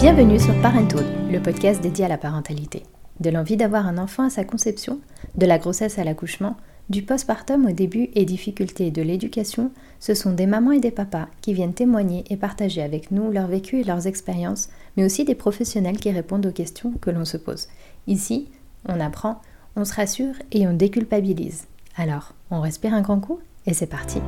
Bienvenue 0.00 0.38
sur 0.38 0.54
Parenthood, 0.62 1.04
le 1.28 1.42
podcast 1.42 1.82
dédié 1.82 2.04
à 2.04 2.08
la 2.08 2.18
parentalité. 2.18 2.84
De 3.18 3.30
l'envie 3.30 3.56
d'avoir 3.56 3.84
un 3.88 3.98
enfant 3.98 4.22
à 4.22 4.30
sa 4.30 4.44
conception, 4.44 5.00
de 5.34 5.44
la 5.44 5.58
grossesse 5.58 5.98
à 5.98 6.04
l'accouchement, 6.04 6.56
du 6.88 7.02
postpartum 7.02 7.66
au 7.66 7.72
début 7.72 8.08
et 8.14 8.24
difficultés 8.24 8.92
de 8.92 9.02
l'éducation, 9.02 9.72
ce 9.98 10.14
sont 10.14 10.32
des 10.32 10.46
mamans 10.46 10.70
et 10.70 10.78
des 10.78 10.92
papas 10.92 11.26
qui 11.40 11.52
viennent 11.52 11.74
témoigner 11.74 12.22
et 12.30 12.36
partager 12.36 12.80
avec 12.80 13.10
nous 13.10 13.32
leur 13.32 13.48
vécu 13.48 13.80
et 13.80 13.84
leurs 13.84 14.06
expériences, 14.06 14.68
mais 14.96 15.04
aussi 15.04 15.24
des 15.24 15.34
professionnels 15.34 15.98
qui 15.98 16.12
répondent 16.12 16.46
aux 16.46 16.52
questions 16.52 16.92
que 17.00 17.10
l'on 17.10 17.24
se 17.24 17.36
pose. 17.36 17.66
Ici, 18.06 18.48
on 18.88 19.00
apprend, 19.00 19.42
on 19.74 19.84
se 19.84 19.94
rassure 19.94 20.34
et 20.52 20.68
on 20.68 20.74
déculpabilise. 20.74 21.66
Alors, 21.96 22.34
on 22.52 22.60
respire 22.60 22.94
un 22.94 23.02
grand 23.02 23.18
coup 23.18 23.40
et 23.66 23.74
c'est 23.74 23.86
parti. 23.86 24.20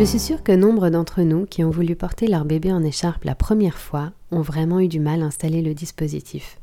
Je 0.00 0.06
suis 0.06 0.18
sûre 0.18 0.42
que 0.42 0.52
nombre 0.52 0.88
d'entre 0.88 1.20
nous 1.20 1.44
qui 1.44 1.62
ont 1.62 1.68
voulu 1.68 1.94
porter 1.94 2.26
leur 2.26 2.46
bébé 2.46 2.72
en 2.72 2.82
écharpe 2.82 3.24
la 3.24 3.34
première 3.34 3.76
fois 3.76 4.12
ont 4.30 4.40
vraiment 4.40 4.80
eu 4.80 4.88
du 4.88 4.98
mal 4.98 5.20
à 5.20 5.26
installer 5.26 5.60
le 5.60 5.74
dispositif 5.74 6.56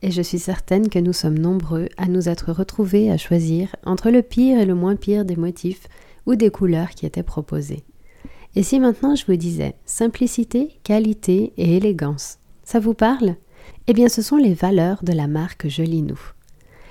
et 0.00 0.10
je 0.10 0.22
suis 0.22 0.38
certaine 0.38 0.88
que 0.88 0.98
nous 0.98 1.12
sommes 1.12 1.38
nombreux 1.38 1.90
à 1.98 2.06
nous 2.06 2.30
être 2.30 2.50
retrouvés 2.50 3.10
à 3.10 3.18
choisir 3.18 3.76
entre 3.84 4.08
le 4.08 4.22
pire 4.22 4.58
et 4.58 4.64
le 4.64 4.74
moins 4.74 4.96
pire 4.96 5.26
des 5.26 5.36
motifs 5.36 5.86
ou 6.24 6.34
des 6.34 6.48
couleurs 6.48 6.92
qui 6.92 7.04
étaient 7.04 7.22
proposées. 7.22 7.84
Et 8.56 8.62
si 8.62 8.80
maintenant 8.80 9.14
je 9.14 9.26
vous 9.26 9.36
disais 9.36 9.74
simplicité, 9.84 10.78
qualité 10.82 11.52
et 11.58 11.76
élégance, 11.76 12.38
ça 12.64 12.80
vous 12.80 12.94
parle? 12.94 13.34
Eh 13.86 13.92
bien 13.92 14.08
ce 14.08 14.22
sont 14.22 14.38
les 14.38 14.54
valeurs 14.54 15.04
de 15.04 15.12
la 15.12 15.26
marque 15.26 15.68
Jolinou. 15.68 16.18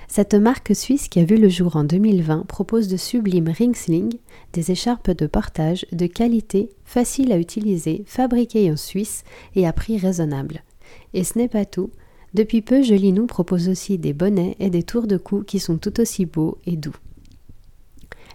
Cette 0.08 0.34
marque 0.34 0.74
suisse 0.74 1.08
qui 1.08 1.20
a 1.20 1.24
vu 1.24 1.36
le 1.36 1.50
jour 1.50 1.76
en 1.76 1.84
2020 1.84 2.46
propose 2.46 2.88
de 2.88 2.96
sublimes 2.96 3.50
ringsling, 3.50 4.14
des 4.54 4.70
écharpes 4.70 5.10
de 5.10 5.26
portage 5.26 5.84
de 5.92 6.06
qualité, 6.06 6.70
faciles 6.84 7.30
à 7.30 7.38
utiliser, 7.38 8.04
fabriquées 8.06 8.72
en 8.72 8.76
Suisse 8.76 9.22
et 9.54 9.66
à 9.66 9.72
prix 9.74 9.98
raisonnable. 9.98 10.64
Et 11.12 11.24
ce 11.24 11.36
n'est 11.36 11.48
pas 11.48 11.66
tout, 11.66 11.90
depuis 12.34 12.62
peu, 12.62 12.82
Jolinou 12.82 13.26
propose 13.26 13.68
aussi 13.68 13.98
des 13.98 14.12
bonnets 14.14 14.56
et 14.58 14.70
des 14.70 14.82
tours 14.82 15.06
de 15.06 15.18
cou 15.18 15.42
qui 15.42 15.58
sont 15.58 15.78
tout 15.78 16.00
aussi 16.00 16.26
beaux 16.26 16.58
et 16.66 16.76
doux. 16.76 16.96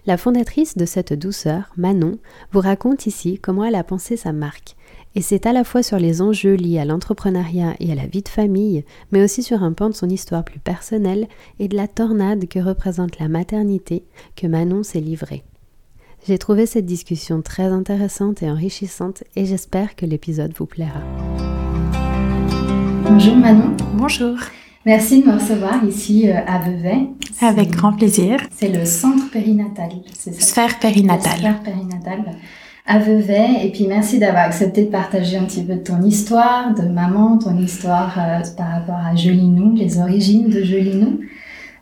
La 0.06 0.16
fondatrice 0.16 0.76
de 0.76 0.84
cette 0.84 1.12
douceur, 1.12 1.72
Manon, 1.76 2.18
vous 2.52 2.60
raconte 2.60 3.06
ici 3.06 3.38
comment 3.38 3.64
elle 3.64 3.74
a 3.74 3.84
pensé 3.84 4.16
sa 4.16 4.32
marque. 4.32 4.76
Et 5.16 5.22
c'est 5.22 5.46
à 5.46 5.52
la 5.52 5.62
fois 5.62 5.84
sur 5.84 5.98
les 5.98 6.22
enjeux 6.22 6.54
liés 6.54 6.80
à 6.80 6.84
l'entrepreneuriat 6.84 7.76
et 7.78 7.92
à 7.92 7.94
la 7.94 8.06
vie 8.06 8.22
de 8.22 8.28
famille, 8.28 8.84
mais 9.12 9.22
aussi 9.22 9.44
sur 9.44 9.62
un 9.62 9.72
pan 9.72 9.88
de 9.88 9.94
son 9.94 10.08
histoire 10.08 10.44
plus 10.44 10.58
personnelle 10.58 11.28
et 11.60 11.68
de 11.68 11.76
la 11.76 11.86
tornade 11.86 12.48
que 12.48 12.58
représente 12.58 13.20
la 13.20 13.28
maternité 13.28 14.04
que 14.34 14.48
Manon 14.48 14.82
s'est 14.82 15.00
livrée. 15.00 15.44
J'ai 16.26 16.36
trouvé 16.36 16.66
cette 16.66 16.86
discussion 16.86 17.42
très 17.42 17.66
intéressante 17.66 18.42
et 18.42 18.50
enrichissante 18.50 19.22
et 19.36 19.44
j'espère 19.44 19.94
que 19.94 20.04
l'épisode 20.04 20.52
vous 20.56 20.66
plaira. 20.66 21.00
Bonjour 23.04 23.36
Manon. 23.36 23.76
Bonjour. 23.94 24.36
Merci 24.84 25.22
de 25.22 25.28
me 25.28 25.34
recevoir 25.34 25.84
ici 25.84 26.28
euh, 26.28 26.34
à 26.46 26.58
Vevey. 26.58 27.08
Avec 27.40 27.70
grand 27.70 27.92
plaisir. 27.92 28.40
C'est 28.50 28.68
le 28.68 28.84
centre 28.84 29.30
périnatal, 29.30 29.90
c'est 30.12 30.34
ça? 30.34 30.40
Sphère 30.40 30.78
périnatale. 30.78 31.38
Sphère 31.38 31.62
périnatale 31.62 32.24
à. 32.86 33.64
Et 33.64 33.70
puis 33.70 33.86
merci 33.86 34.18
d'avoir 34.18 34.44
accepté 34.44 34.84
de 34.84 34.90
partager 34.90 35.38
un 35.38 35.44
petit 35.44 35.62
peu 35.62 35.74
de 35.74 35.82
ton 35.82 36.02
histoire, 36.02 36.74
de 36.74 36.86
maman, 36.86 37.38
ton 37.38 37.56
histoire 37.58 38.18
euh, 38.18 38.40
par 38.56 38.68
rapport 38.68 38.96
à 38.96 39.16
Jolinou, 39.16 39.74
les 39.74 39.98
origines 39.98 40.50
de 40.50 40.62
Jolinou. 40.62 41.20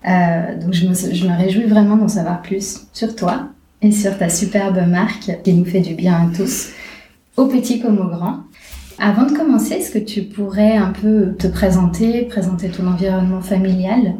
Euh, 0.08 0.58
donc 0.60 0.72
je 0.72 0.86
me, 0.86 0.94
je 0.94 1.26
me 1.26 1.36
réjouis 1.36 1.64
vraiment 1.64 1.96
d'en 1.96 2.08
savoir 2.08 2.42
plus 2.42 2.86
sur 2.92 3.14
toi 3.16 3.48
et 3.82 3.90
sur 3.90 4.16
ta 4.16 4.28
superbe 4.28 4.80
marque 4.88 5.42
qui 5.42 5.52
nous 5.54 5.64
fait 5.64 5.80
du 5.80 5.94
bien 5.94 6.14
à 6.14 6.36
tous, 6.36 6.70
aux 7.36 7.46
petits 7.46 7.80
comme 7.80 7.98
aux 7.98 8.08
grands. 8.08 8.38
Avant 8.98 9.26
de 9.26 9.32
commencer, 9.32 9.74
est-ce 9.74 9.90
que 9.90 9.98
tu 9.98 10.22
pourrais 10.22 10.76
un 10.76 10.92
peu 10.92 11.34
te 11.36 11.48
présenter, 11.48 12.22
présenter 12.22 12.68
ton 12.68 12.86
environnement 12.86 13.40
familial, 13.40 14.14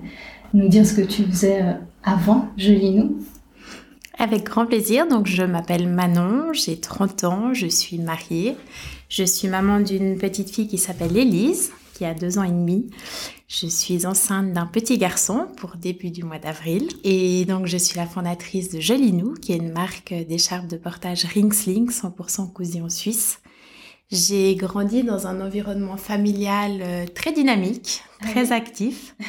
nous 0.55 0.67
dire 0.67 0.85
ce 0.85 0.95
que 0.95 1.03
tu 1.03 1.23
faisais 1.23 1.63
euh, 1.63 1.73
avant 2.03 2.47
Jolinou? 2.57 3.17
Avec 4.19 4.45
grand 4.45 4.67
plaisir. 4.67 5.09
Donc, 5.09 5.27
je 5.27 5.43
m'appelle 5.43 5.89
Manon, 5.89 6.53
j'ai 6.53 6.79
30 6.79 7.25
ans, 7.25 7.55
je 7.55 7.67
suis 7.67 7.99
mariée. 7.99 8.57
Je 9.09 9.25
suis 9.25 9.49
maman 9.49 9.81
d'une 9.81 10.17
petite 10.19 10.51
fille 10.51 10.69
qui 10.69 10.79
s'appelle 10.79 11.17
Élise, 11.17 11.73
qui 11.95 12.05
a 12.05 12.15
deux 12.15 12.39
ans 12.39 12.45
et 12.45 12.51
demi. 12.51 12.91
Je 13.49 13.67
suis 13.67 14.07
enceinte 14.07 14.53
d'un 14.53 14.67
petit 14.67 14.97
garçon 14.97 15.47
pour 15.57 15.77
début 15.77 16.11
du 16.11 16.25
mois 16.25 16.39
d'avril. 16.39 16.89
Et 17.05 17.45
donc, 17.45 17.67
je 17.67 17.77
suis 17.77 17.99
la 17.99 18.07
fondatrice 18.07 18.71
de 18.71 18.81
Jolinou, 18.81 19.35
qui 19.35 19.53
est 19.53 19.59
une 19.59 19.73
marque 19.73 20.15
d'écharpes 20.15 20.69
de 20.69 20.77
portage 20.77 21.25
Ringsling 21.25 21.91
100% 21.91 22.53
cousu 22.53 22.81
en 22.81 22.89
Suisse. 22.89 23.41
J'ai 24.11 24.57
grandi 24.57 25.03
dans 25.05 25.27
un 25.27 25.41
environnement 25.41 25.97
familial 25.97 26.81
euh, 26.83 27.07
très 27.07 27.33
dynamique, 27.33 28.03
ah 28.21 28.29
très 28.29 28.53
actif. 28.53 29.17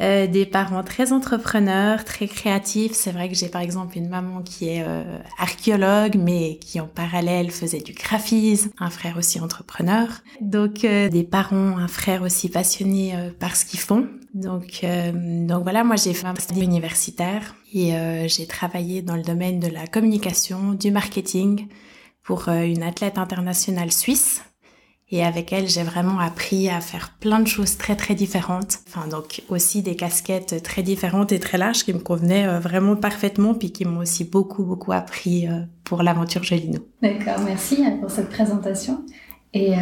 Euh, 0.00 0.26
des 0.26 0.46
parents 0.46 0.84
très 0.84 1.12
entrepreneurs, 1.12 2.04
très 2.04 2.28
créatifs. 2.28 2.92
C'est 2.92 3.10
vrai 3.10 3.28
que 3.28 3.34
j'ai 3.34 3.48
par 3.48 3.60
exemple 3.60 3.98
une 3.98 4.08
maman 4.08 4.42
qui 4.42 4.68
est 4.68 4.84
euh, 4.86 5.18
archéologue, 5.38 6.16
mais 6.16 6.58
qui 6.60 6.80
en 6.80 6.86
parallèle 6.86 7.50
faisait 7.50 7.80
du 7.80 7.92
graphisme, 7.92 8.70
un 8.78 8.90
frère 8.90 9.16
aussi 9.16 9.40
entrepreneur. 9.40 10.06
Donc 10.40 10.80
des 10.82 11.24
parents, 11.24 11.78
un 11.78 11.88
frère 11.88 12.22
aussi 12.22 12.48
passionné 12.48 13.14
par 13.40 13.56
ce 13.56 13.64
qu'ils 13.64 13.80
font. 13.80 14.06
Donc, 14.34 14.84
donc 15.12 15.62
voilà, 15.62 15.82
moi 15.82 15.96
j'ai 15.96 16.14
fait 16.14 16.26
un 16.26 16.32
master 16.32 16.58
universitaire 16.58 17.56
et 17.72 17.92
j'ai 18.28 18.46
travaillé 18.46 19.02
dans 19.02 19.16
le 19.16 19.22
domaine 19.22 19.58
de 19.58 19.66
la 19.66 19.86
communication, 19.86 20.74
du 20.74 20.90
marketing, 20.90 21.66
pour 22.28 22.50
euh, 22.50 22.60
une 22.60 22.82
athlète 22.82 23.16
internationale 23.16 23.90
suisse. 23.90 24.42
Et 25.10 25.24
avec 25.24 25.52
elle, 25.54 25.68
j'ai 25.68 25.82
vraiment 25.82 26.18
appris 26.18 26.68
à 26.68 26.80
faire 26.80 27.14
plein 27.18 27.40
de 27.40 27.46
choses 27.46 27.78
très 27.78 27.96
très 27.96 28.14
différentes. 28.14 28.78
Enfin, 28.88 29.08
donc 29.08 29.42
aussi 29.48 29.82
des 29.82 29.96
casquettes 29.96 30.62
très 30.62 30.82
différentes 30.82 31.32
et 31.32 31.38
très 31.38 31.56
larges 31.56 31.84
qui 31.84 31.94
me 31.94 31.98
convenaient 31.98 32.46
euh, 32.46 32.60
vraiment 32.60 32.94
parfaitement, 32.94 33.54
puis 33.54 33.72
qui 33.72 33.86
m'ont 33.86 34.00
aussi 34.00 34.24
beaucoup 34.24 34.64
beaucoup 34.64 34.92
appris 34.92 35.46
euh, 35.46 35.60
pour 35.84 36.02
l'aventure 36.02 36.42
Gelino. 36.42 36.80
D'accord, 37.02 37.40
merci 37.44 37.82
pour 38.00 38.10
cette 38.10 38.28
présentation. 38.28 39.04
Et, 39.54 39.72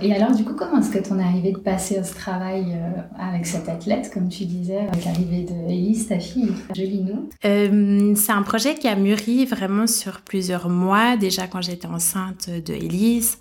et, 0.00 0.14
alors, 0.14 0.34
du 0.34 0.44
coup, 0.44 0.54
comment 0.54 0.80
est-ce 0.80 0.90
que 0.90 0.98
tu 0.98 1.12
en 1.12 1.18
es 1.18 1.22
arrivé 1.22 1.52
de 1.52 1.58
passer 1.58 1.98
à 1.98 2.04
ce 2.04 2.14
travail 2.14 2.74
avec 3.18 3.44
cette 3.44 3.68
athlète, 3.68 4.10
comme 4.12 4.30
tu 4.30 4.46
disais, 4.46 4.78
avec 4.78 5.04
l'arrivée 5.04 5.44
de 5.44 5.70
Elise, 5.70 6.08
ta 6.08 6.18
fille, 6.18 6.50
Jolinou 6.74 7.28
euh, 7.44 8.14
C'est 8.16 8.32
un 8.32 8.42
projet 8.42 8.74
qui 8.74 8.88
a 8.88 8.96
mûri 8.96 9.44
vraiment 9.44 9.86
sur 9.86 10.22
plusieurs 10.22 10.70
mois, 10.70 11.18
déjà 11.18 11.46
quand 11.46 11.60
j'étais 11.60 11.86
enceinte 11.86 12.48
de 12.48 12.72
Elise, 12.72 13.36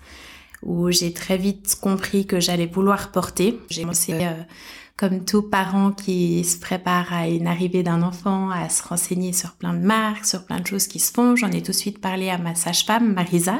où 0.64 0.92
j'ai 0.92 1.14
très 1.14 1.38
vite 1.38 1.78
compris 1.82 2.26
que 2.26 2.40
j'allais 2.40 2.66
vouloir 2.66 3.12
porter. 3.12 3.60
J'ai 3.70 3.82
commencé, 3.82 4.14
euh, 4.14 4.32
comme 4.98 5.24
tout 5.24 5.42
parent 5.42 5.92
qui 5.92 6.44
se 6.44 6.60
prépare 6.60 7.14
à 7.14 7.28
une 7.28 7.48
arrivée 7.48 7.84
d'un 7.84 8.02
enfant, 8.02 8.50
à 8.50 8.68
se 8.70 8.84
renseigner 8.84 9.34
sur 9.34 9.54
plein 9.54 9.74
de 9.74 9.80
marques, 9.80 10.26
sur 10.26 10.46
plein 10.46 10.60
de 10.60 10.68
choses 10.68 10.88
qui 10.88 11.00
se 11.00 11.12
font. 11.12 11.36
J'en 11.36 11.52
ai 11.52 11.62
tout 11.62 11.72
de 11.72 11.78
suite 11.78 12.02
parlé 12.02 12.30
à 12.30 12.38
ma 12.38 12.56
sage-femme, 12.56 13.14
Marisa, 13.14 13.60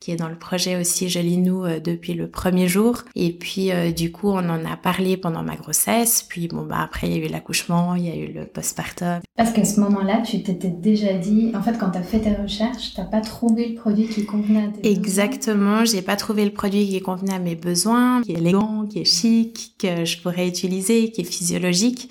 qui 0.00 0.12
est 0.12 0.16
dans 0.16 0.28
le 0.28 0.38
projet 0.38 0.76
aussi 0.76 1.08
Jolinou 1.08 1.64
euh, 1.64 1.80
depuis 1.80 2.14
le 2.14 2.28
premier 2.28 2.68
jour. 2.68 3.02
Et 3.14 3.32
puis 3.32 3.72
euh, 3.72 3.90
du 3.90 4.12
coup, 4.12 4.28
on 4.28 4.48
en 4.48 4.64
a 4.64 4.76
parlé 4.76 5.16
pendant 5.16 5.42
ma 5.42 5.56
grossesse. 5.56 6.24
Puis 6.28 6.48
bon, 6.48 6.62
bah 6.62 6.78
après, 6.80 7.08
il 7.08 7.16
y 7.16 7.22
a 7.22 7.26
eu 7.26 7.28
l'accouchement, 7.28 7.94
il 7.94 8.06
y 8.06 8.10
a 8.10 8.16
eu 8.16 8.32
le 8.32 8.46
postpartum. 8.46 9.20
Parce 9.36 9.52
qu'à 9.52 9.64
ce 9.64 9.80
moment-là, 9.80 10.22
tu 10.22 10.42
t'étais 10.42 10.68
déjà 10.68 11.12
dit, 11.14 11.52
en 11.54 11.62
fait, 11.62 11.78
quand 11.78 11.90
tu 11.90 11.98
as 11.98 12.02
fait 12.02 12.20
tes 12.20 12.34
recherches, 12.34 12.94
t'as 12.94 13.04
pas 13.04 13.20
trouvé 13.20 13.68
le 13.68 13.74
produit 13.74 14.08
qui 14.08 14.24
convenait 14.24 14.64
à 14.64 14.68
tes 14.68 14.90
Exactement, 14.90 15.84
j'ai 15.84 16.02
pas 16.02 16.16
trouvé 16.16 16.44
le 16.44 16.52
produit 16.52 16.88
qui 16.88 17.00
convenait 17.00 17.34
à 17.34 17.38
mes 17.38 17.56
besoins, 17.56 18.22
qui 18.22 18.32
est 18.32 18.38
élégant, 18.38 18.86
qui 18.86 19.00
est 19.00 19.04
chic, 19.04 19.74
que 19.78 20.04
je 20.04 20.20
pourrais 20.20 20.46
utiliser, 20.46 21.10
qui 21.10 21.22
est 21.22 21.24
physiologique. 21.24 22.10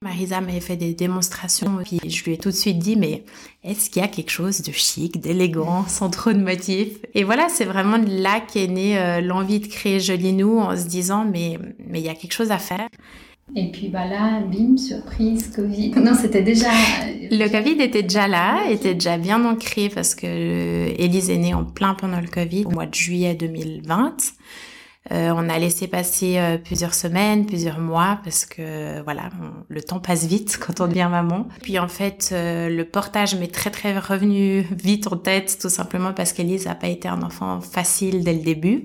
Marisa 0.00 0.40
m'avait 0.40 0.60
fait 0.60 0.76
des 0.76 0.94
démonstrations, 0.94 1.78
puis 1.84 1.98
je 2.08 2.22
lui 2.22 2.34
ai 2.34 2.38
tout 2.38 2.50
de 2.50 2.54
suite 2.54 2.78
dit, 2.78 2.94
mais 2.94 3.24
est-ce 3.64 3.90
qu'il 3.90 4.00
y 4.00 4.04
a 4.04 4.08
quelque 4.08 4.30
chose 4.30 4.62
de 4.62 4.70
chic, 4.70 5.20
d'élégant, 5.20 5.88
sans 5.88 6.08
trop 6.08 6.32
de 6.32 6.38
motifs? 6.38 6.98
Et 7.14 7.24
voilà, 7.24 7.48
c'est 7.48 7.64
vraiment 7.64 7.98
là 8.06 8.40
qu'est 8.40 8.68
née 8.68 8.96
euh, 8.96 9.20
l'envie 9.20 9.58
de 9.58 9.66
créer 9.66 9.98
Jolinou 9.98 10.60
en 10.60 10.76
se 10.76 10.86
disant, 10.86 11.24
mais 11.24 11.58
mais 11.84 11.98
il 11.98 12.06
y 12.06 12.08
a 12.08 12.14
quelque 12.14 12.32
chose 12.32 12.52
à 12.52 12.58
faire. 12.58 12.88
Et 13.56 13.72
puis 13.72 13.88
bah 13.88 14.06
là, 14.06 14.40
bim, 14.40 14.76
surprise, 14.76 15.50
Covid. 15.52 15.90
Non, 15.96 16.14
c'était 16.14 16.42
déjà... 16.42 16.68
Le 17.32 17.48
Covid 17.48 17.82
était 17.82 18.04
déjà 18.04 18.28
là, 18.28 18.70
était 18.70 18.94
déjà 18.94 19.18
bien 19.18 19.44
ancré 19.44 19.88
parce 19.88 20.14
que 20.14 20.26
Élise 20.26 21.28
est 21.28 21.38
née 21.38 21.54
en 21.54 21.64
plein 21.64 21.94
pendant 21.94 22.20
le 22.20 22.28
Covid, 22.28 22.66
au 22.66 22.70
mois 22.70 22.86
de 22.86 22.94
juillet 22.94 23.34
2020. 23.34 24.14
Euh, 25.12 25.32
on 25.34 25.48
a 25.48 25.58
laissé 25.58 25.88
passer 25.88 26.38
euh, 26.38 26.58
plusieurs 26.58 26.94
semaines, 26.94 27.46
plusieurs 27.46 27.78
mois, 27.78 28.20
parce 28.24 28.44
que 28.44 29.02
voilà, 29.02 29.30
le 29.68 29.82
temps 29.82 30.00
passe 30.00 30.26
vite 30.26 30.58
quand 30.64 30.80
on 30.80 30.86
devient 30.86 31.08
maman. 31.10 31.48
Puis 31.62 31.78
en 31.78 31.88
fait, 31.88 32.30
euh, 32.32 32.68
le 32.68 32.84
portage 32.84 33.34
m'est 33.34 33.52
très 33.52 33.70
très 33.70 33.98
revenu 33.98 34.60
vite 34.70 35.06
en 35.06 35.16
tête, 35.16 35.58
tout 35.60 35.70
simplement 35.70 36.12
parce 36.12 36.32
qu'Elise 36.32 36.66
n'a 36.66 36.74
pas 36.74 36.88
été 36.88 37.08
un 37.08 37.22
enfant 37.22 37.60
facile 37.60 38.24
dès 38.24 38.34
le 38.34 38.42
début. 38.42 38.84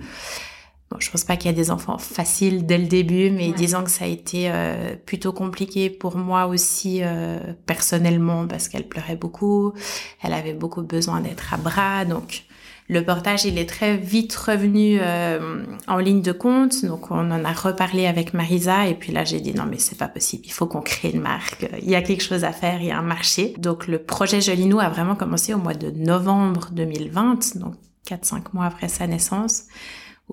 Bon, 0.93 0.99
je 0.99 1.09
pense 1.09 1.23
pas 1.23 1.37
qu'il 1.37 1.49
y 1.49 1.53
a 1.53 1.57
des 1.57 1.71
enfants 1.71 1.97
faciles 1.97 2.67
dès 2.67 2.77
le 2.77 2.85
début, 2.85 3.31
mais 3.31 3.51
disons 3.51 3.83
que 3.83 3.89
ça 3.89 4.05
a 4.05 4.07
été 4.07 4.51
euh, 4.51 4.95
plutôt 5.05 5.33
compliqué 5.33 5.89
pour 5.89 6.17
moi 6.17 6.45
aussi 6.45 6.99
euh, 7.01 7.39
personnellement 7.65 8.47
parce 8.47 8.67
qu'elle 8.67 8.87
pleurait 8.87 9.15
beaucoup, 9.15 9.73
elle 10.21 10.33
avait 10.33 10.53
beaucoup 10.53 10.83
besoin 10.83 11.21
d'être 11.21 11.51
à 11.53 11.57
bras, 11.57 12.05
donc 12.05 12.43
le 12.89 13.03
portage, 13.03 13.45
il 13.45 13.57
est 13.57 13.67
très 13.67 13.95
vite 13.95 14.35
revenu 14.35 14.99
euh, 15.01 15.63
en 15.87 15.97
ligne 15.97 16.21
de 16.21 16.31
compte. 16.33 16.83
Donc, 16.85 17.11
on 17.11 17.31
en 17.31 17.45
a 17.45 17.53
reparlé 17.53 18.07
avec 18.07 18.33
Marisa. 18.33 18.87
Et 18.87 18.93
puis 18.93 19.13
là, 19.13 19.23
j'ai 19.23 19.39
dit 19.39 19.53
non, 19.53 19.65
mais 19.69 19.77
c'est 19.77 19.97
pas 19.97 20.09
possible. 20.09 20.43
Il 20.45 20.51
faut 20.51 20.65
qu'on 20.65 20.81
crée 20.81 21.11
une 21.11 21.21
marque. 21.21 21.67
Il 21.81 21.89
y 21.89 21.95
a 21.95 22.01
quelque 22.01 22.23
chose 22.23 22.43
à 22.43 22.51
faire. 22.51 22.81
Il 22.81 22.87
y 22.87 22.91
a 22.91 22.99
un 22.99 23.03
marché. 23.03 23.53
Donc, 23.57 23.87
le 23.87 23.99
projet 23.99 24.41
Jolinou 24.41 24.79
a 24.79 24.89
vraiment 24.89 25.15
commencé 25.15 25.53
au 25.53 25.59
mois 25.59 25.75
de 25.75 25.91
novembre 25.91 26.69
2020. 26.73 27.57
Donc, 27.57 27.75
4-5 28.07 28.47
mois 28.53 28.65
après 28.65 28.89
sa 28.89 29.07
naissance 29.07 29.63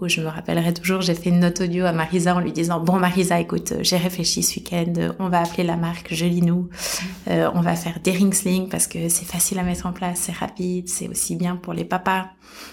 où 0.00 0.08
je 0.08 0.20
me 0.20 0.26
rappellerai 0.26 0.72
toujours, 0.74 1.00
j'ai 1.00 1.14
fait 1.14 1.30
une 1.30 1.40
note 1.40 1.60
audio 1.60 1.84
à 1.84 1.92
Marisa 1.92 2.34
en 2.34 2.40
lui 2.40 2.52
disant 2.52 2.80
bon 2.80 2.98
Marisa, 2.98 3.38
écoute, 3.40 3.74
j'ai 3.80 3.96
réfléchi 3.96 4.42
ce 4.42 4.56
week-end, 4.56 4.92
on 5.18 5.28
va 5.28 5.40
appeler 5.40 5.64
la 5.64 5.76
marque 5.76 6.12
Jolinou, 6.12 6.68
euh, 7.28 7.50
on 7.54 7.60
va 7.60 7.76
faire 7.76 7.98
des 8.02 8.12
ring 8.12 8.32
slings 8.32 8.68
parce 8.68 8.86
que 8.86 9.08
c'est 9.08 9.24
facile 9.24 9.58
à 9.58 9.62
mettre 9.62 9.86
en 9.86 9.92
place, 9.92 10.20
c'est 10.22 10.32
rapide, 10.32 10.88
c'est 10.88 11.08
aussi 11.08 11.36
bien 11.36 11.56
pour 11.56 11.72
les 11.72 11.84
papas, 11.84 12.26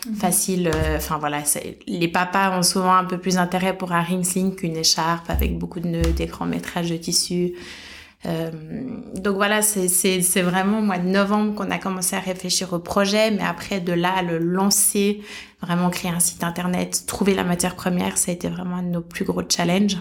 mhm. 0.08 0.16
facile. 0.16 0.72
Euh, 0.74 0.98
enfin 0.98 1.18
voilà, 1.18 1.44
les 1.88 2.08
papas 2.08 2.58
ont 2.58 2.64
souvent 2.64 2.96
un 2.96 3.06
peu 3.06 3.18
plus 3.18 3.38
intérêt 3.38 3.78
pour 3.78 3.92
un 3.92 4.02
ring 4.02 4.24
sling 4.24 4.56
qu'une 4.56 4.78
écharpe 4.78 5.30
avec 5.30 5.58
beaucoup 5.58 5.80
de 5.80 5.88
nœuds, 5.88 6.14
des 6.16 6.26
grands 6.26 6.46
métrages 6.46 6.90
de 6.90 6.98
tissu. 6.98 7.54
Euh, 8.26 8.52
donc 9.16 9.36
voilà, 9.36 9.62
c'est 9.62 10.42
vraiment 10.42 10.80
au 10.80 10.82
mois 10.82 10.98
de 10.98 11.08
novembre 11.08 11.54
qu'on 11.56 11.70
a 11.70 11.78
commencé 11.78 12.16
à 12.16 12.20
réfléchir 12.20 12.74
au 12.74 12.80
projet, 12.80 13.32
mais 13.32 13.44
après 13.44 13.80
de 13.80 13.94
là, 13.94 14.22
le 14.22 14.38
lancer, 14.38 15.22
vraiment 15.62 15.90
créer 15.90 16.12
un 16.12 16.20
site 16.20 16.44
internet, 16.44 17.04
trouver 17.08 17.34
la 17.34 17.44
matière 17.44 17.76
première, 17.76 18.18
ça 18.18 18.32
a 18.32 18.34
été 18.34 18.50
vraiment 18.50 18.78
un 18.78 18.84
de 18.84 18.90
nos 18.90 19.02
plus 19.02 19.26
gros 19.26 19.44
challenges, 19.48 19.98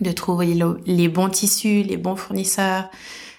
de 0.00 0.12
trouver 0.12 0.56
les 0.86 1.08
bons 1.08 1.28
tissus, 1.28 1.82
les 1.82 1.96
bons 1.96 2.16
fournisseurs, 2.16 2.88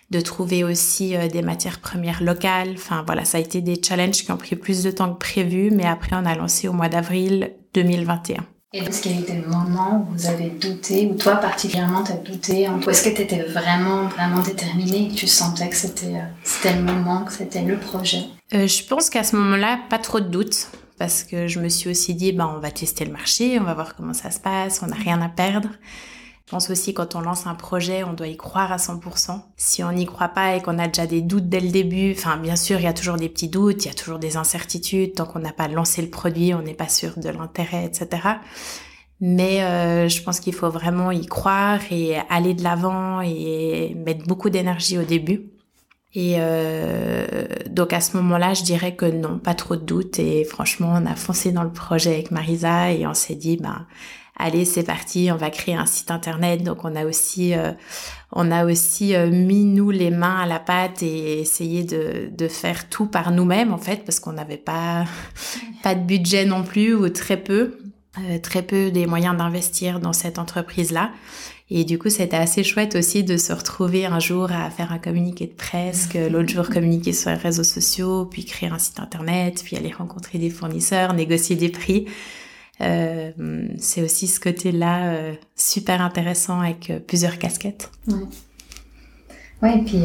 de 0.09 0.21
trouver 0.21 0.63
aussi 0.63 1.15
euh, 1.15 1.27
des 1.27 1.41
matières 1.41 1.79
premières 1.79 2.23
locales. 2.23 2.71
Enfin 2.75 3.03
voilà, 3.05 3.25
ça 3.25 3.37
a 3.37 3.41
été 3.41 3.61
des 3.61 3.81
challenges 3.81 4.23
qui 4.23 4.31
ont 4.31 4.37
pris 4.37 4.55
plus 4.55 4.83
de 4.83 4.91
temps 4.91 5.13
que 5.13 5.19
prévu, 5.19 5.71
mais 5.71 5.85
après 5.85 6.15
on 6.15 6.25
a 6.25 6.35
lancé 6.35 6.67
au 6.67 6.73
mois 6.73 6.89
d'avril 6.89 7.53
2021. 7.73 8.45
Et 8.73 8.79
est-ce 8.79 9.01
qu'il 9.01 9.13
y 9.13 9.17
a 9.17 9.21
eu 9.21 9.23
des 9.23 9.47
moments 9.47 10.05
où 10.09 10.13
vous 10.13 10.25
avez 10.25 10.49
douté, 10.49 11.07
ou 11.09 11.15
toi 11.15 11.37
particulièrement 11.37 12.03
tu 12.03 12.11
as 12.11 12.15
douté 12.17 12.67
Ou 12.67 12.89
est-ce 12.89 13.03
que 13.09 13.15
tu 13.15 13.21
étais 13.21 13.43
vraiment, 13.43 14.07
vraiment 14.09 14.41
déterminée, 14.41 15.09
tu 15.15 15.25
sentais 15.25 15.69
que 15.69 15.75
c'était, 15.75 16.15
euh, 16.15 16.25
c'était 16.43 16.73
le 16.73 16.81
moment, 16.81 17.23
que 17.23 17.31
c'était 17.31 17.61
le 17.61 17.77
projet? 17.77 18.25
Euh, 18.53 18.67
Je 18.67 18.83
pense 18.83 19.09
qu'à 19.09 19.23
ce 19.23 19.37
moment-là, 19.37 19.79
pas 19.89 19.99
trop 19.99 20.19
de 20.19 20.27
doutes, 20.27 20.67
parce 20.99 21.23
que 21.23 21.47
je 21.47 21.61
me 21.61 21.69
suis 21.69 21.89
aussi 21.89 22.13
dit, 22.13 22.33
bah, 22.33 22.51
on 22.53 22.59
va 22.59 22.69
tester 22.71 23.05
le 23.05 23.13
marché, 23.13 23.57
on 23.57 23.63
va 23.63 23.73
voir 23.73 23.95
comment 23.95 24.13
ça 24.13 24.31
se 24.31 24.39
passe, 24.41 24.81
on 24.83 24.87
n'a 24.87 24.97
rien 24.97 25.21
à 25.21 25.29
perdre. 25.29 25.69
Je 26.47 26.51
pense 26.51 26.69
aussi 26.69 26.93
quand 26.93 27.15
on 27.15 27.19
lance 27.19 27.45
un 27.45 27.55
projet, 27.55 28.05
on 28.05 28.13
doit 28.13 28.29
y 28.29 28.37
croire 28.37 28.71
à 28.71 28.77
100%. 28.77 29.41
Si 29.57 29.83
on 29.83 29.91
n'y 29.91 30.05
croit 30.05 30.29
pas 30.29 30.55
et 30.55 30.61
qu'on 30.61 30.79
a 30.79 30.87
déjà 30.87 31.05
des 31.05 31.19
doutes 31.19 31.49
dès 31.49 31.59
le 31.59 31.67
début, 31.67 32.13
enfin 32.17 32.37
bien 32.37 32.55
sûr 32.55 32.79
il 32.79 32.83
y 32.83 32.87
a 32.87 32.93
toujours 32.93 33.17
des 33.17 33.27
petits 33.27 33.49
doutes, 33.49 33.83
il 33.83 33.89
y 33.89 33.91
a 33.91 33.93
toujours 33.93 34.17
des 34.17 34.37
incertitudes. 34.37 35.15
Tant 35.15 35.25
qu'on 35.25 35.39
n'a 35.39 35.51
pas 35.51 35.67
lancé 35.67 36.01
le 36.01 36.09
produit, 36.09 36.53
on 36.53 36.61
n'est 36.61 36.73
pas 36.73 36.87
sûr 36.87 37.19
de 37.19 37.27
l'intérêt, 37.27 37.83
etc. 37.83 38.21
Mais 39.19 39.61
euh, 39.61 40.07
je 40.07 40.23
pense 40.23 40.39
qu'il 40.39 40.53
faut 40.53 40.69
vraiment 40.69 41.11
y 41.11 41.25
croire 41.25 41.81
et 41.91 42.15
aller 42.29 42.53
de 42.53 42.63
l'avant 42.63 43.19
et 43.19 43.93
mettre 43.97 44.25
beaucoup 44.25 44.49
d'énergie 44.49 44.97
au 44.97 45.03
début. 45.03 45.51
Et 46.13 46.35
euh, 46.37 47.45
donc 47.69 47.91
à 47.91 47.99
ce 47.99 48.15
moment-là, 48.15 48.53
je 48.53 48.63
dirais 48.63 48.95
que 48.95 49.05
non, 49.05 49.37
pas 49.37 49.53
trop 49.53 49.75
de 49.75 49.83
doutes. 49.83 50.17
Et 50.19 50.45
franchement, 50.45 50.93
on 50.95 51.05
a 51.07 51.15
foncé 51.15 51.51
dans 51.51 51.63
le 51.63 51.73
projet 51.73 52.13
avec 52.13 52.31
Marisa 52.31 52.93
et 52.93 53.05
on 53.05 53.13
s'est 53.13 53.35
dit, 53.35 53.57
ben 53.57 53.85
allez, 54.37 54.65
c'est 54.65 54.83
parti, 54.83 55.29
on 55.31 55.35
va 55.35 55.49
créer 55.49 55.75
un 55.75 55.85
site 55.85 56.11
internet. 56.11 56.63
Donc 56.63 56.85
on 56.85 56.95
a 56.95 57.05
aussi, 57.05 57.53
euh, 57.53 57.71
on 58.31 58.51
a 58.51 58.65
aussi 58.65 59.15
euh, 59.15 59.29
mis 59.29 59.65
nous 59.65 59.91
les 59.91 60.11
mains 60.11 60.37
à 60.37 60.45
la 60.45 60.59
pâte 60.59 61.03
et 61.03 61.41
essayé 61.41 61.83
de, 61.83 62.29
de 62.31 62.47
faire 62.47 62.89
tout 62.89 63.07
par 63.07 63.31
nous-mêmes 63.31 63.73
en 63.73 63.77
fait, 63.77 64.05
parce 64.05 64.19
qu'on 64.19 64.33
n'avait 64.33 64.57
pas 64.57 65.05
pas 65.83 65.95
de 65.95 66.01
budget 66.01 66.45
non 66.45 66.63
plus 66.63 66.93
ou 66.93 67.09
très 67.09 67.37
peu, 67.37 67.77
euh, 68.19 68.39
très 68.39 68.61
peu 68.61 68.91
des 68.91 69.05
moyens 69.05 69.35
d'investir 69.35 69.99
dans 69.99 70.13
cette 70.13 70.39
entreprise 70.39 70.91
là. 70.91 71.11
Et 71.69 71.83
du 71.83 71.99
coup, 71.99 72.09
c'était 72.09 72.37
assez 72.37 72.63
chouette 72.63 72.95
aussi 72.95 73.25
de 73.25 73.35
se 73.35 73.51
retrouver 73.51 74.05
un 74.05 74.19
jour 74.19 74.53
à 74.53 74.69
faire 74.69 74.93
un 74.93 74.99
communiqué 74.99 75.47
de 75.47 75.51
presse, 75.51 76.07
l'autre 76.31 76.47
jour 76.47 76.69
communiquer 76.69 77.11
sur 77.11 77.29
les 77.29 77.35
réseaux 77.35 77.65
sociaux, 77.65 78.25
puis 78.25 78.45
créer 78.45 78.69
un 78.69 78.79
site 78.79 79.01
internet, 79.01 79.61
puis 79.65 79.75
aller 79.75 79.91
rencontrer 79.91 80.37
des 80.37 80.49
fournisseurs, 80.49 81.13
négocier 81.13 81.57
des 81.57 81.67
prix. 81.67 82.05
Euh, 82.81 83.31
c'est 83.77 84.03
aussi 84.03 84.27
ce 84.27 84.39
côté-là 84.39 85.09
euh, 85.09 85.33
super 85.55 86.01
intéressant 86.01 86.61
avec 86.61 86.89
euh, 86.89 86.99
plusieurs 86.99 87.37
casquettes. 87.39 87.89
Ouais. 88.07 88.15
Ouais, 89.63 89.79
et 89.79 89.81
puis 89.81 90.01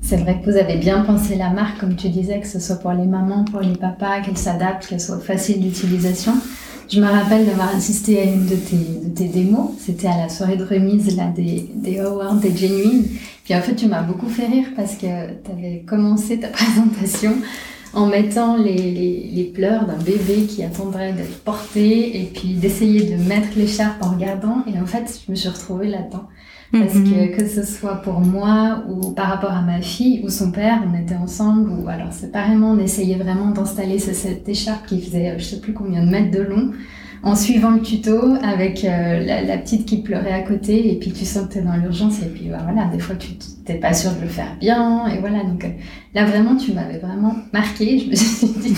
c'est 0.00 0.16
vrai 0.16 0.40
que 0.40 0.50
vous 0.50 0.56
avez 0.56 0.76
bien 0.76 1.02
pensé 1.04 1.36
la 1.36 1.50
marque, 1.50 1.78
comme 1.78 1.94
tu 1.94 2.08
disais, 2.08 2.40
que 2.40 2.46
ce 2.48 2.58
soit 2.58 2.74
pour 2.74 2.90
les 2.90 3.06
mamans, 3.06 3.44
pour 3.44 3.60
les 3.60 3.76
papas, 3.76 4.20
qu'elle 4.20 4.36
s'adapte, 4.36 4.88
qu'elle 4.88 5.00
soit 5.00 5.20
facile 5.20 5.60
d'utilisation. 5.60 6.32
Je 6.88 7.00
me 7.00 7.06
rappelle 7.06 7.46
d'avoir 7.46 7.72
assisté 7.72 8.18
à 8.18 8.24
une 8.24 8.46
de 8.46 8.56
tes, 8.56 8.76
de 9.04 9.14
tes 9.14 9.28
démos. 9.28 9.70
C'était 9.78 10.08
à 10.08 10.16
la 10.16 10.28
soirée 10.28 10.56
de 10.56 10.64
remise 10.64 11.16
là, 11.16 11.28
des, 11.28 11.70
des 11.72 12.00
Awards 12.00 12.34
des 12.34 12.56
Genuine. 12.56 13.04
Puis 13.44 13.54
en 13.54 13.60
fait, 13.60 13.76
tu 13.76 13.86
m'as 13.86 14.02
beaucoup 14.02 14.28
fait 14.28 14.46
rire 14.46 14.66
parce 14.74 14.96
que 14.96 15.06
tu 15.44 15.52
avais 15.52 15.84
commencé 15.86 16.40
ta 16.40 16.48
présentation 16.48 17.34
en 17.92 18.06
mettant 18.06 18.56
les, 18.56 18.76
les, 18.76 19.30
les 19.32 19.44
pleurs 19.44 19.86
d'un 19.86 19.98
bébé 19.98 20.46
qui 20.48 20.62
attendrait 20.62 21.12
d'être 21.12 21.40
porté 21.40 22.20
et 22.20 22.24
puis 22.26 22.54
d'essayer 22.54 23.10
de 23.10 23.22
mettre 23.22 23.48
l'écharpe 23.56 24.02
en 24.02 24.10
regardant. 24.10 24.64
Et 24.72 24.78
en 24.78 24.86
fait, 24.86 25.20
je 25.26 25.30
me 25.30 25.36
suis 25.36 25.48
retrouvée 25.48 25.88
là-dedans. 25.88 26.28
Parce 26.72 26.94
mhm. 26.94 27.04
que 27.04 27.36
que 27.36 27.48
ce 27.48 27.64
soit 27.64 27.96
pour 27.96 28.20
moi 28.20 28.84
ou 28.88 29.10
par 29.10 29.26
rapport 29.26 29.50
à 29.50 29.60
ma 29.60 29.80
fille 29.80 30.22
ou 30.24 30.28
son 30.28 30.52
père, 30.52 30.80
on 30.88 30.96
était 30.96 31.16
ensemble 31.16 31.68
ou 31.68 31.88
alors 31.88 32.12
séparément, 32.12 32.70
on 32.70 32.78
essayait 32.78 33.16
vraiment 33.16 33.50
d'installer 33.50 33.98
cette 33.98 34.48
écharpe 34.48 34.86
qui 34.86 35.00
faisait 35.00 35.36
je 35.36 35.44
sais 35.44 35.60
plus 35.60 35.72
combien 35.72 36.04
de 36.04 36.10
mètres 36.10 36.30
de 36.30 36.42
long 36.42 36.70
en 37.22 37.36
suivant 37.36 37.70
le 37.70 37.82
tuto 37.82 38.18
avec 38.42 38.84
euh, 38.84 39.20
la, 39.20 39.58
petite 39.58 39.86
qui 39.86 39.98
pleurait 39.98 40.32
à 40.32 40.40
côté 40.40 40.92
et 40.92 40.98
puis 40.98 41.12
tu 41.12 41.24
sens 41.24 41.48
que 41.48 41.54
tu 41.54 41.62
dans 41.62 41.76
l'urgence 41.76 42.22
et 42.22 42.26
puis 42.26 42.48
bah, 42.48 42.60
voilà, 42.62 42.86
des 42.86 42.98
fois 42.98 43.14
tu 43.16 43.32
n'es 43.68 43.78
pas 43.78 43.92
sûr 43.92 44.12
de 44.12 44.22
le 44.22 44.28
faire 44.28 44.56
bien 44.58 45.06
et 45.08 45.18
voilà, 45.18 45.44
donc 45.44 45.64
euh, 45.64 45.68
là 46.14 46.24
vraiment 46.24 46.56
tu 46.56 46.72
m'avais 46.72 46.98
vraiment 46.98 47.36
marqué, 47.52 47.98
je 47.98 48.10
me 48.10 48.14
suis 48.14 48.46
dit, 48.46 48.74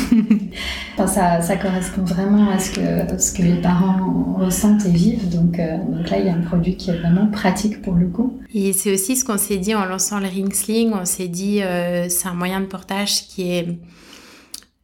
ça, 1.06 1.40
ça 1.40 1.56
correspond 1.56 2.02
vraiment 2.02 2.50
à 2.50 2.58
ce 2.58 2.72
que, 2.72 3.20
ce 3.20 3.32
que 3.32 3.42
les 3.42 3.60
parents 3.60 4.34
ressentent 4.38 4.86
et 4.86 4.90
vivent, 4.90 5.28
donc, 5.28 5.60
euh, 5.60 5.76
donc 5.76 6.10
là 6.10 6.18
il 6.18 6.26
y 6.26 6.28
a 6.28 6.34
un 6.34 6.42
produit 6.42 6.76
qui 6.76 6.90
est 6.90 6.98
vraiment 6.98 7.28
pratique 7.28 7.80
pour 7.80 7.94
le 7.94 8.08
coup. 8.08 8.40
Et 8.52 8.72
c'est 8.72 8.92
aussi 8.92 9.14
ce 9.14 9.24
qu'on 9.24 9.38
s'est 9.38 9.58
dit 9.58 9.74
en 9.74 9.84
lançant 9.84 10.18
le 10.18 10.26
Ring 10.26 10.52
Sling, 10.52 10.92
on 10.92 11.04
s'est 11.04 11.28
dit 11.28 11.60
c'est 12.08 12.28
un 12.28 12.34
moyen 12.34 12.60
de 12.60 12.66
portage 12.66 13.28
qui 13.28 13.52
est 13.52 13.68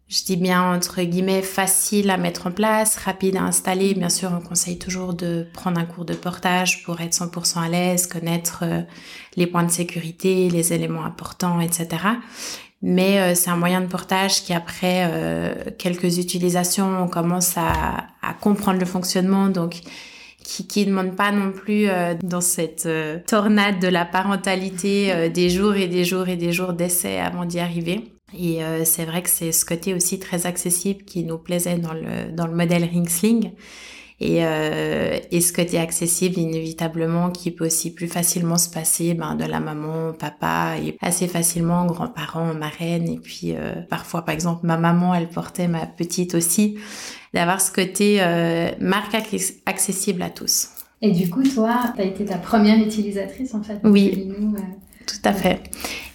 je 0.09 0.25
dis 0.25 0.37
bien 0.37 0.75
entre 0.75 1.03
guillemets 1.03 1.43
facile 1.43 2.09
à 2.09 2.17
mettre 2.17 2.47
en 2.47 2.51
place, 2.51 2.97
rapide 2.97 3.37
à 3.37 3.43
installer. 3.43 3.93
Bien 3.93 4.09
sûr, 4.09 4.31
on 4.35 4.41
conseille 4.41 4.79
toujours 4.79 5.13
de 5.13 5.47
prendre 5.53 5.79
un 5.79 5.85
cours 5.85 6.07
de 6.07 6.15
portage 6.15 6.83
pour 6.85 7.01
être 7.03 7.13
100% 7.13 7.61
à 7.61 7.69
l'aise, 7.69 8.07
connaître 8.07 8.61
euh, 8.63 8.81
les 9.37 9.47
points 9.47 9.65
de 9.65 9.71
sécurité, 9.71 10.49
les 10.49 10.73
éléments 10.73 11.05
importants, 11.05 11.61
etc. 11.61 11.89
Mais 12.81 13.21
euh, 13.21 13.35
c'est 13.35 13.51
un 13.51 13.57
moyen 13.57 13.83
de 13.83 13.87
portage 13.87 14.43
qui 14.45 14.55
après 14.55 15.07
euh, 15.11 15.55
quelques 15.79 16.17
utilisations, 16.17 17.03
on 17.03 17.09
commence 17.09 17.59
à, 17.59 18.07
à, 18.23 18.33
comprendre 18.33 18.81
le 18.81 18.87
fonctionnement. 18.87 19.49
Donc 19.49 19.81
qui 20.43 20.67
qui 20.67 20.87
demande 20.87 21.17
pas 21.17 21.33
non 21.33 21.53
plus 21.53 21.89
dans 22.23 22.41
cette 22.41 22.89
tornade 23.27 23.81
de 23.81 23.89
la 23.89 24.07
parentalité 24.07 25.29
des 25.29 25.51
jours 25.51 25.75
et 25.75 25.89
des 25.89 26.05
jours 26.05 26.27
et 26.29 26.37
des 26.37 26.53
jours 26.53 26.73
d'essai 26.73 27.19
avant 27.19 27.45
d'y 27.45 27.61
arriver. 27.61 28.18
Et 28.37 28.63
euh, 28.63 28.85
c'est 28.85 29.05
vrai 29.05 29.23
que 29.23 29.31
c'est 29.31 29.53
ce 29.53 29.65
côté 29.65 29.95
aussi 29.95 30.19
très 30.19 30.47
accessible 30.47 31.05
qui 31.05 31.25
nous 31.25 31.39
plaisait 31.39 31.79
dans 31.79 31.95
le, 31.95 32.33
dans 32.33 32.47
le 32.47 32.55
modèle 32.55 32.85
Ringsling. 32.85 33.53
Et, 34.21 34.45
euh, 34.45 35.17
et 35.31 35.41
ce 35.41 35.53
côté 35.53 35.79
accessible, 35.79 36.39
inévitablement, 36.39 37.31
qui 37.31 37.53
peut 37.53 37.67
aussi 37.67 37.95
plus 37.95 38.09
facilement 38.09 38.59
se 38.59 38.69
passer 38.69 39.15
ben, 39.15 39.37
de 39.37 39.45
la 39.45 39.61
maman, 39.61 40.13
papa, 40.13 40.75
et 40.83 40.97
assez 41.01 41.29
facilement 41.29 41.87
grands-parents, 41.87 42.53
marraines. 42.55 43.09
Et 43.09 43.19
puis 43.19 43.55
euh, 43.55 43.75
parfois, 43.89 44.25
par 44.25 44.35
exemple, 44.35 44.67
ma 44.67 44.77
maman, 44.77 45.15
elle 45.15 45.29
portait 45.29 45.69
ma 45.69 45.87
petite 45.87 46.35
aussi. 46.35 46.79
D'avoir 47.33 47.61
ce 47.61 47.71
côté 47.71 48.19
euh, 48.21 48.71
marque 48.81 49.17
accessible 49.67 50.23
à 50.23 50.31
tous. 50.31 50.71
Et 51.01 51.13
du 51.13 51.31
coup, 51.31 51.45
toi, 51.45 51.93
tu 51.95 52.03
as 52.03 52.05
été 52.05 52.25
ta 52.25 52.39
première 52.39 52.79
utilisatrice 52.79 53.55
en 53.55 53.63
fait. 53.63 53.79
Oui. 53.85 54.29
Euh, 54.29 54.59
tout 55.07 55.21
à 55.25 55.33
fait. 55.33 55.63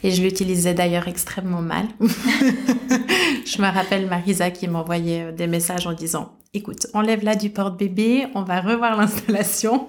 Et 0.04 0.12
je 0.12 0.22
l'utilisais 0.22 0.74
d'ailleurs 0.74 1.08
extrêmement 1.08 1.62
mal. 1.62 1.86
je 2.00 3.62
me 3.62 3.74
rappelle 3.74 4.08
Marisa 4.08 4.52
qui 4.52 4.68
m'envoyait 4.68 5.24
euh, 5.24 5.32
des 5.32 5.48
messages 5.48 5.88
en 5.88 5.94
disant 5.94 6.34
écoute, 6.54 6.86
enlève-la 6.94 7.36
du 7.36 7.50
porte-bébé, 7.50 8.28
on 8.36 8.44
va 8.44 8.62
revoir 8.62 8.96
l'installation. 8.96 9.88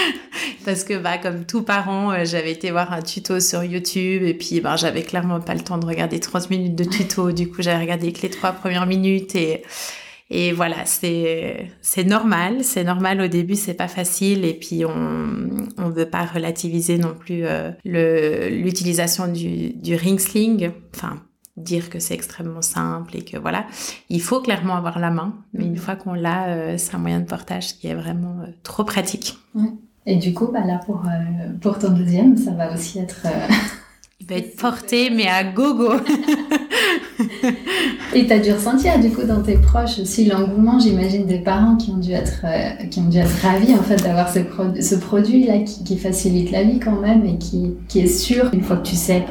Parce 0.64 0.84
que, 0.84 0.98
bah, 0.98 1.16
comme 1.18 1.46
tout 1.46 1.62
parent, 1.62 2.10
euh, 2.12 2.24
j'avais 2.24 2.52
été 2.52 2.70
voir 2.70 2.92
un 2.92 3.00
tuto 3.00 3.40
sur 3.40 3.64
YouTube 3.64 4.22
et 4.22 4.34
puis, 4.34 4.60
bah, 4.60 4.76
j'avais 4.76 5.02
clairement 5.02 5.40
pas 5.40 5.54
le 5.54 5.60
temps 5.60 5.78
de 5.78 5.86
regarder 5.86 6.20
30 6.20 6.50
minutes 6.50 6.74
de 6.74 6.84
tuto. 6.84 7.32
Du 7.32 7.48
coup, 7.48 7.62
j'avais 7.62 7.80
regardé 7.80 8.12
que 8.12 8.22
les 8.22 8.30
trois 8.30 8.52
premières 8.52 8.86
minutes 8.86 9.34
et, 9.34 9.62
Et 10.36 10.50
voilà, 10.50 10.78
c'est 10.84 12.04
normal, 12.04 12.64
c'est 12.64 12.82
normal 12.82 13.20
au 13.20 13.28
début, 13.28 13.54
c'est 13.54 13.72
pas 13.74 13.86
facile 13.86 14.44
et 14.44 14.54
puis 14.54 14.84
on 14.84 15.48
on 15.78 15.90
veut 15.90 16.10
pas 16.10 16.24
relativiser 16.24 16.98
non 16.98 17.14
plus 17.14 17.44
euh, 17.44 17.70
l'utilisation 17.84 19.28
du 19.28 19.74
du 19.74 19.94
ring 19.94 20.18
sling, 20.18 20.72
enfin 20.92 21.22
dire 21.56 21.88
que 21.88 22.00
c'est 22.00 22.14
extrêmement 22.14 22.62
simple 22.62 23.16
et 23.16 23.22
que 23.22 23.36
voilà, 23.36 23.64
il 24.08 24.20
faut 24.20 24.40
clairement 24.40 24.74
avoir 24.74 24.98
la 24.98 25.12
main, 25.12 25.36
mais 25.52 25.66
une 25.66 25.70
mhm. 25.70 25.76
fois 25.76 25.94
qu'on 25.94 26.14
l'a, 26.14 26.48
euh, 26.48 26.74
c'est 26.78 26.96
un 26.96 26.98
moyen 26.98 27.20
de 27.20 27.26
portage 27.26 27.78
qui 27.78 27.86
est 27.86 27.94
vraiment 27.94 28.40
euh, 28.40 28.50
trop 28.64 28.82
pratique. 28.82 29.38
Et 30.04 30.16
du 30.16 30.34
coup, 30.34 30.48
bah 30.48 30.64
là 30.66 30.80
pour 30.84 31.00
pour 31.60 31.78
ton 31.78 31.92
deuxième, 31.92 32.36
ça 32.36 32.50
va 32.50 32.74
aussi 32.74 32.98
être 32.98 33.24
il 34.18 34.26
va 34.26 34.34
être 34.34 34.56
porté, 34.60 35.10
mais 35.10 35.28
à 35.28 35.44
gogo. 35.44 35.92
Et 38.14 38.26
tu 38.26 38.32
as 38.32 38.38
dû 38.38 38.52
ressentir 38.52 38.98
du 39.00 39.10
coup 39.10 39.22
dans 39.22 39.42
tes 39.42 39.56
proches 39.56 39.98
aussi 39.98 40.24
l'engouement, 40.24 40.78
j'imagine, 40.78 41.26
des 41.26 41.38
parents 41.38 41.76
qui 41.76 41.90
ont 41.90 41.98
dû 41.98 42.12
être, 42.12 42.44
euh, 42.44 42.86
qui 42.90 43.00
ont 43.00 43.08
dû 43.08 43.18
être 43.18 43.34
ravis 43.42 43.74
en 43.74 43.82
fait 43.82 43.96
d'avoir 44.02 44.32
ce, 44.32 44.40
ce 44.80 44.94
produit-là 44.94 45.58
qui, 45.58 45.94
facilite 45.96 46.50
la 46.50 46.64
vie 46.64 46.80
quand 46.80 47.00
même 47.00 47.24
et 47.24 47.38
qui, 47.38 47.74
qui 47.88 48.00
est 48.00 48.06
sûr, 48.06 48.50
une 48.52 48.62
fois 48.62 48.76
que 48.76 48.86
tu 48.86 48.96
sais 48.96 49.24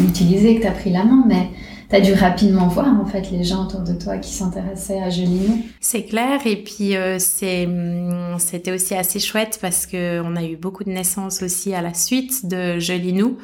l'utiliser, 0.00 0.56
que 0.56 0.62
tu 0.62 0.66
as 0.66 0.72
pris 0.72 0.90
la 0.90 1.04
main, 1.04 1.24
mais 1.26 1.48
tu 1.88 1.96
as 1.96 2.00
dû 2.00 2.12
rapidement 2.12 2.68
voir 2.68 2.88
en 3.00 3.04
fait 3.04 3.30
les 3.30 3.42
gens 3.42 3.64
autour 3.64 3.80
de 3.80 3.92
toi 3.94 4.18
qui 4.18 4.30
s'intéressaient 4.30 5.02
à 5.02 5.10
Jolinou. 5.10 5.62
C'est 5.80 6.04
clair 6.04 6.40
et 6.46 6.56
puis 6.56 6.94
euh, 6.94 7.18
hum, 7.42 8.38
c'était 8.38 8.72
aussi 8.72 8.94
assez 8.94 9.18
chouette 9.18 9.58
parce 9.60 9.86
que 9.86 10.20
on 10.20 10.36
a 10.36 10.44
eu 10.44 10.56
beaucoup 10.56 10.84
de 10.84 10.90
naissances 10.90 11.42
aussi 11.42 11.74
à 11.74 11.82
la 11.82 11.94
suite 11.94 12.46
de 12.46 12.78
Jolinou 12.78 13.38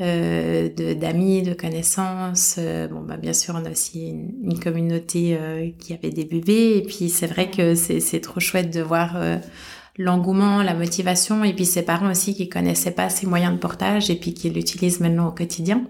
euh, 0.00 0.68
d'amis, 0.94 1.42
de, 1.42 1.54
connaissances. 1.54 2.56
Euh, 2.58 2.88
bon, 2.88 3.00
bah, 3.00 3.16
bien 3.16 3.32
sûr, 3.32 3.54
on 3.60 3.64
a 3.64 3.70
aussi 3.70 4.10
une, 4.42 4.58
communauté 4.58 5.36
euh, 5.40 5.70
qui 5.78 5.94
avait 5.94 6.10
des 6.10 6.24
bébés. 6.24 6.78
Et 6.78 6.82
puis, 6.82 7.08
c'est 7.08 7.26
vrai 7.26 7.50
que 7.50 7.74
c'est 7.74 8.20
trop 8.20 8.40
chouette 8.40 8.72
de 8.72 8.82
voir 8.82 9.14
euh, 9.16 9.38
l'engouement, 9.96 10.62
la 10.62 10.74
motivation. 10.74 11.44
Et 11.44 11.54
puis, 11.54 11.64
ses 11.64 11.82
parents 11.82 12.10
aussi 12.10 12.34
qui 12.34 12.48
connaissaient 12.48 12.90
pas 12.90 13.08
ces 13.08 13.26
moyens 13.26 13.54
de 13.54 13.58
portage 13.58 14.10
et 14.10 14.16
puis 14.16 14.34
qui 14.34 14.50
l'utilisent 14.50 15.00
maintenant 15.00 15.28
au 15.28 15.32
quotidien. 15.32 15.84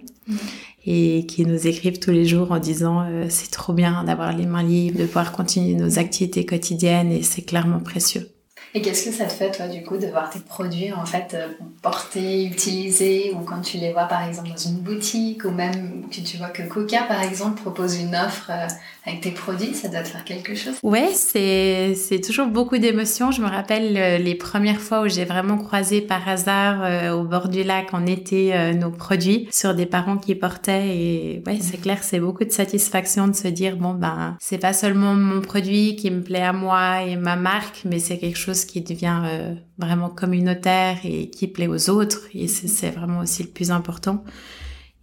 Et 0.88 1.26
qui 1.26 1.44
nous 1.44 1.66
écrivent 1.66 1.98
tous 1.98 2.12
les 2.12 2.24
jours 2.24 2.52
en 2.52 2.58
disant 2.58 3.08
c'est 3.28 3.50
trop 3.50 3.72
bien 3.72 4.04
d'avoir 4.04 4.36
les 4.36 4.46
mains 4.46 4.62
libres, 4.62 4.98
de 5.00 5.06
pouvoir 5.06 5.32
continuer 5.32 5.74
nos 5.74 5.98
activités 5.98 6.46
quotidiennes 6.46 7.10
et 7.10 7.22
c'est 7.22 7.42
clairement 7.42 7.80
précieux. 7.80 8.35
Et 8.76 8.82
qu'est-ce 8.82 9.06
que 9.06 9.10
ça 9.10 9.24
te 9.24 9.32
fait, 9.32 9.50
toi, 9.52 9.68
du 9.68 9.82
coup, 9.82 9.96
de 9.96 10.06
voir 10.06 10.28
tes 10.28 10.38
produits, 10.38 10.92
en 10.92 11.06
fait, 11.06 11.32
euh, 11.32 11.48
portés, 11.80 12.44
utilisés, 12.44 13.32
ou 13.34 13.42
quand 13.42 13.62
tu 13.62 13.78
les 13.78 13.90
vois, 13.90 14.04
par 14.04 14.28
exemple, 14.28 14.50
dans 14.50 14.56
une 14.58 14.80
boutique, 14.80 15.46
ou 15.46 15.50
même 15.50 16.04
que 16.10 16.20
tu 16.20 16.36
vois 16.36 16.48
que 16.48 16.60
Coca, 16.60 17.04
par 17.04 17.22
exemple, 17.22 17.62
propose 17.62 17.98
une 17.98 18.14
offre 18.14 18.50
euh, 18.50 18.66
avec 19.06 19.22
tes 19.22 19.30
produits, 19.30 19.72
ça 19.72 19.88
doit 19.88 20.02
te 20.02 20.08
faire 20.08 20.24
quelque 20.24 20.54
chose? 20.54 20.74
Ouais, 20.82 21.08
c'est, 21.14 22.20
toujours 22.20 22.48
beaucoup 22.48 22.76
d'émotions. 22.76 23.30
Je 23.30 23.40
me 23.40 23.48
rappelle 23.48 23.96
euh, 23.96 24.18
les 24.18 24.34
premières 24.34 24.82
fois 24.82 25.00
où 25.00 25.08
j'ai 25.08 25.24
vraiment 25.24 25.56
croisé 25.56 26.02
par 26.02 26.28
hasard 26.28 27.16
au 27.16 27.22
bord 27.22 27.48
du 27.48 27.62
lac 27.62 27.94
en 27.94 28.04
été 28.04 28.74
nos 28.74 28.90
produits 28.90 29.48
sur 29.50 29.74
des 29.74 29.86
parents 29.86 30.18
qui 30.18 30.34
portaient. 30.34 30.88
Et 30.88 31.42
ouais, 31.46 31.58
c'est 31.62 31.80
clair, 31.80 32.02
c'est 32.02 32.20
beaucoup 32.20 32.44
de 32.44 32.50
satisfaction 32.50 33.26
de 33.26 33.34
se 33.34 33.48
dire, 33.48 33.76
bon, 33.76 33.94
ben, 33.94 34.36
c'est 34.38 34.58
pas 34.58 34.74
seulement 34.74 35.14
mon 35.14 35.40
produit 35.40 35.96
qui 35.96 36.10
me 36.10 36.20
plaît 36.20 36.42
à 36.42 36.52
moi 36.52 37.02
et 37.02 37.16
ma 37.16 37.36
marque, 37.36 37.82
mais 37.86 38.00
c'est 38.00 38.18
quelque 38.18 38.36
chose 38.36 38.65
qui 38.66 38.80
devient 38.80 39.22
euh, 39.24 39.54
vraiment 39.78 40.10
communautaire 40.10 40.98
et 41.04 41.30
qui 41.30 41.46
plaît 41.46 41.68
aux 41.68 41.90
autres. 41.90 42.22
Et 42.34 42.48
c'est 42.48 42.90
vraiment 42.90 43.20
aussi 43.20 43.42
le 43.42 43.48
plus 43.48 43.70
important. 43.70 44.24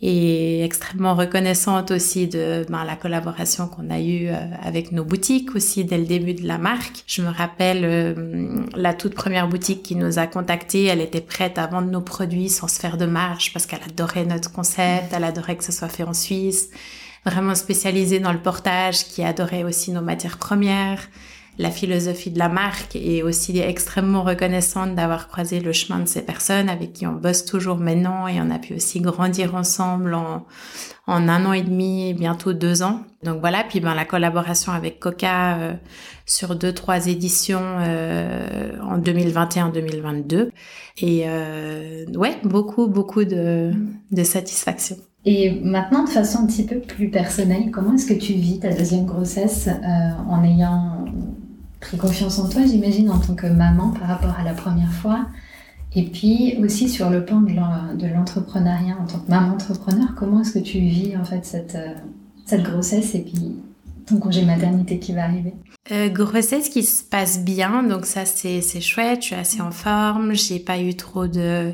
Et 0.05 0.65
extrêmement 0.65 1.15
reconnaissante 1.15 1.91
aussi 1.91 2.27
de 2.27 2.65
ben, 2.67 2.83
la 2.83 2.97
collaboration 2.97 3.69
qu'on 3.69 3.89
a 3.89 4.01
eue 4.01 4.27
euh, 4.27 4.33
avec 4.61 4.91
nos 4.91 5.05
boutiques 5.05 5.55
aussi 5.55 5.85
dès 5.85 5.97
le 5.97 6.03
début 6.03 6.33
de 6.33 6.45
la 6.45 6.57
marque. 6.57 7.05
Je 7.07 7.21
me 7.21 7.29
rappelle 7.29 7.85
euh, 7.85 8.65
la 8.75 8.93
toute 8.93 9.15
première 9.15 9.47
boutique 9.47 9.81
qui 9.81 9.95
nous 9.95 10.19
a 10.19 10.27
contactés, 10.27 10.83
elle 10.83 10.99
était 10.99 11.21
prête 11.21 11.57
à 11.57 11.67
vendre 11.67 11.87
nos 11.87 12.01
produits 12.01 12.49
sans 12.49 12.67
se 12.67 12.81
faire 12.81 12.97
de 12.97 13.05
marge 13.05 13.53
parce 13.53 13.65
qu'elle 13.65 13.79
adorait 13.87 14.25
notre 14.25 14.51
concept, 14.51 15.13
elle 15.13 15.23
adorait 15.23 15.55
que 15.55 15.63
ce 15.63 15.71
soit 15.71 15.87
fait 15.87 16.03
en 16.03 16.13
Suisse, 16.13 16.69
vraiment 17.25 17.55
spécialisée 17.55 18.19
dans 18.19 18.33
le 18.33 18.41
portage, 18.41 19.05
qui 19.05 19.23
adorait 19.23 19.63
aussi 19.63 19.91
nos 19.91 20.01
matières 20.01 20.37
premières 20.37 20.99
la 21.59 21.69
philosophie 21.69 22.31
de 22.31 22.39
la 22.39 22.49
marque 22.49 22.95
et 22.95 23.21
aussi 23.21 23.59
extrêmement 23.59 24.23
reconnaissante 24.23 24.95
d'avoir 24.95 25.27
croisé 25.27 25.59
le 25.59 25.71
chemin 25.71 25.99
de 25.99 26.07
ces 26.07 26.23
personnes 26.23 26.67
avec 26.67 26.93
qui 26.93 27.05
on 27.05 27.13
bosse 27.13 27.45
toujours 27.45 27.77
maintenant 27.77 28.27
et 28.27 28.41
on 28.41 28.49
a 28.49 28.57
pu 28.57 28.73
aussi 28.73 29.01
grandir 29.01 29.53
ensemble 29.53 30.15
en, 30.15 30.45
en 31.05 31.27
un 31.27 31.45
an 31.45 31.53
et 31.53 31.61
demi, 31.61 32.13
bientôt 32.13 32.53
deux 32.53 32.81
ans. 32.81 33.01
Donc 33.23 33.39
voilà, 33.39 33.63
puis 33.67 33.79
ben 33.79 33.93
la 33.93 34.05
collaboration 34.05 34.71
avec 34.71 34.99
Coca 34.99 35.57
euh, 35.57 35.73
sur 36.25 36.55
deux 36.55 36.73
trois 36.73 37.07
éditions 37.07 37.61
euh, 37.61 38.71
en 38.81 38.97
2021-2022 38.99 40.49
et 40.99 41.23
euh, 41.25 42.05
ouais 42.15 42.37
beaucoup 42.43 42.87
beaucoup 42.87 43.25
de, 43.25 43.71
de 44.11 44.23
satisfaction. 44.23 44.95
Et 45.25 45.51
maintenant, 45.63 46.03
de 46.03 46.09
façon 46.09 46.39
un 46.39 46.47
petit 46.47 46.65
peu 46.65 46.79
plus 46.79 47.09
personnelle, 47.09 47.71
comment 47.71 47.93
est-ce 47.93 48.07
que 48.07 48.13
tu 48.13 48.33
vis 48.33 48.59
ta 48.59 48.73
deuxième 48.73 49.05
grossesse 49.05 49.69
en 50.29 50.43
ayant 50.43 51.02
pris 51.93 52.07
confiance 52.07 52.39
en 52.39 52.49
toi, 52.49 52.61
j'imagine, 52.65 53.09
en 53.09 53.19
tant 53.19 53.35
que 53.35 53.47
maman 53.47 53.91
par 53.91 54.07
rapport 54.07 54.35
à 54.37 54.43
la 54.43 54.53
première 54.53 54.91
fois. 54.91 55.27
Et 55.95 56.03
puis 56.03 56.55
aussi 56.63 56.89
sur 56.89 57.09
le 57.09 57.23
plan 57.23 57.41
de 57.41 58.07
l'entrepreneuriat, 58.07 58.97
en 58.99 59.05
tant 59.05 59.19
que 59.19 59.29
maman 59.29 59.53
entrepreneur, 59.53 60.07
comment 60.15 60.41
est-ce 60.41 60.53
que 60.53 60.59
tu 60.59 60.79
vis 60.79 61.15
en 61.15 61.23
fait 61.23 61.45
cette, 61.45 61.75
euh, 61.75 61.93
cette 62.45 62.63
grossesse 62.63 63.13
et 63.13 63.21
puis 63.21 63.57
ton 64.07 64.17
congé 64.17 64.43
maternité 64.43 64.97
qui 64.97 65.13
va 65.13 65.25
arriver? 65.25 65.53
Euh, 65.91 66.09
Grossesse 66.09 66.69
qui 66.69 66.81
se 66.81 67.03
passe 67.03 67.43
bien, 67.43 67.83
donc 67.83 68.05
ça 68.05 68.25
c'est 68.25 68.61
chouette, 68.81 69.21
je 69.21 69.27
suis 69.27 69.35
assez 69.35 69.61
en 69.61 69.71
forme, 69.71 70.33
j'ai 70.33 70.59
pas 70.59 70.79
eu 70.79 70.95
trop 70.95 71.27
de 71.27 71.73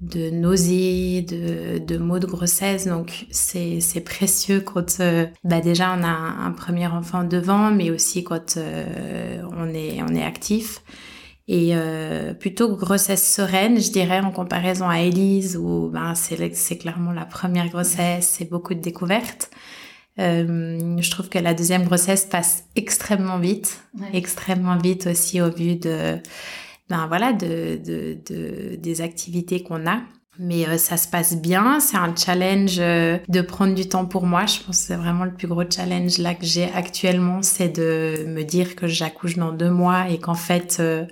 de 0.00 0.30
nausées, 0.30 1.22
de, 1.22 1.78
de 1.78 1.98
maux 1.98 2.18
de 2.18 2.26
grossesse. 2.26 2.86
Donc 2.86 3.26
c'est 3.30 4.04
précieux 4.04 4.60
quand 4.60 5.00
euh, 5.00 5.26
bah 5.44 5.60
déjà 5.60 5.96
on 5.98 6.02
a 6.02 6.08
un, 6.08 6.52
premier 6.52 6.86
enfant 6.86 7.24
devant, 7.24 7.70
mais 7.70 7.90
aussi 7.90 8.24
quand 8.24 8.56
euh, 8.56 9.42
on 9.56 9.72
est 9.72 10.02
on 10.02 10.14
est 10.14 10.24
actif. 10.24 10.82
Et 11.48 11.70
euh, 11.72 12.34
plutôt 12.34 12.74
grossesse 12.74 13.32
sereine, 13.32 13.80
je 13.80 13.92
dirais, 13.92 14.18
en 14.18 14.32
comparaison 14.32 14.88
à 14.88 14.98
Elise, 14.98 15.56
où 15.56 15.88
ben, 15.92 16.14
c'est 16.16 16.76
clairement 16.76 17.12
la 17.12 17.24
première 17.24 17.68
grossesse, 17.68 18.34
c'est 18.36 18.50
beaucoup 18.50 18.74
de 18.74 18.80
découvertes. 18.80 19.50
Euh, 20.18 20.96
je 21.00 21.10
trouve 21.10 21.28
que 21.28 21.38
la 21.38 21.54
deuxième 21.54 21.84
grossesse 21.84 22.24
passe 22.24 22.64
extrêmement 22.74 23.38
vite, 23.38 23.80
extrêmement 24.12 24.76
vite 24.76 25.06
aussi 25.06 25.40
au 25.40 25.50
vu 25.50 25.76
de 25.76 26.18
ben 26.88 27.06
voilà, 27.08 27.32
de, 27.32 27.78
de, 27.84 28.18
de 28.28 28.76
des 28.76 29.00
activités 29.00 29.62
qu'on 29.62 29.86
a. 29.86 30.00
Mais 30.38 30.68
euh, 30.68 30.76
ça 30.76 30.96
se 30.96 31.08
passe 31.08 31.36
bien, 31.36 31.80
c'est 31.80 31.96
un 31.96 32.14
challenge 32.14 32.76
euh, 32.78 33.18
de 33.28 33.40
prendre 33.40 33.74
du 33.74 33.88
temps 33.88 34.04
pour 34.04 34.26
moi. 34.26 34.44
Je 34.46 34.60
pense 34.60 34.78
que 34.80 34.84
c'est 34.86 34.96
vraiment 34.96 35.24
le 35.24 35.32
plus 35.32 35.48
gros 35.48 35.62
challenge 35.68 36.18
là 36.18 36.34
que 36.34 36.44
j'ai 36.44 36.64
actuellement, 36.72 37.40
c'est 37.42 37.70
de 37.70 38.26
me 38.26 38.42
dire 38.42 38.76
que 38.76 38.86
j'accouche 38.86 39.36
dans 39.36 39.52
deux 39.52 39.70
mois 39.70 40.10
et 40.10 40.18
qu'en 40.18 40.34
fait 40.34 40.76
euh, 40.78 41.06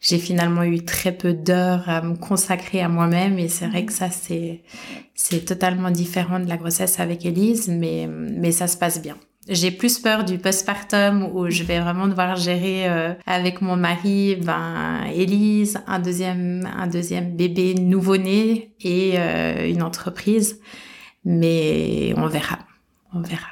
j'ai 0.00 0.18
finalement 0.18 0.64
eu 0.64 0.84
très 0.84 1.12
peu 1.12 1.34
d'heures 1.34 1.88
à 1.88 2.02
me 2.02 2.16
consacrer 2.16 2.80
à 2.80 2.88
moi-même. 2.88 3.38
Et 3.38 3.48
c'est 3.48 3.68
vrai 3.68 3.84
que 3.84 3.92
ça 3.92 4.10
c'est 4.10 4.62
c'est 5.14 5.44
totalement 5.44 5.90
différent 5.92 6.40
de 6.40 6.48
la 6.48 6.56
grossesse 6.56 6.98
avec 6.98 7.24
Elise, 7.24 7.68
mais 7.68 8.08
mais 8.08 8.50
ça 8.50 8.66
se 8.66 8.76
passe 8.76 9.00
bien. 9.00 9.16
J'ai 9.48 9.70
plus 9.70 9.98
peur 9.98 10.24
du 10.24 10.38
postpartum 10.38 11.28
où 11.34 11.50
je 11.50 11.64
vais 11.64 11.78
vraiment 11.78 12.06
devoir 12.06 12.36
gérer 12.36 12.88
euh, 12.88 13.12
avec 13.26 13.60
mon 13.60 13.76
mari, 13.76 14.36
ben 14.36 15.04
Élise, 15.14 15.78
un 15.86 15.98
deuxième 15.98 16.66
un 16.74 16.86
deuxième 16.86 17.36
bébé 17.36 17.74
nouveau-né 17.74 18.74
et 18.80 19.14
euh, 19.16 19.68
une 19.68 19.82
entreprise, 19.82 20.60
mais 21.26 22.14
on 22.16 22.26
verra, 22.26 22.58
on 23.12 23.20
verra. 23.20 23.48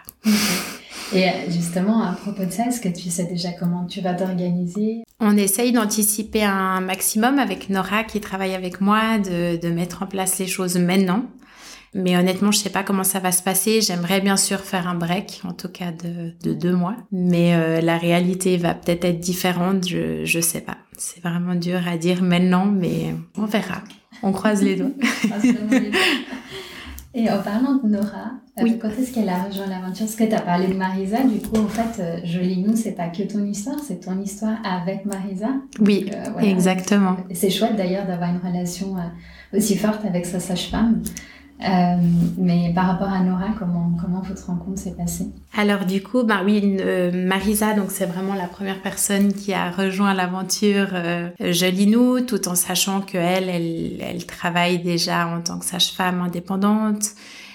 Et 1.14 1.28
justement, 1.50 2.02
à 2.02 2.12
propos 2.12 2.46
de 2.46 2.50
ça, 2.50 2.68
est-ce 2.68 2.80
que 2.80 2.88
tu 2.88 3.10
sais 3.10 3.26
déjà 3.26 3.52
comment 3.52 3.84
tu 3.84 4.00
vas 4.00 4.14
t'organiser? 4.14 5.04
On 5.20 5.36
essaye 5.36 5.72
d'anticiper 5.72 6.42
un 6.42 6.80
maximum 6.80 7.38
avec 7.38 7.68
Nora 7.68 8.02
qui 8.04 8.18
travaille 8.20 8.54
avec 8.54 8.80
moi, 8.80 9.18
de, 9.18 9.60
de 9.60 9.68
mettre 9.68 10.02
en 10.02 10.06
place 10.06 10.38
les 10.38 10.46
choses 10.46 10.78
maintenant. 10.78 11.26
Mais 11.94 12.16
honnêtement, 12.16 12.50
je 12.50 12.58
sais 12.58 12.70
pas 12.70 12.82
comment 12.82 13.04
ça 13.04 13.18
va 13.18 13.32
se 13.32 13.42
passer. 13.42 13.82
J'aimerais 13.82 14.20
bien 14.20 14.38
sûr 14.38 14.60
faire 14.60 14.88
un 14.88 14.94
break, 14.94 15.42
en 15.44 15.52
tout 15.52 15.68
cas 15.68 15.92
de, 15.92 16.32
de 16.42 16.54
deux 16.54 16.74
mois. 16.74 16.96
Mais 17.10 17.54
euh, 17.54 17.80
la 17.82 17.98
réalité 17.98 18.56
va 18.56 18.74
peut-être 18.74 19.04
être 19.04 19.20
différente, 19.20 19.86
je, 19.86 20.24
je 20.24 20.40
sais 20.40 20.62
pas. 20.62 20.78
C'est 20.96 21.22
vraiment 21.22 21.54
dur 21.54 21.80
à 21.86 21.98
dire 21.98 22.22
maintenant, 22.22 22.64
mais 22.64 23.14
on 23.36 23.44
verra. 23.44 23.82
On 24.22 24.32
croise 24.32 24.62
les 24.62 24.76
doigts. 24.76 24.90
Et 27.14 27.30
en 27.30 27.42
parlant 27.42 27.74
de 27.74 27.86
Nora, 27.88 28.30
euh, 28.58 28.64
quand 28.80 28.88
est-ce 28.88 29.12
qu'elle 29.12 29.28
a 29.28 29.42
rejoint 29.42 29.66
l'aventure? 29.66 30.06
Parce 30.06 30.16
que 30.16 30.24
tu 30.24 30.32
as 30.34 30.40
parlé 30.40 30.68
de 30.68 30.72
Marisa, 30.72 31.22
du 31.22 31.46
coup, 31.46 31.58
en 31.58 31.68
fait, 31.68 32.02
euh, 32.02 32.20
Jolie 32.24 32.62
Nous, 32.62 32.74
c'est 32.74 32.92
pas 32.92 33.08
que 33.08 33.22
ton 33.24 33.44
histoire, 33.44 33.78
c'est 33.86 34.00
ton 34.00 34.18
histoire 34.18 34.56
avec 34.64 35.04
Marisa. 35.04 35.48
Oui, 35.78 36.08
exactement. 36.40 37.18
C'est 37.34 37.50
chouette 37.50 37.76
d'ailleurs 37.76 38.06
d'avoir 38.06 38.30
une 38.30 38.40
relation 38.40 38.96
aussi 39.52 39.76
forte 39.76 40.06
avec 40.06 40.24
sa 40.24 40.40
sage-femme. 40.40 41.02
Euh, 41.64 41.96
mais 42.38 42.72
par 42.74 42.86
rapport 42.86 43.08
à 43.08 43.20
Nora, 43.20 43.48
comment, 43.58 43.92
comment 44.00 44.20
votre 44.20 44.46
rencontre 44.46 44.78
s'est 44.78 44.94
passée? 44.96 45.26
Alors 45.56 45.84
du 45.84 46.02
coup, 46.02 46.24
bah 46.24 46.40
oui, 46.44 46.76
euh, 46.80 47.10
Marisa, 47.26 47.74
donc 47.74 47.90
c'est 47.90 48.06
vraiment 48.06 48.34
la 48.34 48.46
première 48.46 48.80
personne 48.80 49.32
qui 49.32 49.52
a 49.52 49.70
rejoint 49.70 50.14
l'aventure 50.14 50.88
euh, 50.92 51.28
Jolinou, 51.40 52.20
tout 52.20 52.48
en 52.48 52.54
sachant 52.54 53.00
qu'elle, 53.00 53.48
elle, 53.48 54.00
elle 54.00 54.26
travaille 54.26 54.80
déjà 54.80 55.28
en 55.28 55.40
tant 55.40 55.58
que 55.58 55.64
sage-femme 55.64 56.20
indépendante. 56.20 57.10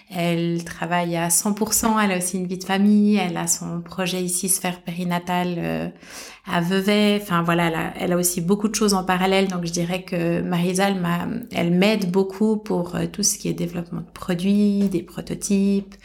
Elle 0.10 0.64
travaille 0.64 1.18
à 1.18 1.28
100%, 1.28 2.02
elle 2.02 2.14
a 2.14 2.18
aussi 2.18 2.38
une 2.38 2.48
vie 2.48 2.58
de 2.58 2.64
famille, 2.64 3.18
elle 3.18 3.36
a 3.36 3.46
son 3.46 3.82
projet 3.82 4.22
ici, 4.24 4.48
Sphère 4.48 4.82
périnatale 4.82 5.56
euh, 5.58 5.90
à 6.50 6.62
Vevey. 6.62 7.20
Enfin 7.22 7.44
voilà, 7.44 7.94
elle 8.00 8.14
a, 8.14 8.18
aussi 8.18 8.40
beaucoup 8.40 8.70
de 8.70 8.76
choses 8.76 8.94
en 8.94 9.04
parallèle. 9.04 9.50
Donc 9.50 9.66
je 9.66 9.72
dirais 9.72 10.04
que 10.04 10.42
Marisa, 10.42 10.88
elle 11.52 11.72
m'aide 11.72 12.10
beaucoup 12.10 12.56
pour 12.56 12.96
euh, 12.96 13.06
tout 13.12 13.22
ce 13.22 13.38
qui 13.38 13.50
est 13.50 13.54
développement 13.54 14.00
de 14.00 14.12
produits, 14.14 14.88
des 14.88 15.04
prototypes, 15.04 15.96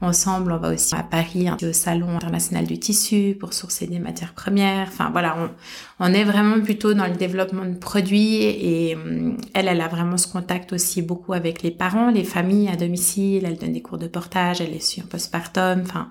Ensemble, 0.00 0.52
on 0.52 0.58
va 0.58 0.72
aussi 0.72 0.94
à 0.94 1.02
Paris, 1.02 1.48
au 1.60 1.72
Salon 1.72 2.16
international 2.16 2.66
du 2.66 2.78
tissu 2.78 3.36
pour 3.38 3.52
sourcer 3.52 3.88
des 3.88 3.98
matières 3.98 4.32
premières. 4.32 4.86
Enfin 4.86 5.10
voilà, 5.10 5.36
on, 5.36 5.50
on 5.98 6.14
est 6.14 6.22
vraiment 6.22 6.60
plutôt 6.60 6.94
dans 6.94 7.08
le 7.08 7.16
développement 7.16 7.64
de 7.64 7.74
produits 7.74 8.42
et 8.42 8.94
hum, 8.94 9.36
elle, 9.54 9.66
elle 9.66 9.80
a 9.80 9.88
vraiment 9.88 10.16
ce 10.16 10.28
contact 10.28 10.72
aussi 10.72 11.02
beaucoup 11.02 11.32
avec 11.32 11.62
les 11.62 11.72
parents, 11.72 12.10
les 12.10 12.22
familles 12.22 12.68
à 12.68 12.76
domicile. 12.76 13.44
Elle 13.44 13.58
donne 13.58 13.72
des 13.72 13.82
cours 13.82 13.98
de 13.98 14.06
portage, 14.06 14.60
elle 14.60 14.72
est 14.72 14.84
sur 14.84 15.02
postpartum. 15.04 15.80
Enfin, 15.82 16.10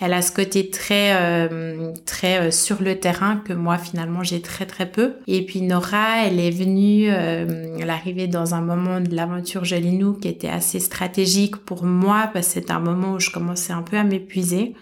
elle 0.00 0.12
a 0.12 0.22
ce 0.22 0.30
côté 0.30 0.70
très 0.70 1.16
euh, 1.16 1.92
très 2.06 2.38
euh, 2.40 2.50
sur 2.52 2.82
le 2.82 3.00
terrain 3.00 3.42
que 3.44 3.52
moi 3.52 3.78
finalement 3.78 4.22
j'ai 4.22 4.42
très 4.42 4.66
très 4.66 4.86
peu. 4.86 5.14
Et 5.26 5.44
puis 5.44 5.62
Nora, 5.62 6.24
elle 6.24 6.38
est 6.38 6.52
venue, 6.52 7.06
euh, 7.10 7.76
elle 7.80 7.88
est 7.88 7.92
arrivée 7.92 8.28
dans 8.28 8.54
un 8.54 8.60
moment 8.60 9.00
de 9.00 9.12
l'aventure 9.12 9.64
Jolinou 9.64 10.12
qui 10.12 10.28
était 10.28 10.48
assez 10.48 10.78
stratégique 10.78 11.56
pour 11.56 11.82
moi 11.82 12.30
parce 12.32 12.46
que 12.46 12.52
c'est 12.52 12.70
un 12.70 12.78
moment 12.78 13.14
où 13.14 13.23
je 13.24 13.30
commençais 13.30 13.72
un 13.72 13.82
peu 13.82 13.96
à 13.96 14.04
m'épuiser. 14.04 14.74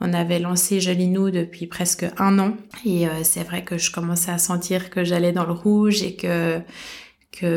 On 0.00 0.12
avait 0.12 0.38
lancé 0.38 0.80
Jolinou 0.80 1.30
depuis 1.30 1.66
presque 1.66 2.04
un 2.18 2.38
an 2.38 2.56
et 2.84 3.08
euh, 3.08 3.22
c'est 3.22 3.44
vrai 3.44 3.64
que 3.64 3.78
je 3.78 3.90
commençais 3.90 4.30
à 4.30 4.38
sentir 4.38 4.90
que 4.90 5.04
j'allais 5.04 5.32
dans 5.32 5.46
le 5.46 5.52
rouge 5.52 6.02
et 6.02 6.16
que 6.16 6.62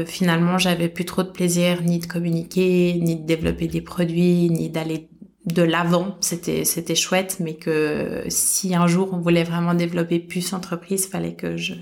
finalement 0.05 0.57
j'avais 0.57 0.89
plus 0.89 1.05
trop 1.05 1.23
de 1.23 1.29
plaisir 1.29 1.81
ni 1.83 1.99
de 1.99 2.05
communiquer, 2.05 2.99
ni 3.01 3.15
de 3.15 3.25
développer 3.25 3.67
des 3.67 3.81
produits, 3.81 4.49
ni 4.49 4.69
d'aller 4.69 5.09
de 5.45 5.63
l'avant. 5.63 6.17
C'était 6.19 6.95
chouette, 6.95 7.37
mais 7.39 7.55
que 7.55 8.23
si 8.27 8.75
un 8.75 8.87
jour 8.87 9.09
on 9.13 9.19
voulait 9.19 9.43
vraiment 9.43 9.73
développer 9.73 10.19
plus 10.19 10.51
l'entreprise, 10.51 11.07
fallait 11.07 11.35
que 11.35 11.57
je 11.57 11.73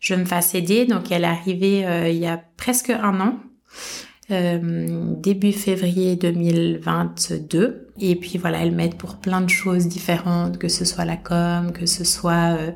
je 0.00 0.14
me 0.14 0.24
fasse 0.24 0.54
aider. 0.54 0.86
Donc 0.86 1.12
elle 1.12 1.24
est 1.24 1.26
arrivée 1.26 1.86
euh, 1.86 2.08
il 2.08 2.16
y 2.16 2.26
a 2.26 2.42
presque 2.56 2.90
un 2.90 3.20
an. 3.20 3.38
Euh, 4.32 5.14
début 5.16 5.52
février 5.52 6.14
2022. 6.14 7.88
Et 7.98 8.14
puis 8.14 8.38
voilà, 8.38 8.62
elle 8.62 8.70
m'aide 8.70 8.94
pour 8.94 9.16
plein 9.16 9.40
de 9.40 9.50
choses 9.50 9.88
différentes, 9.88 10.56
que 10.56 10.68
ce 10.68 10.84
soit 10.84 11.04
la 11.04 11.16
com, 11.16 11.72
que 11.72 11.84
ce 11.84 12.04
soit 12.04 12.56
euh, 12.56 12.70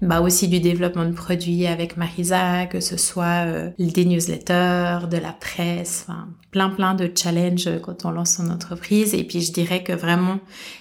bah 0.00 0.20
aussi 0.20 0.46
du 0.46 0.60
développement 0.60 1.04
de 1.04 1.12
produits 1.12 1.66
avec 1.66 1.96
Marisa, 1.96 2.66
que 2.66 2.78
ce 2.78 2.96
soit 2.96 3.46
euh, 3.46 3.70
des 3.80 4.04
newsletters, 4.04 5.08
de 5.10 5.16
la 5.16 5.32
presse, 5.32 6.06
enfin 6.06 6.28
plein 6.52 6.70
plein 6.70 6.94
de 6.94 7.10
challenges 7.12 7.68
quand 7.82 8.04
on 8.04 8.12
lance 8.12 8.36
son 8.36 8.48
entreprise. 8.48 9.12
Et 9.12 9.24
puis 9.24 9.40
je 9.40 9.52
dirais 9.52 9.82
que 9.82 9.92
vraiment 9.92 10.38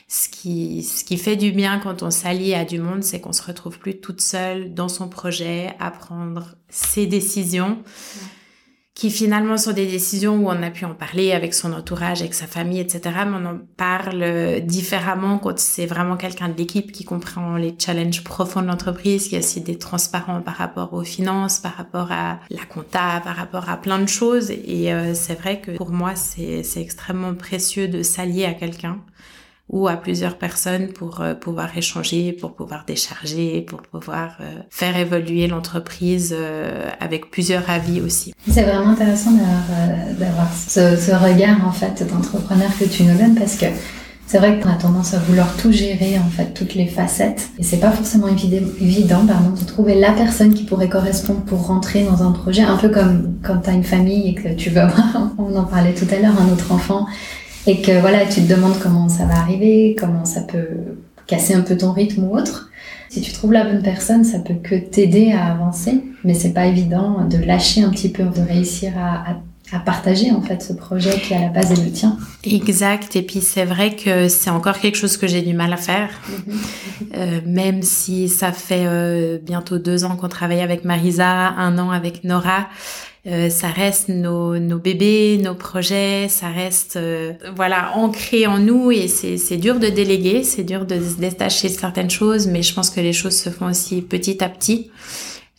ce 0.08 0.30
qui 0.30 0.84
ce 0.84 1.04
qui 1.04 1.18
fait 1.18 1.36
du 1.36 1.52
bien 1.52 1.80
quand 1.80 2.04
on 2.04 2.12
s'allie 2.12 2.54
à 2.54 2.64
du 2.64 2.78
monde, 2.78 3.04
c'est 3.04 3.20
qu'on 3.20 3.34
se 3.34 3.44
retrouve 3.44 3.80
plus 3.80 4.00
toute 4.00 4.22
seule 4.22 4.76
dans 4.76 4.90
son 4.90 5.10
projet 5.10 5.74
à 5.80 5.90
prendre 5.90 6.56
ses 6.70 7.08
décisions 7.08 7.80
qui 8.94 9.10
finalement 9.10 9.58
sont 9.58 9.72
des 9.72 9.88
décisions 9.88 10.36
où 10.36 10.50
on 10.50 10.64
a 10.64 10.70
pu 10.70 10.84
en 10.84 10.94
parler 10.94 11.32
avec 11.32 11.54
son 11.54 11.72
entourage, 11.72 12.22
avec 12.22 12.34
sa 12.34 12.46
famille, 12.46 12.80
etc. 12.80 13.02
Mais 13.26 13.38
on 13.42 13.46
en 13.46 13.60
parle 13.78 14.62
différemment 14.62 15.38
quand 15.38 15.58
c'est 15.60 15.86
vraiment 15.86 16.18
quelqu'un 16.18 16.50
de 16.50 16.58
l'équipe 16.58 16.92
qui 16.92 17.06
comprend 17.06 17.56
les 17.56 17.74
challenges 17.80 18.24
profonds 18.24 18.62
de 18.62 18.68
l'entreprise, 18.68 19.30
qui 19.30 19.36
est 19.36 19.40
aussi 19.40 19.62
des 19.62 19.78
transparents 19.78 20.42
par 20.42 20.56
rapport 20.56 20.94
aux 20.94 21.04
finances, 21.04 21.60
par 21.60 21.76
rapport 21.78 22.12
à 22.12 22.40
la 22.50 22.66
compta, 22.66 23.22
par 23.24 23.38
rapport 23.38 23.70
à 23.70 23.78
plein 23.78 24.00
de 24.00 24.10
choses. 24.10 24.52
Et 24.52 24.94
euh, 24.94 25.14
c'est 25.14 25.36
vrai 25.36 25.62
que 25.62 25.72
pour 25.72 25.92
moi, 25.92 26.16
c'est 26.16 26.64
extrêmement 26.76 27.34
précieux 27.34 27.88
de 27.88 28.04
s'allier 28.04 28.46
à 28.46 28.54
quelqu'un 28.54 29.00
ou 29.72 29.88
à 29.88 29.96
plusieurs 29.96 30.38
personnes 30.38 30.90
pour 30.90 31.22
euh, 31.22 31.34
pouvoir 31.34 31.76
échanger, 31.78 32.34
pour 32.34 32.54
pouvoir 32.54 32.84
décharger, 32.86 33.62
pour 33.62 33.82
pouvoir 33.82 34.38
euh, 34.42 34.60
faire 34.70 34.98
évoluer 34.98 35.48
l'entreprise 35.48 36.36
euh, 36.38 36.90
avec 37.00 37.32
plusieurs 37.32 37.70
avis 37.70 38.02
aussi. 38.02 38.34
C'est 38.50 38.64
vraiment 38.64 38.90
intéressant 38.90 39.32
d'avoir 40.20 40.54
ce, 40.54 40.98
ce, 40.98 41.12
regard 41.12 41.66
en 41.66 41.72
fait 41.72 42.06
d'entrepreneur 42.08 42.70
que 42.78 42.86
tu 42.86 43.04
nous 43.04 43.18
donnes 43.18 43.36
parce 43.36 43.56
que 43.56 43.68
c'est 44.28 44.38
vrai 44.38 44.60
qu'on 44.60 44.70
a 44.70 44.76
tendance 44.76 45.14
à 45.14 45.20
vouloir 45.20 45.56
tout 45.58 45.72
gérer 45.72 46.18
en 46.18 46.30
fait 46.30 46.54
toutes 46.54 46.74
les 46.76 46.88
facettes 46.88 47.50
et 47.60 47.64
c'est 47.64 47.80
pas 47.80 47.92
forcément 47.92 48.28
évident 48.28 49.26
pardon 49.26 49.52
de 49.52 49.66
trouver 49.66 49.96
la 49.96 50.12
personne 50.12 50.54
qui 50.54 50.64
pourrait 50.64 50.90
correspondre 50.90 51.42
pour 51.42 51.68
rentrer 51.68 52.04
dans 52.04 52.24
un 52.24 52.32
projet 52.32 52.62
un 52.64 52.78
peu 52.78 52.90
comme 52.90 53.36
quand 53.44 53.58
tu 53.58 53.70
as 53.70 53.74
une 53.74 53.84
famille 53.84 54.30
et 54.30 54.36
que 54.36 54.50
tu 54.54 54.70
veux 54.70 54.82
on 55.38 55.56
en 55.56 55.66
parlait 55.66 55.94
tout 55.94 56.08
à 56.12 56.20
l'heure 56.20 56.40
un 56.40 56.52
autre 56.52 56.72
enfant 56.72 57.08
et 57.68 57.82
que 57.82 58.00
voilà, 58.00 58.26
tu 58.26 58.42
te 58.42 58.50
demandes 58.54 58.80
comment 58.80 59.10
ça 59.10 59.26
va 59.26 59.36
arriver, 59.36 59.96
comment 60.00 60.26
ça 60.26 60.42
peut 60.42 60.68
casser 61.28 61.54
un 61.54 61.62
peu 61.62 61.78
ton 61.78 61.92
rythme 61.92 62.24
ou 62.24 62.36
autre. 62.36 62.70
Si 63.10 63.22
tu 63.22 63.32
trouves 63.34 63.52
la 63.52 63.66
bonne 63.66 63.82
personne, 63.82 64.24
ça 64.24 64.40
peut 64.40 64.54
que 64.54 64.76
t'aider 64.76 65.32
à 65.34 65.52
avancer, 65.52 66.02
mais 66.24 66.34
c'est 66.34 66.54
pas 66.54 66.66
évident 66.68 67.26
de 67.26 67.38
lâcher 67.38 67.84
un 67.84 67.90
petit 67.90 68.10
peu, 68.10 68.24
de 68.24 68.42
réussir 68.42 68.94
à, 68.98 69.36
à, 69.74 69.80
partager 69.80 70.32
en 70.32 70.42
fait 70.42 70.62
ce 70.62 70.74
projet 70.74 71.20
qui 71.20 71.34
à 71.34 71.42
la 71.42 71.50
base 71.50 71.72
est 71.72 71.84
le 71.84 71.92
tien. 71.92 72.18
Exact, 72.46 73.16
et 73.16 73.22
puis 73.22 73.42
c'est 73.42 73.66
vrai 73.66 73.96
que 73.96 74.28
c'est 74.28 74.50
encore 74.50 74.80
quelque 74.80 74.98
chose 74.98 75.18
que 75.18 75.28
j'ai 75.28 75.42
du 75.42 75.54
mal 75.54 75.74
à 75.74 75.78
faire, 75.78 76.10
mhm. 76.30 76.58
euh, 77.18 77.40
même 77.46 77.82
si 77.82 78.30
ça 78.30 78.54
fait 78.54 78.86
euh, 78.86 79.38
bientôt 79.46 79.78
deux 79.78 80.06
ans 80.06 80.16
qu'on 80.16 80.30
travaille 80.30 80.62
avec 80.62 80.86
Marisa, 80.86 81.30
un 81.30 81.78
an 81.80 81.92
avec 81.92 82.24
Nora. 82.24 82.68
Euh, 83.28 83.52
ça 83.52 83.68
reste 83.68 84.10
nos, 84.10 84.58
nos, 84.58 84.80
bébés, 84.80 85.38
nos 85.38 85.54
projets, 85.54 86.28
ça 86.28 86.50
reste 86.50 86.96
euh, 86.96 87.34
voilà 87.56 87.96
ancré 87.96 88.48
en 88.48 88.58
nous 88.58 88.92
et 88.92 89.08
c'est 89.08 89.58
dur 89.58 89.80
de 89.80 89.90
déléguer, 89.90 90.44
c'est 90.44 90.64
dur 90.64 90.86
de 90.86 91.00
se 91.00 91.20
détacher 91.20 91.68
de 91.68 91.74
certaines 91.74 92.10
choses, 92.10 92.48
mais 92.48 92.64
je 92.64 92.74
pense 92.74 92.90
que 92.90 93.00
les 93.00 93.14
choses 93.14 93.38
se 93.38 93.52
font 93.52 93.68
aussi 93.68 94.02
petit 94.02 94.44
à 94.44 94.50
petit. 94.50 94.90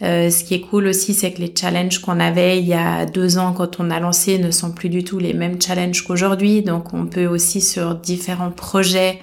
Euh, 0.03 0.29
ce 0.31 0.43
qui 0.43 0.55
est 0.55 0.61
cool 0.63 0.89
aussi, 0.89 1.15
c'est 1.15 1.31
que 1.31 1.39
les 1.39 1.55
challenges 1.57 2.01
qu'on 2.01 2.19
avait 2.19 2.59
il 2.59 2.67
y 2.67 2.75
a 2.75 3.07
deux 3.07 3.39
ans 3.39 3.53
quand 3.53 3.79
on 3.79 3.91
a 3.91 4.01
lancé 4.01 4.39
ne 4.39 4.51
sont 4.51 4.73
plus 4.73 4.89
du 4.89 5.05
tout 5.05 5.21
les 5.21 5.33
mêmes 5.33 5.63
challenges 5.63 6.03
qu'aujourd'hui. 6.03 6.63
Donc 6.63 6.93
on 6.93 7.07
peut 7.07 7.27
aussi 7.27 7.61
sur 7.61 7.95
différents 7.95 8.51
projets 8.51 9.21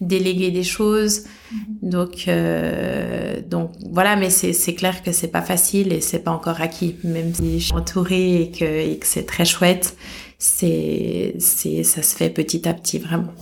déléguer 0.00 0.50
des 0.50 0.62
choses. 0.62 1.22
Mhm. 1.52 1.90
Donc, 1.90 2.24
euh, 2.28 3.40
donc 3.48 3.70
voilà, 3.90 4.16
mais 4.16 4.30
c'est 4.30 4.74
clair 4.74 5.02
que 5.02 5.12
c'est 5.12 5.28
pas 5.28 5.42
facile 5.42 5.92
et 5.92 6.00
c'est 6.00 6.18
pas 6.18 6.32
encore 6.32 6.60
acquis. 6.60 6.96
Même 7.04 7.34
si 7.34 7.60
je 7.60 7.64
suis 7.66 7.74
entourée 7.74 8.42
et 8.42 8.50
que, 8.50 8.64
et 8.64 8.98
que 8.98 9.06
c'est 9.06 9.26
très 9.26 9.44
chouette, 9.44 9.96
c'est 10.38 11.34
c'est 11.38 11.82
ça 11.82 12.02
se 12.02 12.14
fait 12.14 12.30
petit 12.30 12.68
à 12.68 12.74
petit 12.74 12.98
vraiment. 12.98 13.32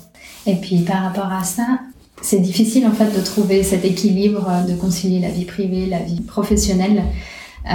Et 0.46 0.56
puis 0.56 0.78
par 0.80 1.02
rapport 1.02 1.32
à 1.32 1.42
ça, 1.42 1.80
c'est 2.22 2.40
difficile 2.40 2.86
en 2.86 2.92
fait 2.92 3.10
de 3.16 3.24
trouver 3.24 3.62
cet 3.62 3.84
équilibre, 3.84 4.50
de 4.68 4.74
concilier 4.74 5.20
la 5.20 5.30
vie 5.30 5.44
privée, 5.44 5.86
la 5.86 6.00
vie 6.00 6.20
professionnelle. 6.20 7.02
Euh, 7.66 7.72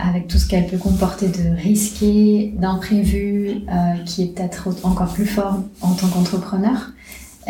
avec 0.00 0.26
tout 0.26 0.38
ce 0.38 0.48
qu'elle 0.48 0.66
peut 0.66 0.76
comporter 0.76 1.28
de 1.28 1.54
risqué, 1.56 2.52
d'imprévu, 2.58 3.62
euh, 3.68 4.02
qui 4.04 4.24
est 4.24 4.34
peut-être 4.34 4.66
encore 4.82 5.12
plus 5.12 5.26
fort 5.26 5.62
en 5.82 5.94
tant 5.94 6.08
qu'entrepreneur. 6.08 6.90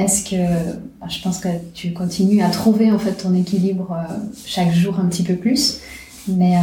Est-ce 0.00 0.30
que 0.30 0.36
je 1.10 1.22
pense 1.22 1.38
que 1.40 1.48
tu 1.74 1.92
continues 1.92 2.42
à 2.42 2.48
trouver 2.48 2.90
en 2.90 2.98
fait 2.98 3.12
ton 3.12 3.34
équilibre 3.34 3.92
euh, 3.92 4.14
chaque 4.46 4.72
jour 4.72 4.98
un 4.98 5.06
petit 5.06 5.22
peu 5.22 5.36
plus, 5.36 5.80
mais, 6.26 6.56
euh, 6.56 6.60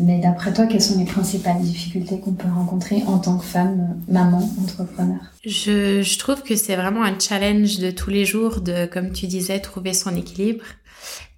mais 0.00 0.20
d'après 0.20 0.52
toi, 0.52 0.66
quelles 0.66 0.82
sont 0.82 0.98
les 0.98 1.04
principales 1.04 1.60
difficultés 1.60 2.18
qu'on 2.18 2.32
peut 2.32 2.48
rencontrer 2.48 3.02
en 3.06 3.18
tant 3.18 3.38
que 3.38 3.44
femme, 3.44 4.00
maman, 4.08 4.50
entrepreneur? 4.60 5.20
Je, 5.44 6.02
je 6.02 6.18
trouve 6.18 6.42
que 6.42 6.56
c'est 6.56 6.74
vraiment 6.74 7.04
un 7.04 7.18
challenge 7.18 7.78
de 7.78 7.90
tous 7.92 8.10
les 8.10 8.24
jours 8.24 8.60
de, 8.60 8.86
comme 8.86 9.12
tu 9.12 9.26
disais, 9.26 9.60
trouver 9.60 9.92
son 9.92 10.16
équilibre, 10.16 10.64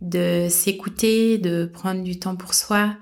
de 0.00 0.46
s'écouter, 0.48 1.38
de 1.38 1.66
prendre 1.66 2.02
du 2.02 2.18
temps 2.18 2.36
pour 2.36 2.54
soi. 2.54 2.94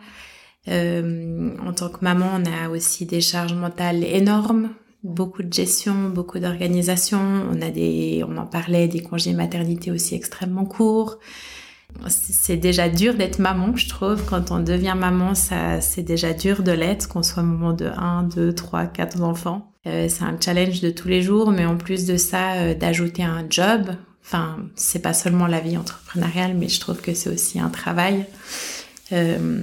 Euh, 0.69 1.51
en 1.67 1.73
tant 1.73 1.89
que 1.89 1.99
maman, 2.03 2.27
on 2.37 2.45
a 2.45 2.69
aussi 2.69 3.07
des 3.07 3.21
charges 3.21 3.55
mentales 3.55 4.05
énormes 4.05 4.71
beaucoup 5.03 5.43
de 5.43 5.53
gestion, 5.53 6.09
beaucoup 6.09 6.39
d'organisation. 6.39 7.21
On 7.51 7.61
a 7.61 7.71
des, 7.71 8.25
on 8.29 8.37
en 8.37 8.47
parlait, 8.47 8.89
des 8.89 9.03
congés 9.03 9.33
maternité 9.33 9.91
aussi 9.91 10.15
extrêmement 10.15 10.65
courts. 10.65 11.19
C'est 12.09 12.57
déjà 12.57 12.89
dur 12.89 13.15
d'être 13.15 13.39
maman, 13.39 13.77
je 13.77 13.89
trouve. 13.89 14.25
Quand 14.25 14.51
on 14.51 14.61
devient 14.61 14.95
maman, 14.97 15.35
ça, 15.35 15.81
c'est 15.81 16.03
déjà 16.03 16.33
dur 16.33 16.63
de 16.63 16.73
l'être, 16.73 17.09
qu'on 17.09 17.23
soit 17.23 17.43
maman 17.43 17.73
de 17.73 17.87
1, 17.87 18.25
2, 18.25 18.55
3, 18.55 18.87
4 18.87 19.23
enfants. 19.23 19.73
Euh, 19.87 20.07
c'est 20.09 20.25
un 20.25 20.37
challenge 20.41 20.81
de 20.81 20.91
tous 20.91 21.09
les 21.09 21.23
jours, 21.23 21.51
mais 21.51 21.67
en 21.67 21.77
plus 21.77 22.07
de 22.07 22.17
ça, 22.17 22.55
euh, 22.55 22.75
d'ajouter 22.75 23.25
un 23.25 23.45
job. 23.49 23.91
Enfin, 24.25 24.59
c'est 24.77 25.03
pas 25.03 25.13
seulement 25.13 25.47
la 25.47 25.61
vie 25.61 25.77
entrepreneuriale, 25.77 26.57
mais 26.57 26.69
je 26.69 26.81
trouve 26.81 27.01
que 27.01 27.13
c'est 27.13 27.31
aussi 27.31 27.59
un 27.61 27.69
travail. 27.69 28.25
Euh, 29.13 29.63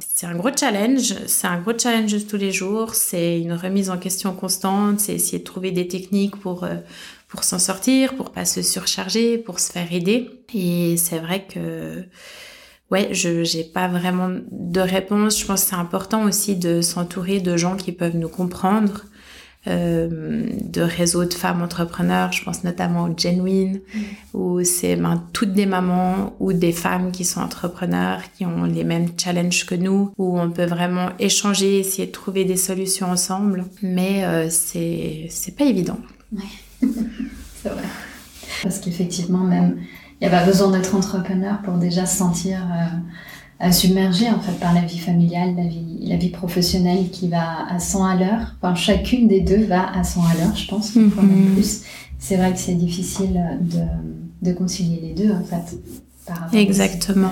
c'est 0.00 0.26
un 0.26 0.34
gros 0.34 0.50
challenge, 0.56 1.14
c'est 1.26 1.46
un 1.46 1.60
gros 1.60 1.76
challenge 1.76 2.26
tous 2.26 2.36
les 2.36 2.52
jours, 2.52 2.94
c'est 2.94 3.40
une 3.40 3.52
remise 3.52 3.90
en 3.90 3.98
question 3.98 4.32
constante, 4.32 5.00
c'est 5.00 5.14
essayer 5.14 5.38
de 5.38 5.44
trouver 5.44 5.70
des 5.70 5.88
techniques 5.88 6.36
pour, 6.36 6.64
euh, 6.64 6.76
pour 7.28 7.44
s'en 7.44 7.58
sortir, 7.58 8.14
pour 8.14 8.30
pas 8.30 8.44
se 8.44 8.62
surcharger, 8.62 9.36
pour 9.38 9.60
se 9.60 9.70
faire 9.70 9.92
aider. 9.92 10.30
Et 10.54 10.96
c'est 10.96 11.18
vrai 11.18 11.46
que 11.46 12.04
ouais, 12.90 13.08
je 13.12 13.44
j'ai 13.44 13.64
pas 13.64 13.88
vraiment 13.88 14.30
de 14.50 14.80
réponse. 14.80 15.38
Je 15.38 15.46
pense 15.46 15.64
que 15.64 15.70
c'est 15.70 15.76
important 15.76 16.24
aussi 16.24 16.56
de 16.56 16.80
s'entourer 16.80 17.40
de 17.40 17.56
gens 17.56 17.76
qui 17.76 17.92
peuvent 17.92 18.16
nous 18.16 18.28
comprendre, 18.28 19.04
euh, 19.66 20.46
de 20.62 20.80
réseaux 20.80 21.24
de 21.24 21.34
femmes 21.34 21.62
entrepreneurs. 21.62 22.32
Je 22.32 22.44
pense 22.44 22.64
notamment 22.64 23.04
au 23.04 23.14
Genuine, 23.16 23.80
mm. 23.92 24.00
où 24.34 24.62
c'est 24.64 24.96
ben, 24.96 25.22
toutes 25.32 25.52
des 25.52 25.66
mamans 25.66 26.34
ou 26.40 26.52
des 26.52 26.72
femmes 26.72 27.10
qui 27.10 27.24
sont 27.24 27.40
entrepreneurs, 27.40 28.20
qui 28.36 28.46
ont 28.46 28.64
les 28.64 28.84
mêmes 28.84 29.08
challenges 29.18 29.66
que 29.66 29.74
nous, 29.74 30.12
où 30.16 30.38
on 30.38 30.50
peut 30.50 30.66
vraiment 30.66 31.10
échanger, 31.18 31.78
essayer 31.80 32.06
de 32.06 32.12
trouver 32.12 32.44
des 32.44 32.56
solutions 32.56 33.10
ensemble. 33.10 33.64
Mais 33.82 34.24
euh, 34.24 34.48
c'est 34.48 35.26
c'est 35.30 35.56
pas 35.56 35.64
évident. 35.64 35.98
Ouais. 36.32 36.42
c'est 37.62 37.68
vrai. 37.68 37.82
Parce 38.62 38.78
qu'effectivement, 38.78 39.44
même 39.44 39.78
il 40.20 40.28
n'y 40.28 40.34
a 40.34 40.38
pas 40.38 40.44
besoin 40.44 40.70
d'être 40.70 40.94
entrepreneur 40.96 41.62
pour 41.62 41.74
déjà 41.74 42.04
se 42.04 42.16
sentir 42.16 42.58
euh, 42.58 42.96
submergé 43.72 44.30
en 44.30 44.40
fait 44.40 44.58
par 44.60 44.72
la 44.72 44.82
vie 44.82 44.98
familiale, 44.98 45.54
la 45.56 45.64
vie, 45.64 45.98
la 46.02 46.16
vie 46.16 46.30
professionnelle 46.30 47.10
qui 47.10 47.28
va 47.28 47.66
à 47.68 47.78
100 47.78 48.04
à 48.04 48.14
l'heure. 48.16 48.54
Enfin, 48.62 48.74
chacune 48.74 49.26
des 49.26 49.40
deux 49.40 49.64
va 49.64 49.92
à 49.92 50.04
100 50.04 50.22
à 50.22 50.34
l'heure, 50.34 50.56
je 50.56 50.68
pense, 50.68 50.94
mm 50.94 51.10
plus. 51.54 51.82
C'est 52.20 52.36
vrai 52.36 52.52
que 52.52 52.58
c'est 52.58 52.74
difficile 52.74 53.40
de, 53.60 54.48
de, 54.48 54.52
concilier 54.52 55.00
les 55.00 55.14
deux 55.14 55.32
en 55.32 55.44
fait. 55.44 55.78
Exactement. 56.52 57.30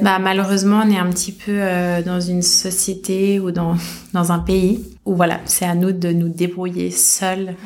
Bah, 0.00 0.18
malheureusement, 0.18 0.82
on 0.84 0.90
est 0.90 0.98
un 0.98 1.10
petit 1.10 1.32
peu 1.32 1.52
euh, 1.52 2.02
dans 2.02 2.20
une 2.20 2.42
société 2.42 3.40
ou 3.40 3.50
dans, 3.50 3.76
dans 4.12 4.32
un 4.32 4.38
pays 4.38 4.84
où 5.04 5.14
voilà, 5.16 5.40
c'est 5.44 5.64
à 5.64 5.74
nous 5.74 5.92
de 5.92 6.12
nous 6.12 6.28
débrouiller 6.28 6.90
seuls 6.90 7.56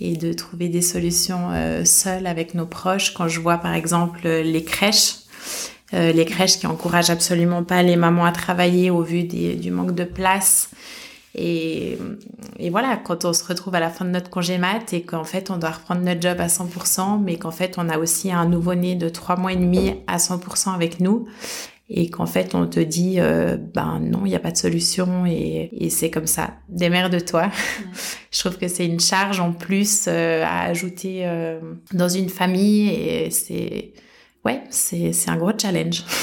et 0.00 0.16
de 0.16 0.32
trouver 0.32 0.68
des 0.68 0.82
solutions 0.82 1.50
euh, 1.52 1.84
seules 1.84 2.26
avec 2.26 2.54
nos 2.54 2.66
proches. 2.66 3.14
Quand 3.14 3.28
je 3.28 3.40
vois 3.40 3.58
par 3.58 3.74
exemple 3.74 4.26
les 4.26 4.64
crèches, 4.64 5.16
euh, 5.92 6.12
les 6.12 6.24
crèches 6.24 6.58
qui 6.58 6.66
encouragent 6.66 7.10
absolument 7.10 7.62
pas 7.62 7.82
les 7.82 7.96
mamans 7.96 8.24
à 8.24 8.32
travailler 8.32 8.90
au 8.90 9.02
vu 9.02 9.24
des, 9.24 9.54
du 9.54 9.70
manque 9.70 9.94
de 9.94 10.04
place. 10.04 10.70
Et, 11.36 11.98
et, 12.58 12.70
voilà, 12.70 12.96
quand 12.96 13.24
on 13.24 13.32
se 13.32 13.44
retrouve 13.44 13.74
à 13.74 13.80
la 13.80 13.90
fin 13.90 14.04
de 14.04 14.10
notre 14.10 14.30
congé 14.30 14.56
mat 14.56 14.92
et 14.92 15.02
qu'en 15.02 15.24
fait 15.24 15.50
on 15.50 15.56
doit 15.56 15.72
reprendre 15.72 16.00
notre 16.02 16.22
job 16.22 16.40
à 16.40 16.46
100%, 16.46 17.20
mais 17.22 17.36
qu'en 17.38 17.50
fait 17.50 17.74
on 17.76 17.88
a 17.88 17.98
aussi 17.98 18.30
un 18.30 18.46
nouveau-né 18.46 18.94
de 18.94 19.08
trois 19.08 19.36
mois 19.36 19.52
et 19.52 19.56
demi 19.56 19.96
à 20.06 20.18
100% 20.18 20.72
avec 20.74 21.00
nous, 21.00 21.26
et 21.90 22.08
qu'en 22.08 22.26
fait 22.26 22.54
on 22.54 22.66
te 22.66 22.80
dit 22.80 23.16
euh, 23.18 23.56
ben 23.56 24.00
non 24.00 24.22
il 24.24 24.30
n'y 24.30 24.36
a 24.36 24.40
pas 24.40 24.52
de 24.52 24.56
solution 24.56 25.26
et, 25.26 25.70
et 25.72 25.90
c'est 25.90 26.10
comme 26.10 26.26
ça. 26.26 26.54
Démerde 26.68 27.12
de 27.12 27.18
toi. 27.18 27.50
Je 28.30 28.38
trouve 28.38 28.56
que 28.56 28.68
c'est 28.68 28.86
une 28.86 29.00
charge 29.00 29.40
en 29.40 29.52
plus 29.52 30.06
euh, 30.08 30.44
à 30.44 30.62
ajouter 30.62 31.22
euh, 31.26 31.60
dans 31.92 32.08
une 32.08 32.28
famille 32.28 32.90
et 32.90 33.30
c'est 33.30 33.92
ouais 34.44 34.62
c'est 34.70 35.12
un 35.28 35.36
gros 35.36 35.52
challenge 35.56 36.04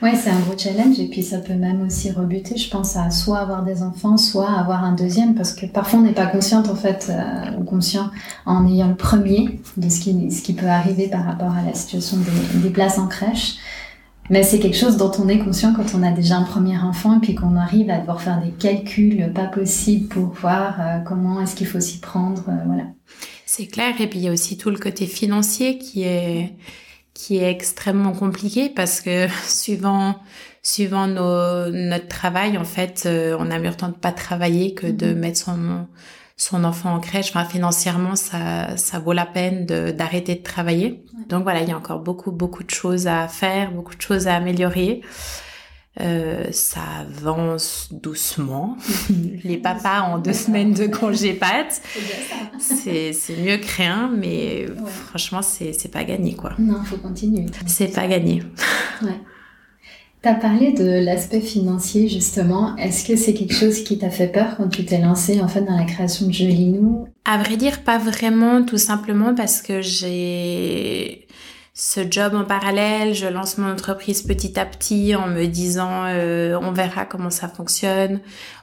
Ouais, 0.00 0.14
c'est 0.14 0.30
un 0.30 0.38
gros 0.38 0.56
challenge 0.56 1.00
et 1.00 1.08
puis 1.08 1.24
ça 1.24 1.38
peut 1.38 1.54
même 1.54 1.84
aussi 1.84 2.12
rebuter, 2.12 2.56
je 2.56 2.70
pense, 2.70 2.94
à 2.94 3.10
soit 3.10 3.38
avoir 3.38 3.64
des 3.64 3.82
enfants, 3.82 4.16
soit 4.16 4.48
avoir 4.48 4.84
un 4.84 4.92
deuxième, 4.92 5.34
parce 5.34 5.52
que 5.52 5.66
parfois 5.66 5.98
on 5.98 6.02
n'est 6.02 6.12
pas 6.12 6.28
consciente 6.28 6.68
en 6.68 6.76
fait, 6.76 7.10
ou 7.58 7.64
conscient 7.64 8.12
en 8.46 8.64
ayant 8.68 8.86
le 8.86 8.94
premier 8.94 9.58
de 9.76 9.88
ce 9.88 9.98
qui, 9.98 10.30
ce 10.30 10.40
qui 10.40 10.52
peut 10.52 10.68
arriver 10.68 11.08
par 11.08 11.24
rapport 11.24 11.50
à 11.50 11.62
la 11.66 11.74
situation 11.74 12.16
des, 12.18 12.60
des 12.60 12.70
places 12.70 12.96
en 12.96 13.08
crèche. 13.08 13.56
Mais 14.30 14.42
c'est 14.42 14.58
quelque 14.58 14.76
chose 14.76 14.96
dont 14.96 15.10
on 15.18 15.28
est 15.28 15.38
conscient 15.38 15.72
quand 15.72 15.94
on 15.94 16.02
a 16.02 16.10
déjà 16.10 16.36
un 16.36 16.42
premier 16.42 16.76
enfant 16.78 17.16
et 17.16 17.20
puis 17.20 17.34
qu'on 17.34 17.56
arrive 17.56 17.90
à 17.90 17.98
devoir 17.98 18.20
faire 18.20 18.40
des 18.40 18.50
calculs 18.50 19.32
pas 19.34 19.46
possibles 19.46 20.08
pour 20.08 20.34
voir 20.34 20.76
euh, 20.80 20.98
comment 21.00 21.40
est-ce 21.40 21.56
qu'il 21.56 21.66
faut 21.66 21.80
s'y 21.80 21.98
prendre, 21.98 22.44
euh, 22.48 22.64
voilà. 22.66 22.84
C'est 23.46 23.66
clair. 23.66 23.98
Et 24.00 24.06
puis 24.06 24.18
il 24.18 24.24
y 24.26 24.28
a 24.28 24.32
aussi 24.32 24.58
tout 24.58 24.70
le 24.70 24.78
côté 24.78 25.06
financier 25.06 25.78
qui 25.78 26.02
est 26.02 26.54
qui 27.18 27.38
est 27.38 27.50
extrêmement 27.50 28.12
compliqué 28.12 28.68
parce 28.68 29.00
que 29.00 29.26
suivant 29.46 30.14
suivant 30.62 31.06
nos, 31.06 31.70
notre 31.70 32.08
travail, 32.08 32.58
en 32.58 32.64
fait, 32.64 33.04
euh, 33.06 33.36
on 33.38 33.50
a 33.50 33.58
mieux 33.58 33.70
le 33.70 33.74
temps 33.74 33.88
de 33.88 33.94
pas 33.94 34.12
travailler 34.12 34.74
que 34.74 34.86
de 34.86 35.12
mhm. 35.12 35.18
mettre 35.18 35.38
son 35.38 35.86
son 36.36 36.62
enfant 36.62 36.94
en 36.94 37.00
crèche. 37.00 37.30
Enfin, 37.30 37.44
financièrement, 37.44 38.14
ça, 38.14 38.76
ça 38.76 39.00
vaut 39.00 39.12
la 39.12 39.26
peine 39.26 39.66
d'arrêter 39.66 40.36
de, 40.36 40.42
travailler. 40.42 41.02
Donc 41.28 41.42
voilà, 41.42 41.62
il 41.62 41.68
y 41.68 41.72
a 41.72 41.76
encore 41.76 41.98
beaucoup, 41.98 42.30
beaucoup 42.30 42.62
de 42.62 42.70
choses 42.70 43.08
à 43.08 43.26
faire, 43.26 43.72
beaucoup 43.72 43.96
de 43.96 44.00
choses 44.00 44.28
à 44.28 44.36
améliorer. 44.36 45.00
Euh, 46.00 46.44
ça 46.52 46.80
avance 47.00 47.88
doucement. 47.90 48.76
Les 49.44 49.56
papas 49.56 50.02
en 50.02 50.18
deux 50.18 50.32
semaines 50.32 50.72
de 50.72 50.86
congé 50.86 51.32
pâte, 51.32 51.82
c'est 52.60 53.12
mieux 53.36 53.56
que 53.56 53.76
rien, 53.76 54.10
mais 54.16 54.66
franchement, 55.08 55.42
c'est 55.42 55.90
pas 55.90 56.04
gagné 56.04 56.34
quoi. 56.34 56.52
Non, 56.58 56.84
faut 56.84 56.98
continuer. 56.98 57.46
C'est 57.66 57.94
pas 57.94 58.06
gagné. 58.06 58.42
Ouais. 59.00 59.14
Tu 60.20 60.28
as 60.28 60.34
parlé 60.34 60.72
de 60.72 61.04
l'aspect 61.04 61.40
financier 61.40 62.08
justement. 62.08 62.74
Est-ce 62.74 63.06
que 63.06 63.14
c'est 63.14 63.32
quelque 63.32 63.54
chose 63.54 63.84
qui 63.84 63.96
t'a 63.96 64.10
fait 64.10 64.26
peur 64.26 64.56
quand 64.56 64.68
tu 64.68 64.84
t'es 64.84 64.98
lancé 64.98 65.40
en 65.40 65.46
fait 65.46 65.62
dans 65.62 65.76
la 65.76 65.84
création 65.84 66.26
de 66.26 66.32
Jolinou 66.32 67.06
À 67.24 67.38
vrai 67.38 67.56
dire, 67.56 67.84
pas 67.84 67.98
vraiment, 67.98 68.64
tout 68.64 68.76
simplement 68.76 69.36
parce 69.36 69.62
que 69.62 69.80
j'ai 69.80 71.27
ce 71.80 72.00
job 72.10 72.34
en 72.34 72.44
parallèle, 72.44 73.14
je 73.14 73.28
lance 73.28 73.56
mon 73.56 73.70
entreprise 73.70 74.22
petit 74.22 74.58
à 74.58 74.66
petit 74.66 75.14
en 75.14 75.28
me 75.28 75.46
disant 75.46 76.06
euh, 76.06 76.58
on 76.60 76.72
verra 76.72 77.04
comment 77.04 77.30
ça 77.30 77.46
fonctionne. 77.48 78.18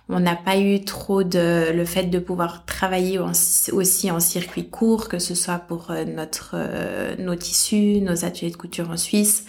On 0.10 0.20
n'a 0.20 0.36
pas 0.36 0.58
eu 0.58 0.84
trop 0.84 1.24
de 1.24 1.72
le 1.74 1.86
fait 1.86 2.08
de 2.08 2.20
pouvoir 2.20 2.66
travailler 2.66 3.18
aussi 3.72 4.12
en 4.12 4.20
circuit 4.20 4.68
court, 4.68 5.08
que 5.08 5.18
ce 5.18 5.34
soit 5.34 5.60
pour 5.60 5.92
euh, 5.92 6.04
notre 6.04 6.56
euh, 6.56 7.16
nos 7.18 7.36
tissus, 7.36 8.02
nos 8.02 8.26
ateliers 8.26 8.52
de 8.52 8.58
couture 8.58 8.90
en 8.90 8.98
Suisse 8.98 9.46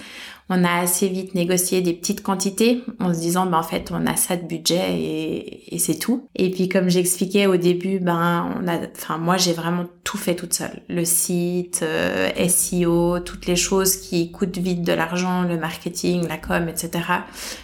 on 0.49 0.63
a 0.63 0.81
assez 0.81 1.09
vite 1.09 1.35
négocié 1.35 1.81
des 1.81 1.93
petites 1.93 2.23
quantités 2.23 2.85
en 3.01 3.13
se 3.13 3.19
disant 3.19 3.47
ben 3.47 3.59
en 3.59 3.63
fait 3.65 3.91
on 3.93 4.07
a 4.07 4.15
ça 4.17 4.37
de 4.37 4.47
budget 4.47 4.97
et, 4.97 5.75
et 5.75 5.79
c'est 5.79 5.99
tout. 5.99 6.29
Et 6.37 6.51
puis 6.51 6.69
comme 6.69 6.89
j'expliquais 6.89 7.47
au 7.47 7.57
début, 7.57 7.99
ben 7.99 8.55
on 8.61 8.69
a, 8.69 8.79
enfin 8.97 9.19
moi 9.19 9.37
j'ai 9.37 9.53
vraiment 9.53 9.87
tout 10.05 10.19
fait 10.19 10.37
toute 10.37 10.55
seule. 10.55 10.83
Le 10.89 11.05
site, 11.05 11.81
euh, 11.83 12.31
SEO, 12.49 13.19
toutes 13.21 13.47
les 13.47 13.57
choses 13.57 13.97
qui 13.97 14.31
coûtent 14.31 14.59
vite 14.59 14.83
de 14.83 14.93
l'argent, 14.93 15.43
le 15.43 15.59
marketing, 15.59 16.29
la 16.29 16.37
com, 16.37 16.69
etc. 16.69 16.91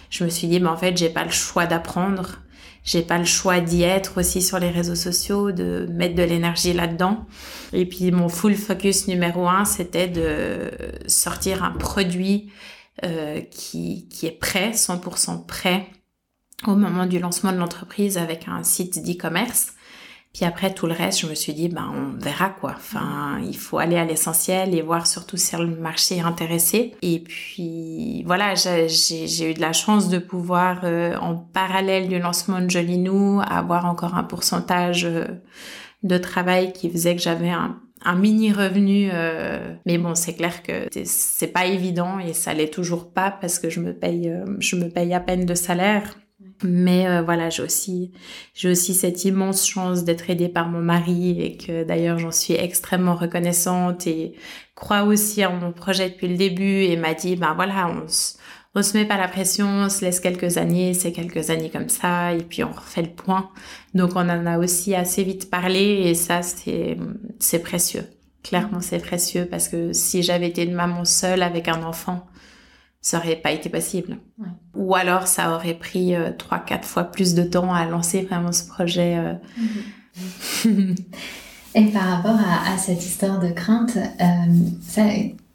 Je 0.09 0.25
me 0.25 0.29
suis 0.29 0.47
dit 0.47 0.59
ben 0.59 0.71
en 0.71 0.77
fait 0.77 0.97
j'ai 0.97 1.09
pas 1.09 1.23
le 1.23 1.31
choix 1.31 1.65
d'apprendre 1.65 2.39
j'ai 2.83 3.01
pas 3.01 3.17
le 3.17 3.25
choix 3.25 3.61
d'y 3.61 3.83
être 3.83 4.19
aussi 4.19 4.41
sur 4.41 4.59
les 4.59 4.69
réseaux 4.69 4.95
sociaux, 4.95 5.51
de 5.51 5.87
mettre 5.91 6.15
de 6.15 6.23
l'énergie 6.23 6.73
là-dedans. 6.73 7.25
Et 7.71 7.85
puis 7.85 8.11
mon 8.11 8.29
full 8.29 8.55
focus 8.55 9.07
numéro 9.07 9.47
un, 9.47 9.65
c'était 9.65 10.07
de 10.07 10.71
sortir 11.07 11.63
un 11.63 11.71
produit 11.71 12.51
euh, 13.03 13.41
qui, 13.41 14.07
qui 14.09 14.27
est 14.27 14.37
prêt, 14.37 14.71
100% 14.71 15.45
prêt 15.45 15.87
au 16.67 16.75
moment 16.75 17.05
du 17.05 17.19
lancement 17.19 17.51
de 17.51 17.57
l'entreprise 17.57 18.17
avec 18.17 18.47
un 18.47 18.63
site 18.63 19.03
d'e-commerce. 19.03 19.73
Puis 20.33 20.45
après 20.45 20.73
tout 20.73 20.87
le 20.87 20.93
reste, 20.93 21.19
je 21.21 21.27
me 21.27 21.35
suis 21.35 21.53
dit 21.53 21.69
ben 21.69 21.91
on 21.93 22.17
verra 22.19 22.49
quoi. 22.49 22.73
Enfin, 22.75 23.39
il 23.45 23.55
faut 23.55 23.77
aller 23.77 23.97
à 23.97 24.03
l'essentiel 24.05 24.73
et 24.73 24.81
voir 24.81 25.05
surtout 25.05 25.37
si 25.37 25.55
le 25.55 25.67
marché 25.67 26.17
est 26.17 26.21
intéressé. 26.21 26.95
Et 27.03 27.19
puis 27.19 28.23
voilà, 28.23 28.55
j'ai 28.55 29.51
eu 29.51 29.53
de 29.53 29.61
la 29.61 29.73
chance 29.73 30.09
de 30.09 30.17
pouvoir 30.17 30.81
euh, 30.85 31.15
en 31.17 31.35
parallèle 31.35 32.07
du 32.07 32.17
lancement 32.17 32.61
de 32.61 32.69
Jolinou 32.69 33.41
avoir 33.47 33.85
encore 33.85 34.15
un 34.15 34.23
pourcentage 34.23 35.05
euh, 35.05 35.25
de 36.01 36.17
travail 36.17 36.73
qui 36.73 36.89
faisait 36.89 37.15
que 37.15 37.21
j'avais 37.21 37.51
un, 37.51 37.79
un 38.03 38.15
mini 38.15 38.51
revenu. 38.51 39.09
Euh, 39.13 39.73
mais 39.85 39.97
bon, 39.97 40.15
c'est 40.15 40.33
clair 40.33 40.63
que 40.63 40.87
c'est 41.05 41.47
pas 41.47 41.65
évident 41.65 42.19
et 42.19 42.33
ça 42.33 42.53
l'est 42.53 42.73
toujours 42.73 43.11
pas 43.11 43.31
parce 43.31 43.59
que 43.59 43.69
je 43.69 43.79
me 43.79 43.93
paye, 43.93 44.29
euh, 44.29 44.45
je 44.59 44.75
me 44.75 44.89
paye 44.89 45.13
à 45.13 45.19
peine 45.19 45.45
de 45.45 45.55
salaire. 45.55 46.17
Mais 46.63 47.07
euh, 47.07 47.21
voilà, 47.21 47.49
j'ai 47.49 47.63
aussi, 47.63 48.11
j'ai 48.53 48.69
aussi 48.69 48.93
cette 48.93 49.25
immense 49.25 49.67
chance 49.67 50.03
d'être 50.03 50.29
aidée 50.29 50.49
par 50.49 50.69
mon 50.69 50.81
mari 50.81 51.41
et 51.41 51.57
que 51.57 51.83
d'ailleurs 51.83 52.19
j'en 52.19 52.31
suis 52.31 52.53
extrêmement 52.53 53.15
reconnaissante 53.15 54.07
et 54.07 54.33
croit 54.75 55.03
aussi 55.03 55.45
en 55.45 55.55
mon 55.55 55.71
projet 55.71 56.09
depuis 56.09 56.27
le 56.29 56.37
début 56.37 56.83
et 56.83 56.95
m'a 56.95 57.13
dit, 57.13 57.35
ben 57.35 57.53
voilà, 57.53 57.87
on 57.89 58.07
se, 58.07 58.35
on 58.75 58.81
se 58.81 58.97
met 58.97 59.05
pas 59.05 59.17
la 59.17 59.27
pression, 59.27 59.67
on 59.67 59.89
se 59.89 60.03
laisse 60.03 60.19
quelques 60.19 60.57
années, 60.57 60.93
c'est 60.93 61.11
quelques 61.11 61.49
années 61.49 61.69
comme 61.69 61.89
ça, 61.89 62.33
et 62.33 62.43
puis 62.43 62.63
on 62.63 62.71
refait 62.71 63.03
le 63.03 63.09
point. 63.09 63.49
Donc 63.93 64.11
on 64.15 64.29
en 64.29 64.45
a 64.45 64.57
aussi 64.57 64.95
assez 64.95 65.23
vite 65.23 65.49
parlé, 65.49 66.03
et 66.05 66.15
ça 66.15 66.41
c'est 66.41 66.97
c'est 67.39 67.59
précieux. 67.59 68.05
Clairement 68.41 68.81
c'est 68.81 68.99
précieux 68.99 69.47
parce 69.49 69.67
que 69.69 69.93
si 69.93 70.23
j'avais 70.23 70.47
été 70.47 70.63
une 70.63 70.73
maman 70.73 71.05
seule 71.05 71.43
avec 71.43 71.67
un 71.67 71.83
enfant, 71.83 72.25
ça 73.03 73.17
aurait 73.17 73.35
pas 73.35 73.51
été 73.51 73.69
possible. 73.69 74.17
Ou 74.73 74.95
alors 74.95 75.27
ça 75.27 75.53
aurait 75.53 75.73
pris 75.73 76.15
euh, 76.15 76.31
trois, 76.31 76.57
quatre 76.57 76.87
fois 76.87 77.03
plus 77.03 77.35
de 77.35 77.43
temps 77.43 77.73
à 77.73 77.85
lancer 77.85 78.23
vraiment 78.23 78.53
ce 78.53 78.65
projet. 78.65 79.17
Euh. 79.17 79.33
Mhm. 80.65 80.95
et 81.75 81.85
par 81.87 82.03
rapport 82.03 82.39
à, 82.39 82.73
à, 82.73 82.77
cette 82.77 83.05
histoire 83.05 83.39
de 83.39 83.49
crainte, 83.49 83.97
euh, 83.97 84.23
ça, 84.81 85.03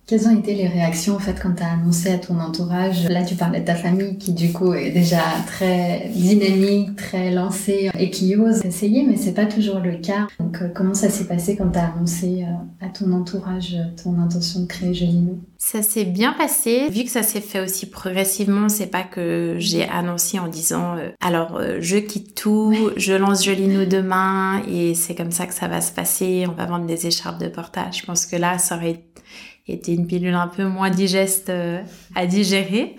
Quelles 0.08 0.26
ont 0.26 0.34
été 0.34 0.54
les 0.54 0.66
réactions 0.66 1.16
en 1.16 1.18
fait 1.18 1.38
quand 1.38 1.54
tu 1.54 1.62
as 1.62 1.70
annoncé 1.70 2.10
à 2.10 2.16
ton 2.16 2.40
entourage? 2.40 3.06
Là, 3.10 3.26
tu 3.26 3.34
parlais 3.34 3.60
de 3.60 3.66
ta 3.66 3.74
famille 3.74 4.16
qui 4.16 4.32
du 4.32 4.54
coup 4.54 4.72
est 4.72 4.90
déjà 4.90 5.20
très 5.46 6.10
dynamique, 6.14 6.96
très 6.96 7.30
lancée 7.30 7.90
et 7.98 8.08
qui 8.08 8.34
ose 8.34 8.64
essayer, 8.64 9.04
mais 9.06 9.16
c'est 9.16 9.34
pas 9.34 9.44
toujours 9.44 9.80
le 9.80 9.98
cas. 9.98 10.26
Donc, 10.40 10.62
euh, 10.62 10.68
comment 10.74 10.94
ça 10.94 11.10
s'est 11.10 11.26
passé 11.26 11.56
quand 11.56 11.72
tu 11.72 11.78
as 11.78 11.92
annoncé 11.92 12.42
euh, 12.42 12.86
à 12.86 12.88
ton 12.88 13.12
entourage 13.12 13.76
ton 14.02 14.18
intention 14.18 14.60
de 14.60 14.66
créer 14.66 14.94
Jolinou 14.94 15.40
Ça 15.58 15.82
s'est 15.82 16.06
bien 16.06 16.32
passé. 16.32 16.88
Vu 16.90 17.04
que 17.04 17.10
ça 17.10 17.22
s'est 17.22 17.42
fait 17.42 17.60
aussi 17.60 17.84
progressivement, 17.84 18.70
c'est 18.70 18.86
pas 18.86 19.02
que 19.02 19.56
j'ai 19.58 19.86
annoncé 19.86 20.38
en 20.38 20.48
disant 20.48 20.96
euh, 20.96 21.10
alors 21.20 21.60
je 21.80 21.98
quitte 21.98 22.34
tout, 22.34 22.74
je 22.96 23.12
lance 23.12 23.44
Jolinou 23.44 23.84
demain 23.84 24.62
et 24.72 24.94
c'est 24.94 25.14
comme 25.14 25.32
ça 25.32 25.44
que 25.44 25.52
ça 25.52 25.68
va 25.68 25.82
se 25.82 25.92
passer. 25.92 26.46
On 26.48 26.52
va 26.52 26.64
vendre 26.64 26.86
des 26.86 27.06
écharpes 27.06 27.42
de 27.42 27.48
portage. 27.48 27.98
Je 27.98 28.06
pense 28.06 28.24
que 28.24 28.36
là, 28.36 28.56
ça 28.56 28.76
aurait 28.76 29.04
était 29.72 29.94
une 29.94 30.06
pilule 30.06 30.34
un 30.34 30.48
peu 30.48 30.64
moins 30.64 30.90
digeste 30.90 31.50
euh, 31.50 31.80
à 32.14 32.26
digérer. 32.26 32.96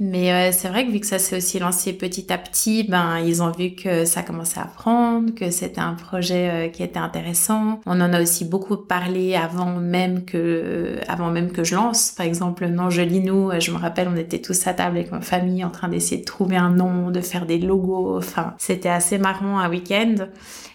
Mais 0.00 0.32
euh, 0.32 0.50
c'est 0.52 0.68
vrai 0.68 0.84
que 0.84 0.90
vu 0.90 0.98
que 0.98 1.06
ça 1.06 1.20
s'est 1.20 1.36
aussi 1.36 1.60
lancé 1.60 1.92
petit 1.92 2.32
à 2.32 2.38
petit, 2.38 2.82
ben 2.82 3.20
ils 3.20 3.40
ont 3.40 3.52
vu 3.52 3.70
que 3.76 4.04
ça 4.04 4.22
commençait 4.22 4.58
à 4.58 4.64
prendre, 4.64 5.32
que 5.32 5.50
c'était 5.50 5.80
un 5.80 5.94
projet 5.94 6.50
euh, 6.50 6.68
qui 6.68 6.82
était 6.82 6.98
intéressant. 6.98 7.80
On 7.86 8.00
en 8.00 8.12
a 8.12 8.20
aussi 8.20 8.44
beaucoup 8.44 8.76
parlé 8.76 9.36
avant 9.36 9.76
même 9.76 10.24
que 10.24 10.96
avant 11.06 11.30
même 11.30 11.52
que 11.52 11.62
je 11.62 11.76
lance. 11.76 12.10
Par 12.16 12.26
exemple, 12.26 12.66
non 12.66 12.90
Jolinou, 12.90 13.52
je 13.60 13.70
me 13.70 13.76
rappelle, 13.76 14.08
on 14.12 14.16
était 14.16 14.40
tous 14.40 14.66
à 14.66 14.74
table 14.74 14.96
avec 14.96 15.12
ma 15.12 15.20
famille 15.20 15.64
en 15.64 15.70
train 15.70 15.88
d'essayer 15.88 16.20
de 16.20 16.26
trouver 16.26 16.56
un 16.56 16.70
nom, 16.70 17.12
de 17.12 17.20
faire 17.20 17.46
des 17.46 17.58
logos. 17.58 18.16
Enfin, 18.16 18.54
c'était 18.58 18.88
assez 18.88 19.18
marrant 19.18 19.60
un 19.60 19.70
week-end. 19.70 20.16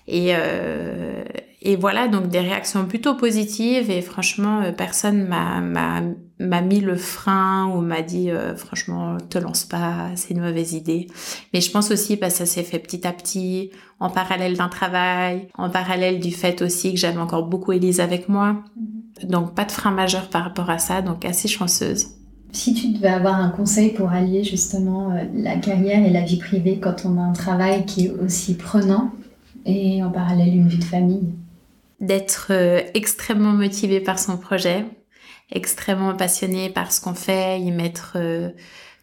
Et, 0.08 0.30
euh, 0.36 1.23
et 1.60 1.76
voilà, 1.76 2.08
donc 2.08 2.28
des 2.28 2.39
réactions 2.39 2.86
plutôt 2.86 3.15
positives 3.15 3.89
et 3.89 4.02
franchement, 4.02 4.62
euh, 4.62 4.72
personne 4.72 5.28
m'a, 5.28 5.60
m'a, 5.60 6.04
m'a 6.39 6.62
mis 6.62 6.82
le 6.82 6.96
frein 6.96 7.65
ou 7.74 7.82
m'a 7.82 8.04
dit 8.04 8.30
euh, 8.30 8.56
franchement, 8.56 9.17
te 9.30 9.39
lance 9.39 9.63
pas, 9.63 10.12
c'est 10.15 10.36
une 10.36 10.41
mauvaise 10.41 10.74
idée. 10.74 11.08
Mais 11.54 11.62
je 11.62 11.72
pense 11.72 11.89
aussi 11.89 12.15
parce 12.15 12.34
que 12.34 12.39
ça 12.39 12.46
s'est 12.46 12.63
fait 12.63 12.78
petit 12.78 13.08
à 13.08 13.12
petit, 13.12 13.72
en 14.00 14.12
parallèle 14.12 14.56
d'un 14.56 14.70
travail, 14.70 15.48
en 15.58 15.72
parallèle 15.72 16.20
du 16.20 16.32
fait 16.32 16.62
aussi 16.62 16.93
que 16.93 17.00
j'avais 17.00 17.17
encore 17.17 17.48
beaucoup 17.48 17.72
Élise 17.72 18.02
avec 18.02 18.30
moi. 18.30 18.62
Mm-hmm. 18.80 19.28
Donc 19.28 19.56
pas 19.56 19.65
de 19.65 19.72
frein 19.72 19.91
majeur 19.91 20.30
par 20.30 20.43
rapport 20.43 20.70
à 20.70 20.78
ça, 20.78 21.02
donc 21.02 21.26
assez 21.26 21.48
chanceuse. 21.48 22.10
Si 22.52 22.76
tu 22.76 22.89
devais 22.89 23.08
avoir 23.08 23.36
un 23.36 23.50
conseil 23.50 23.93
pour 23.93 24.12
allier 24.12 24.43
justement 24.43 25.12
la 25.34 25.58
carrière 25.58 26.06
et 26.06 26.12
la 26.12 26.22
vie 26.22 26.38
privée 26.38 26.80
quand 26.80 27.04
on 27.04 27.17
a 27.17 27.22
un 27.22 27.34
travail 27.34 27.86
qui 27.86 28.06
est 28.06 28.12
aussi 28.12 28.56
prenant, 28.56 29.12
et 29.67 30.02
en 30.02 30.10
parallèle 30.10 30.56
une 30.56 30.67
vie 30.67 30.78
de 30.78 30.84
famille? 30.84 31.34
D'être 31.99 32.47
euh, 32.51 32.81
extrêmement 32.93 33.53
motivé 33.53 33.99
par 33.99 34.19
son 34.19 34.38
projet, 34.38 34.86
extrêmement 35.51 36.15
passionné 36.15 36.69
par 36.69 36.91
ce 36.91 37.01
qu'on 37.01 37.15
fait, 37.15 37.60
y 37.60 37.71
mettre 37.71 38.13
euh, 38.15 38.49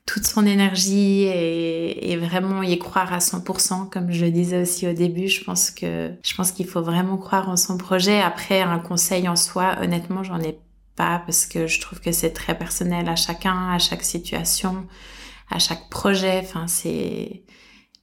toute 0.07 0.24
son 0.24 0.46
énergie 0.46 1.22
et, 1.22 2.12
et, 2.12 2.16
vraiment 2.16 2.62
y 2.62 2.78
croire 2.78 3.12
à 3.12 3.18
100%, 3.18 3.88
comme 3.88 4.12
je 4.12 4.24
le 4.24 4.30
disais 4.30 4.62
aussi 4.62 4.87
au 4.87 4.92
début. 4.92 5.28
Je 5.28 5.42
pense 5.42 5.70
que 5.70 6.12
je 6.22 6.35
pense 6.35 6.52
qu'il 6.52 6.66
faut 6.66 6.83
vraiment 6.83 7.16
croire 7.16 7.48
en 7.48 7.57
son 7.57 7.78
projet. 7.78 8.20
Après, 8.20 8.61
un 8.61 8.78
conseil 8.78 9.28
en 9.28 9.37
soi, 9.37 9.76
honnêtement, 9.80 10.22
j'en 10.22 10.40
ai 10.40 10.59
pas 10.96 11.22
parce 11.24 11.46
que 11.46 11.66
je 11.66 11.80
trouve 11.80 12.00
que 12.00 12.12
c'est 12.12 12.30
très 12.30 12.57
personnel 12.57 13.09
à 13.09 13.16
chacun, 13.16 13.70
à 13.70 13.78
chaque 13.78 14.04
situation, 14.04 14.87
à 15.50 15.59
chaque 15.59 15.88
projet. 15.88 16.40
Enfin, 16.44 16.66
c'est 16.68 17.43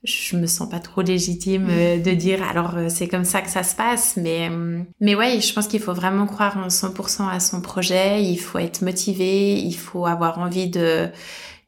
je 0.04 0.36
me 0.36 0.46
sens 0.46 0.68
pas 0.68 0.80
trop 0.80 1.00
légitime 1.02 1.68
euh, 1.70 1.98
de 1.98 2.10
dire 2.10 2.42
alors 2.42 2.76
euh, 2.76 2.88
c'est 2.88 3.06
comme 3.06 3.24
ça 3.24 3.40
que 3.40 3.50
ça 3.50 3.62
se 3.62 3.76
passe 3.76 4.16
mais 4.16 4.48
euh, 4.50 4.80
mais 5.00 5.14
ouais 5.14 5.40
je 5.40 5.52
pense 5.52 5.68
qu'il 5.68 5.80
faut 5.80 5.94
vraiment 5.94 6.26
croire 6.26 6.56
en 6.56 6.68
100% 6.68 7.28
à 7.28 7.38
son 7.38 7.60
projet 7.60 8.22
il 8.22 8.36
faut 8.36 8.58
être 8.58 8.82
motivé 8.82 9.54
il 9.54 9.74
faut 9.74 10.06
avoir 10.06 10.38
envie 10.38 10.68
de 10.68 11.08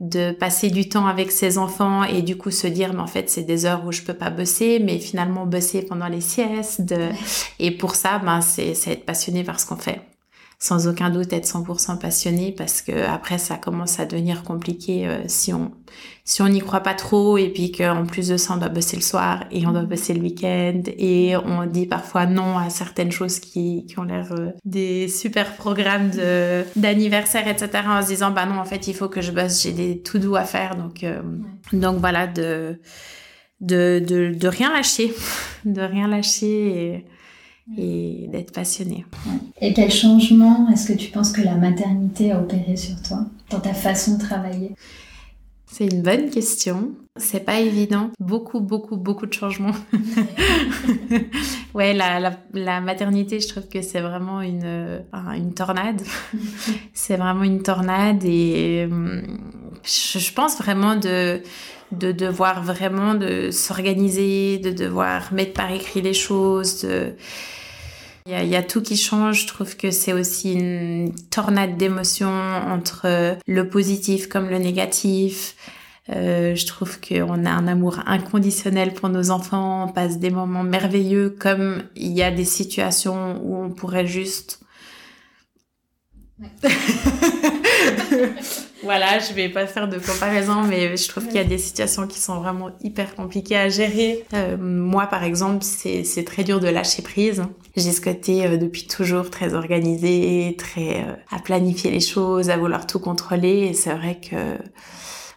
de 0.00 0.32
passer 0.32 0.70
du 0.70 0.88
temps 0.88 1.06
avec 1.06 1.30
ses 1.30 1.58
enfants 1.58 2.02
et 2.02 2.22
du 2.22 2.36
coup 2.36 2.50
se 2.50 2.66
dire 2.66 2.92
mais 2.92 3.00
en 3.00 3.06
fait 3.06 3.30
c'est 3.30 3.44
des 3.44 3.66
heures 3.66 3.86
où 3.86 3.92
je 3.92 4.02
peux 4.02 4.14
pas 4.14 4.30
bosser 4.30 4.80
mais 4.80 4.98
finalement 4.98 5.46
bosser 5.46 5.82
pendant 5.82 6.08
les 6.08 6.20
siestes 6.20 6.82
de... 6.82 7.10
et 7.60 7.70
pour 7.70 7.94
ça 7.94 8.18
ben 8.18 8.40
c'est 8.40 8.72
être 8.88 9.06
passionné 9.06 9.44
par 9.44 9.60
ce 9.60 9.66
qu'on 9.66 9.76
fait 9.76 10.00
sans 10.64 10.88
aucun 10.88 11.10
doute 11.10 11.30
être 11.34 11.44
100% 11.44 11.98
passionné 11.98 12.50
parce 12.50 12.80
que 12.80 13.06
après 13.06 13.36
ça 13.36 13.56
commence 13.56 14.00
à 14.00 14.06
devenir 14.06 14.44
compliqué 14.44 15.06
euh, 15.06 15.18
si 15.26 15.52
on 15.52 15.72
si 16.24 16.40
on 16.40 16.48
n'y 16.48 16.60
croit 16.60 16.80
pas 16.80 16.94
trop 16.94 17.36
et 17.36 17.50
puis 17.50 17.70
qu'en 17.70 18.06
plus 18.06 18.28
de 18.28 18.38
ça 18.38 18.54
on 18.54 18.56
doit 18.56 18.70
bosser 18.70 18.96
le 18.96 19.02
soir 19.02 19.44
et 19.50 19.66
on 19.66 19.72
doit 19.72 19.82
bosser 19.82 20.14
le 20.14 20.22
week-end 20.22 20.80
et 20.96 21.36
on 21.36 21.66
dit 21.66 21.84
parfois 21.84 22.24
non 22.24 22.56
à 22.56 22.70
certaines 22.70 23.12
choses 23.12 23.40
qui, 23.40 23.84
qui 23.84 23.98
ont 23.98 24.04
l'air 24.04 24.32
euh, 24.32 24.52
des 24.64 25.06
super 25.08 25.54
programmes 25.56 26.08
de 26.08 26.64
d'anniversaire 26.76 27.46
etc 27.46 27.82
en 27.86 28.00
se 28.00 28.06
disant 28.06 28.30
bah 28.30 28.46
non 28.46 28.58
en 28.58 28.64
fait 28.64 28.88
il 28.88 28.94
faut 28.94 29.10
que 29.10 29.20
je 29.20 29.32
bosse 29.32 29.62
j'ai 29.64 29.72
des 29.72 30.00
tout 30.00 30.18
doux 30.18 30.34
à 30.34 30.44
faire. 30.44 30.76
Donc 30.76 31.04
euh, 31.04 31.20
donc 31.74 31.98
voilà 31.98 32.26
de 32.26 32.80
de, 33.60 34.02
de 34.02 34.32
de 34.32 34.48
rien 34.48 34.72
lâcher 34.72 35.12
de 35.66 35.82
rien 35.82 36.08
lâcher 36.08 36.46
et 36.46 37.04
et 37.76 38.28
d'être 38.30 38.52
passionné. 38.52 39.06
Et 39.60 39.72
quel 39.72 39.90
changement 39.90 40.68
est-ce 40.70 40.92
que 40.92 40.98
tu 40.98 41.10
penses 41.10 41.32
que 41.32 41.40
la 41.40 41.54
maternité 41.54 42.32
a 42.32 42.40
opéré 42.40 42.76
sur 42.76 43.00
toi, 43.02 43.26
dans 43.50 43.60
ta 43.60 43.74
façon 43.74 44.16
de 44.16 44.20
travailler? 44.20 44.74
C'est 45.66 45.86
une 45.86 46.02
bonne 46.02 46.30
question. 46.30 46.92
C'est 47.16 47.44
pas 47.44 47.58
évident. 47.58 48.10
Beaucoup, 48.20 48.60
beaucoup, 48.60 48.96
beaucoup 48.96 49.26
de 49.26 49.32
changements. 49.32 49.74
ouais, 51.74 51.94
la, 51.94 52.20
la, 52.20 52.38
la, 52.52 52.80
maternité, 52.80 53.40
je 53.40 53.48
trouve 53.48 53.66
que 53.66 53.82
c'est 53.82 54.00
vraiment 54.00 54.40
une, 54.40 55.02
une 55.12 55.52
tornade. 55.52 56.00
c'est 56.92 57.16
vraiment 57.16 57.42
une 57.42 57.62
tornade 57.62 58.22
et 58.24 58.86
hum, 58.88 59.22
je, 59.82 60.18
je 60.18 60.32
pense 60.32 60.58
vraiment 60.58 60.94
de 60.94 61.42
de 61.98 62.12
devoir 62.12 62.62
vraiment 62.62 63.14
de 63.14 63.50
s'organiser, 63.50 64.58
de 64.58 64.70
devoir 64.70 65.32
mettre 65.32 65.52
par 65.52 65.70
écrit 65.70 66.02
les 66.02 66.14
choses. 66.14 66.86
Il, 68.26 68.48
y 68.48 68.56
a, 68.56 68.62
tout 68.62 68.82
qui 68.82 68.96
change. 68.96 69.42
Je 69.42 69.46
trouve 69.46 69.76
que 69.76 69.90
c'est 69.90 70.12
aussi 70.12 70.54
une 70.54 71.14
tornade 71.30 71.76
d'émotions 71.76 72.28
entre 72.28 73.36
le 73.46 73.68
positif 73.68 74.28
comme 74.28 74.48
le 74.48 74.58
négatif. 74.58 75.56
Euh, 76.10 76.54
je 76.54 76.66
trouve 76.66 77.00
qu'on 77.00 77.46
a 77.46 77.50
un 77.50 77.66
amour 77.66 78.00
inconditionnel 78.06 78.92
pour 78.92 79.08
nos 79.08 79.30
enfants, 79.30 79.86
on 79.88 79.92
passe 79.92 80.18
des 80.18 80.28
moments 80.28 80.62
merveilleux 80.62 81.30
comme 81.30 81.82
il 81.96 82.12
y 82.12 82.22
a 82.22 82.30
des 82.30 82.44
situations 82.44 83.40
où 83.42 83.56
on 83.56 83.70
pourrait 83.70 84.06
juste... 84.06 84.60
Voilà, 88.84 89.18
je 89.18 89.32
vais 89.32 89.48
pas 89.48 89.66
faire 89.66 89.88
de 89.88 89.98
comparaison, 89.98 90.62
mais 90.62 90.96
je 90.96 91.08
trouve 91.08 91.26
qu'il 91.26 91.36
y 91.36 91.40
a 91.40 91.44
des 91.44 91.58
situations 91.58 92.06
qui 92.06 92.20
sont 92.20 92.38
vraiment 92.38 92.70
hyper 92.82 93.14
compliquées 93.14 93.56
à 93.56 93.68
gérer. 93.70 94.24
Euh, 94.34 94.58
moi, 94.58 95.06
par 95.06 95.24
exemple, 95.24 95.62
c'est 95.62 96.24
très 96.24 96.44
dur 96.44 96.60
de 96.60 96.68
lâcher 96.68 97.02
prise. 97.02 97.42
J'ai 97.76 97.92
ce 97.92 98.00
côté 98.00 98.46
euh, 98.46 98.56
depuis 98.58 98.86
toujours 98.86 99.30
très 99.30 99.54
organisé, 99.54 100.54
très 100.58 101.00
euh, 101.00 101.14
à 101.30 101.38
planifier 101.38 101.90
les 101.90 102.00
choses, 102.00 102.50
à 102.50 102.58
vouloir 102.58 102.86
tout 102.86 102.98
contrôler. 102.98 103.68
Et 103.70 103.72
c'est 103.72 103.94
vrai 103.94 104.20
que 104.20 104.58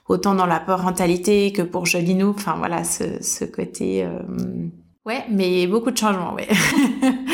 autant 0.10 0.36
dans 0.36 0.46
la 0.46 0.60
parentalité 0.60 1.54
que 1.54 1.62
pour 1.62 1.86
Jolinou, 1.86 2.34
enfin 2.38 2.56
voilà, 2.58 2.84
ce, 2.84 3.22
ce 3.22 3.46
côté... 3.46 4.06
Ouais, 5.06 5.24
mais 5.32 5.68
beaucoup 5.68 5.90
de 5.90 5.98
changements, 5.98 6.34
ouais. 6.34 6.50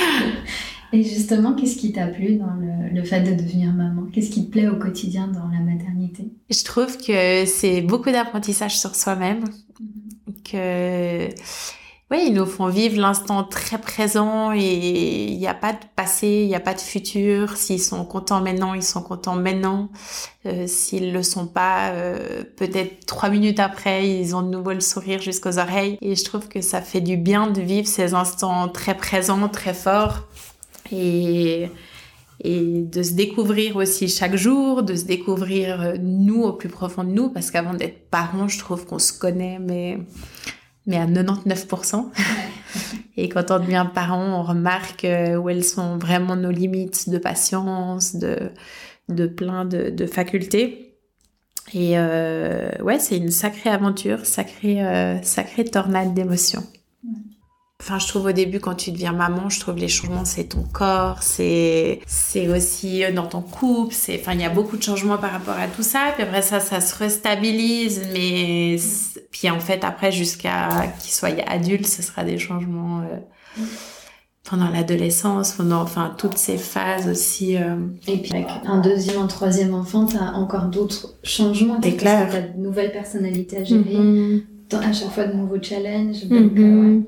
Et 0.94 1.04
justement, 1.04 1.56
qu'est-ce 1.56 1.76
qui 1.76 1.92
t'a 1.92 2.06
plu 2.06 2.36
dans 2.36 2.54
le, 2.54 3.04
fait 3.04 3.22
de 3.22 3.34
devenir 3.34 3.74
maman? 3.74 4.04
Qu'est-ce 4.14 4.30
qui 4.30 4.46
te 4.46 4.52
plaît 4.52 4.68
au 4.68 4.76
quotidien 4.76 5.28
dans 5.28 5.48
la 5.48 5.60
maternité? 5.60 6.32
Je 6.52 6.64
trouve 6.64 6.98
que 6.98 7.46
c'est 7.48 7.82
beaucoup 7.82 8.12
d'apprentissage 8.12 8.78
sur 8.78 8.96
soi-même. 8.96 9.44
Mm-hmm. 9.44 10.52
Que, 10.52 11.30
oui, 12.12 12.26
ils 12.28 12.34
nous 12.34 12.46
font 12.46 12.68
vivre 12.68 13.02
l'instant 13.02 13.44
très 13.44 13.80
présent 13.80 14.52
et 14.54 15.32
il 15.32 15.40
n'y 15.40 15.48
a 15.48 15.56
pas 15.56 15.74
de 15.74 15.80
passé, 15.96 16.28
il 16.44 16.48
n'y 16.48 16.56
a 16.56 16.60
pas 16.60 16.76
de 16.76 16.80
futur. 16.80 17.58
S'ils 17.58 17.82
sont 17.82 18.06
contents 18.06 18.42
maintenant, 18.42 18.76
ils 18.76 18.84
sont 18.84 19.02
contents 19.02 19.36
maintenant. 19.36 19.90
Euh, 20.46 20.68
S'ils 20.68 21.12
le 21.12 21.24
sont 21.24 21.48
pas, 21.48 21.90
euh, 21.90 22.44
peut-être 22.56 23.08
trois 23.08 23.30
minutes 23.30 23.60
après, 23.60 24.08
ils 24.08 24.36
ont 24.36 24.44
de 24.44 24.50
nouveau 24.50 24.74
le 24.74 24.80
sourire 24.80 25.20
jusqu'aux 25.24 25.58
oreilles. 25.58 25.98
Et 26.02 26.16
je 26.16 26.24
trouve 26.24 26.48
que 26.48 26.62
ça 26.62 26.82
fait 26.82 27.02
du 27.02 27.18
bien 27.18 27.48
de 27.48 27.62
vivre 27.62 27.88
ces 27.88 28.14
instants 28.14 28.70
très 28.70 28.96
présents, 28.96 29.50
très 29.50 29.74
forts 29.74 30.28
et, 30.94 31.70
et 32.42 32.82
de 32.82 33.04
se 33.04 33.14
découvrir 33.14 33.76
aussi 33.76 34.08
chaque 34.08 34.36
jour, 34.36 34.84
de 34.84 34.96
se 34.96 35.06
découvrir 35.06 35.82
euh, 35.82 35.94
nous 36.00 36.44
au 36.44 36.54
plus 36.54 36.70
profond 36.70 37.04
de 37.04 37.12
nous, 37.12 37.30
parce 37.30 37.52
qu'avant 37.52 37.74
d'être 37.74 38.10
parents, 38.10 38.48
je 38.48 38.60
trouve 38.60 38.86
qu'on 38.86 39.00
se 39.00 39.18
connaît, 39.18 39.60
mais, 39.60 40.00
mais 40.86 40.98
à 40.98 41.06
99%. 41.06 42.10
et 43.18 43.30
quand 43.30 43.52
on 43.52 43.60
devient 43.60 43.88
parent, 43.94 44.40
on 44.40 44.44
remarque 44.44 45.06
euh, 45.06 45.38
où 45.38 45.50
elles 45.50 45.64
sont 45.64 45.98
vraiment 45.98 46.36
nos 46.36 46.52
limites 46.52 47.10
de 47.10 47.18
patience, 47.18 48.16
de, 48.16 48.52
de 49.10 49.28
plein 49.28 49.66
de, 49.66 49.90
de 49.90 50.06
facultés. 50.06 50.94
Et 51.74 51.98
euh, 51.98 52.70
ouais, 52.82 53.00
c'est 53.00 53.18
une 53.18 53.32
sacrée 53.32 53.70
aventure, 53.70 54.26
sacrée, 54.26 54.86
euh, 54.86 55.22
sacrée 55.24 55.64
tornade 55.64 56.14
d'émotions. 56.14 56.64
Enfin, 57.84 58.00
je 58.00 58.08
trouve 58.08 58.28
au 58.28 58.32
début, 58.32 58.62
quand 58.62 58.76
tu 58.76 58.92
deviens 58.92 59.12
maman, 59.12 59.50
je 59.50 59.60
trouve 59.60 59.76
les 59.76 59.90
changements, 59.90 60.24
c'est 60.24 60.46
ton 60.46 60.64
corps, 60.64 61.22
c'est, 61.22 62.00
c'est 62.08 62.48
aussi 62.48 63.04
dans 63.14 63.26
ton 63.28 63.42
couple, 63.42 63.94
c'est, 63.94 64.18
enfin, 64.22 64.32
il 64.32 64.40
y 64.40 64.46
a 64.46 64.50
beaucoup 64.50 64.78
de 64.78 64.84
changements 64.84 65.18
par 65.18 65.34
rapport 65.34 65.58
à 65.58 65.68
tout 65.68 65.84
ça. 65.84 66.14
Puis 66.14 66.24
après 66.24 66.42
ça, 66.42 66.62
ça 66.62 66.80
se 66.80 66.96
restabilise, 66.96 68.04
mais 68.14 68.78
puis 69.32 69.50
en 69.50 69.60
fait, 69.60 69.84
après, 69.84 70.14
jusqu'à 70.14 70.70
qu'il 71.02 71.12
soit 71.12 71.38
adulte, 71.46 71.86
ce 71.86 72.02
sera 72.02 72.24
des 72.24 72.38
changements 72.38 73.02
euh, 73.02 73.64
pendant 74.50 74.70
l'adolescence, 74.70 75.52
pendant, 75.52 75.82
enfin, 75.82 76.16
toutes 76.18 76.38
ces 76.38 76.58
phases 76.58 77.10
aussi. 77.10 77.58
Euh. 77.58 77.76
Et 78.08 78.18
puis 78.18 78.32
avec 78.32 78.48
un 78.66 78.80
deuxième, 78.80 79.22
un 79.22 79.28
troisième 79.28 79.74
enfant, 79.74 80.06
t'as 80.06 80.32
encore 80.32 80.68
d'autres 80.68 81.16
changements. 81.24 81.82
C'est 81.84 81.98
clair. 81.98 82.30
T'as 82.32 82.40
de 82.44 82.58
nouvelles 82.58 82.94
personnalités 82.94 83.58
à 83.58 83.64
gérer. 83.66 83.82
Mm-hmm. 83.82 84.44
À 84.72 84.94
chaque 84.94 85.12
fois 85.12 85.26
de 85.26 85.34
nouveaux 85.34 85.62
challenges. 85.62 86.24
Donc, 86.26 86.54
mm-hmm. 86.54 86.98
ouais. 86.98 87.02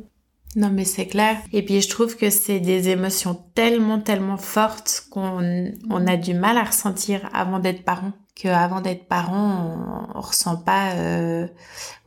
Non, 0.56 0.70
mais 0.72 0.86
c'est 0.86 1.08
clair. 1.08 1.38
Et 1.52 1.64
puis, 1.64 1.82
je 1.82 1.90
trouve 1.90 2.16
que 2.16 2.30
c'est 2.30 2.62
des 2.62 2.88
émotions 2.88 3.38
tellement, 3.56 4.00
tellement 4.00 4.38
fortes 4.38 5.06
qu'on 5.12 5.72
on 5.90 6.08
a 6.08 6.16
du 6.16 6.34
mal 6.34 6.58
à 6.58 6.64
ressentir 6.64 7.30
avant 7.34 7.60
d'être 7.60 7.84
parent. 7.84 8.14
Que 8.42 8.48
avant 8.48 8.82
d'être 8.82 9.08
parent, 9.08 10.08
on, 10.14 10.20
ressent 10.20 10.58
pas, 10.58 10.92
euh... 10.94 11.48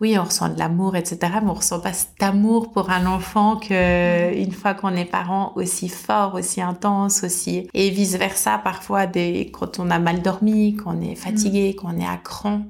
oui, 0.01 0.19
on 0.19 0.25
ressent 0.25 0.49
de 0.49 0.59
l'amour, 0.59 0.97
etc. 0.97 1.19
Mais 1.43 1.51
on 1.51 1.55
ressent 1.55 1.81
pas 1.81 1.93
cet 1.93 2.23
amour 2.23 2.73
pour 2.73 2.91
un 2.91 3.07
enfant 3.07 3.57
que 3.57 4.35
une 4.35 4.53
fois 4.53 4.75
qu'on 4.75 4.95
est 4.95 5.07
parent, 5.07 5.53
aussi 5.57 5.89
fort, 5.89 6.35
aussi 6.35 6.61
intense, 6.61 7.25
aussi 7.25 7.69
et 7.75 7.91
vice 7.91 8.17
versa. 8.17 8.59
Parfois, 8.59 9.07
des 9.07 9.51
quand 9.53 9.79
on 9.79 9.91
a 9.91 9.99
mal 9.99 10.21
dormi, 10.23 10.77
qu'on 10.77 11.01
est 11.01 11.15
fatigué, 11.15 11.75
qu'on 11.75 11.99
est 11.99 12.07
à 12.07 12.19
cran, 12.19 12.63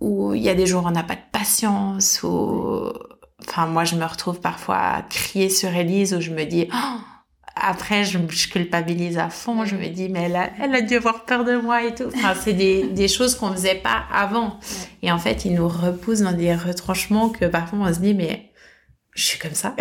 ou 0.00 0.34
il 0.34 0.42
y 0.42 0.50
a 0.50 0.54
des 0.54 0.66
jours 0.66 0.84
où 0.84 0.88
on 0.88 0.90
n'a 0.90 1.02
pas 1.02 1.14
de 1.14 1.20
patience, 1.32 2.22
ou 2.22 2.92
Enfin, 3.48 3.66
moi, 3.66 3.84
je 3.84 3.96
me 3.96 4.04
retrouve 4.04 4.40
parfois 4.40 4.76
à 4.76 5.02
crier 5.02 5.48
sur 5.50 5.74
Elise 5.74 6.14
où 6.14 6.20
je 6.20 6.30
me 6.30 6.44
dis, 6.44 6.68
oh! 6.72 6.98
après, 7.56 8.04
je, 8.04 8.18
culpabilise 8.50 9.18
à 9.18 9.30
fond. 9.30 9.64
Je 9.64 9.76
me 9.76 9.88
dis, 9.88 10.08
mais 10.08 10.24
elle 10.24 10.36
a, 10.36 10.50
elle 10.62 10.74
a 10.74 10.82
dû 10.82 10.94
avoir 10.96 11.24
peur 11.24 11.44
de 11.44 11.56
moi 11.56 11.84
et 11.84 11.94
tout. 11.94 12.08
Enfin, 12.14 12.34
c'est 12.38 12.52
des, 12.52 12.84
des 12.88 13.08
choses 13.08 13.34
qu'on 13.34 13.50
faisait 13.52 13.76
pas 13.76 14.04
avant. 14.12 14.60
Et 15.02 15.10
en 15.10 15.18
fait, 15.18 15.44
ils 15.46 15.54
nous 15.54 15.68
repoussent 15.68 16.20
dans 16.20 16.32
des 16.32 16.54
retranchements 16.54 17.30
que 17.30 17.46
parfois 17.46 17.78
on 17.80 17.94
se 17.94 18.00
dit, 18.00 18.14
mais 18.14 18.50
je 19.14 19.22
suis 19.22 19.38
comme 19.38 19.54
ça. 19.54 19.74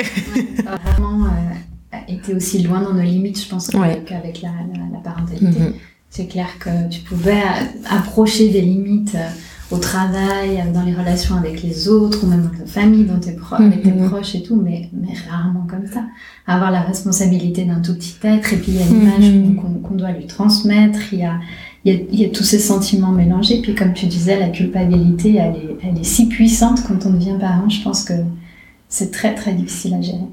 vraiment 0.98 1.26
euh, 1.26 1.98
été 2.08 2.34
aussi 2.34 2.64
loin 2.64 2.82
dans 2.82 2.94
nos 2.94 3.02
limites, 3.02 3.44
je 3.44 3.50
pense, 3.50 3.70
qu'avec 3.70 4.42
la, 4.42 4.50
la, 4.94 5.00
parentalité. 5.04 5.46
Mm-hmm. 5.46 5.74
C'est 6.10 6.28
clair 6.28 6.48
que 6.60 6.90
tu 6.90 7.02
pouvais 7.02 7.44
approcher 7.90 8.50
des 8.50 8.62
limites. 8.62 9.16
Euh, 9.16 9.30
au 9.72 9.78
travail, 9.78 10.64
dans 10.74 10.84
les 10.84 10.94
relations 10.94 11.36
avec 11.36 11.64
les 11.64 11.88
autres, 11.88 12.24
ou 12.24 12.28
même 12.28 12.44
dans 12.44 12.58
ta 12.58 12.66
famille, 12.66 13.06
dans 13.06 13.20
tes 13.20 13.34
proches, 13.34 13.62
avec 13.62 13.82
tes 13.82 13.92
mhm. 13.92 14.10
proches 14.10 14.36
et 14.36 14.44
tout, 14.44 14.56
mais, 14.56 14.90
mais 14.94 15.14
rarement 15.30 15.66
comme 15.68 15.88
ça. 15.88 16.04
Avoir 16.46 16.72
la 16.72 16.82
responsabilité 16.82 17.66
d'un 17.66 17.82
tout 17.82 17.96
petit 17.96 18.16
être, 18.24 18.54
et 18.54 18.58
puis 18.58 18.74
il 18.74 18.80
y 18.80 18.84
a 18.84 18.86
l'image 18.86 19.34
mhm. 19.34 19.82
qu'on 19.82 19.96
doit 19.96 20.12
lui 20.12 20.28
transmettre, 20.28 21.14
il 21.14 21.20
y 21.20 21.24
a, 21.24 21.40
il 21.84 21.94
y, 21.94 21.98
a, 21.98 22.00
il 22.12 22.20
y 22.20 22.26
a 22.26 22.30
tous 22.30 22.44
ces 22.44 22.60
sentiments 22.60 23.12
mélangés, 23.12 23.62
puis 23.62 23.74
comme 23.74 23.94
tu 23.94 24.06
disais, 24.06 24.40
la 24.40 24.50
culpabilité, 24.50 25.36
elle 25.36 25.56
est, 25.56 25.78
elle 25.84 26.00
est 26.00 26.04
si 26.04 26.28
puissante 26.28 26.84
quand 26.88 27.06
on 27.06 27.12
devient 27.12 27.38
parent, 27.40 27.70
je 27.70 27.82
pense 27.82 28.04
que 28.04 28.14
c'est 28.88 29.12
très 29.12 29.34
très 29.34 29.54
difficile 29.54 29.96
à 29.96 30.02
gérer. 30.02 30.28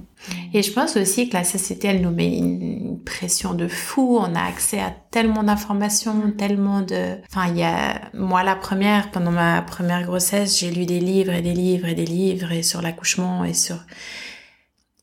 Et 0.54 0.62
je 0.62 0.72
pense 0.72 0.96
aussi 0.96 1.28
que 1.28 1.34
la 1.34 1.44
société, 1.44 1.88
elle 1.88 2.00
nous 2.00 2.10
met 2.10 2.36
une 2.36 3.00
pression 3.04 3.54
de 3.54 3.68
fou. 3.68 4.18
On 4.20 4.34
a 4.34 4.42
accès 4.42 4.80
à 4.80 4.94
tellement 5.10 5.42
d'informations, 5.42 6.32
tellement 6.36 6.82
de... 6.82 7.16
Enfin, 7.28 7.48
il 7.48 7.58
y 7.58 7.64
a... 7.64 8.00
Moi, 8.14 8.42
la 8.42 8.54
première, 8.54 9.10
pendant 9.10 9.32
ma 9.32 9.62
première 9.62 10.04
grossesse, 10.04 10.58
j'ai 10.58 10.70
lu 10.70 10.86
des 10.86 11.00
livres 11.00 11.32
et 11.32 11.42
des 11.42 11.54
livres 11.54 11.88
et 11.88 11.94
des 11.94 12.06
livres 12.06 12.52
et 12.52 12.62
sur 12.62 12.82
l'accouchement 12.82 13.44
et 13.44 13.54
sur... 13.54 13.76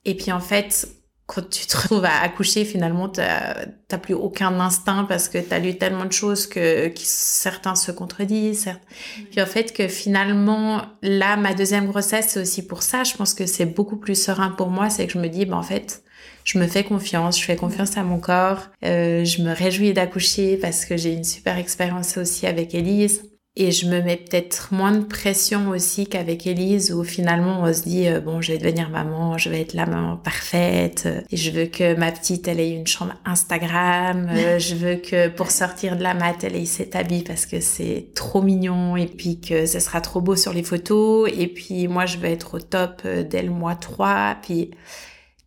Et 0.05 0.15
puis, 0.15 0.31
en 0.31 0.39
fait, 0.39 0.87
quand 1.29 1.47
tu 1.47 1.67
te 1.67 1.77
retrouves 1.77 2.05
à 2.05 2.21
accoucher, 2.21 2.65
finalement, 2.65 3.07
t'as 3.07 3.97
plus 4.01 4.15
aucun 4.15 4.59
instinct 4.59 5.05
parce 5.07 5.29
que 5.29 5.37
t'as 5.37 5.59
lu 5.59 5.77
tellement 5.77 6.05
de 6.05 6.11
choses 6.11 6.47
que, 6.47 6.91
certains 6.95 7.75
se 7.75 7.91
contredisent. 7.91 8.61
Certes. 8.61 8.81
Puis 9.29 9.39
en 9.39 9.45
fait, 9.45 9.71
que 9.71 9.87
finalement, 9.87 10.81
là, 11.03 11.37
ma 11.37 11.53
deuxième 11.53 11.85
grossesse, 11.85 12.29
c'est 12.29 12.41
aussi 12.41 12.65
pour 12.65 12.81
ça. 12.81 13.03
Je 13.03 13.15
pense 13.15 13.35
que 13.35 13.45
c'est 13.45 13.67
beaucoup 13.67 13.97
plus 13.97 14.19
serein 14.19 14.49
pour 14.49 14.69
moi. 14.69 14.89
C'est 14.89 15.05
que 15.05 15.13
je 15.13 15.19
me 15.19 15.29
dis, 15.29 15.45
ben, 15.45 15.57
en 15.57 15.63
fait, 15.63 16.01
je 16.45 16.57
me 16.57 16.65
fais 16.65 16.83
confiance, 16.83 17.39
je 17.39 17.45
fais 17.45 17.55
confiance 17.55 17.95
à 17.95 18.01
mon 18.01 18.19
corps. 18.19 18.69
Euh, 18.83 19.23
je 19.23 19.43
me 19.43 19.53
réjouis 19.53 19.93
d'accoucher 19.93 20.57
parce 20.57 20.83
que 20.83 20.97
j'ai 20.97 21.13
une 21.13 21.23
super 21.23 21.59
expérience 21.59 22.17
aussi 22.17 22.47
avec 22.47 22.73
Elise. 22.73 23.28
Et 23.61 23.73
je 23.73 23.87
me 23.87 24.01
mets 24.01 24.15
peut-être 24.15 24.73
moins 24.73 24.93
de 24.93 25.03
pression 25.03 25.67
aussi 25.67 26.07
qu'avec 26.07 26.47
Elise 26.47 26.93
où 26.93 27.03
finalement 27.03 27.59
on 27.61 27.73
se 27.73 27.81
dit 27.81 28.07
euh, 28.07 28.21
bon 28.21 28.39
je 28.39 28.53
vais 28.53 28.57
devenir 28.57 28.89
maman, 28.89 29.37
je 29.37 29.49
vais 29.49 29.59
être 29.59 29.73
la 29.73 29.85
maman 29.85 30.15
parfaite, 30.15 31.09
et 31.29 31.35
je 31.35 31.51
veux 31.51 31.65
que 31.65 31.93
ma 31.93 32.09
petite 32.13 32.47
elle 32.47 32.61
ait 32.61 32.71
une 32.71 32.87
chambre 32.87 33.15
Instagram, 33.25 34.29
euh, 34.31 34.59
je 34.59 34.75
veux 34.75 34.95
que 34.95 35.27
pour 35.27 35.51
sortir 35.51 35.97
de 35.97 36.03
la 36.03 36.13
mat 36.13 36.41
elle 36.41 36.55
ait 36.55 36.63
cet 36.63 36.95
habit 36.95 37.23
parce 37.23 37.45
que 37.45 37.59
c'est 37.59 38.07
trop 38.15 38.41
mignon 38.41 38.95
et 38.95 39.07
puis 39.07 39.41
que 39.41 39.65
ce 39.65 39.81
sera 39.81 39.99
trop 39.99 40.21
beau 40.21 40.37
sur 40.37 40.53
les 40.53 40.63
photos 40.63 41.29
et 41.37 41.47
puis 41.49 41.89
moi 41.89 42.05
je 42.05 42.17
veux 42.17 42.29
être 42.29 42.53
au 42.55 42.59
top 42.61 43.01
euh, 43.03 43.23
dès 43.23 43.43
le 43.43 43.49
mois 43.49 43.75
3 43.75 44.37
puis 44.41 44.71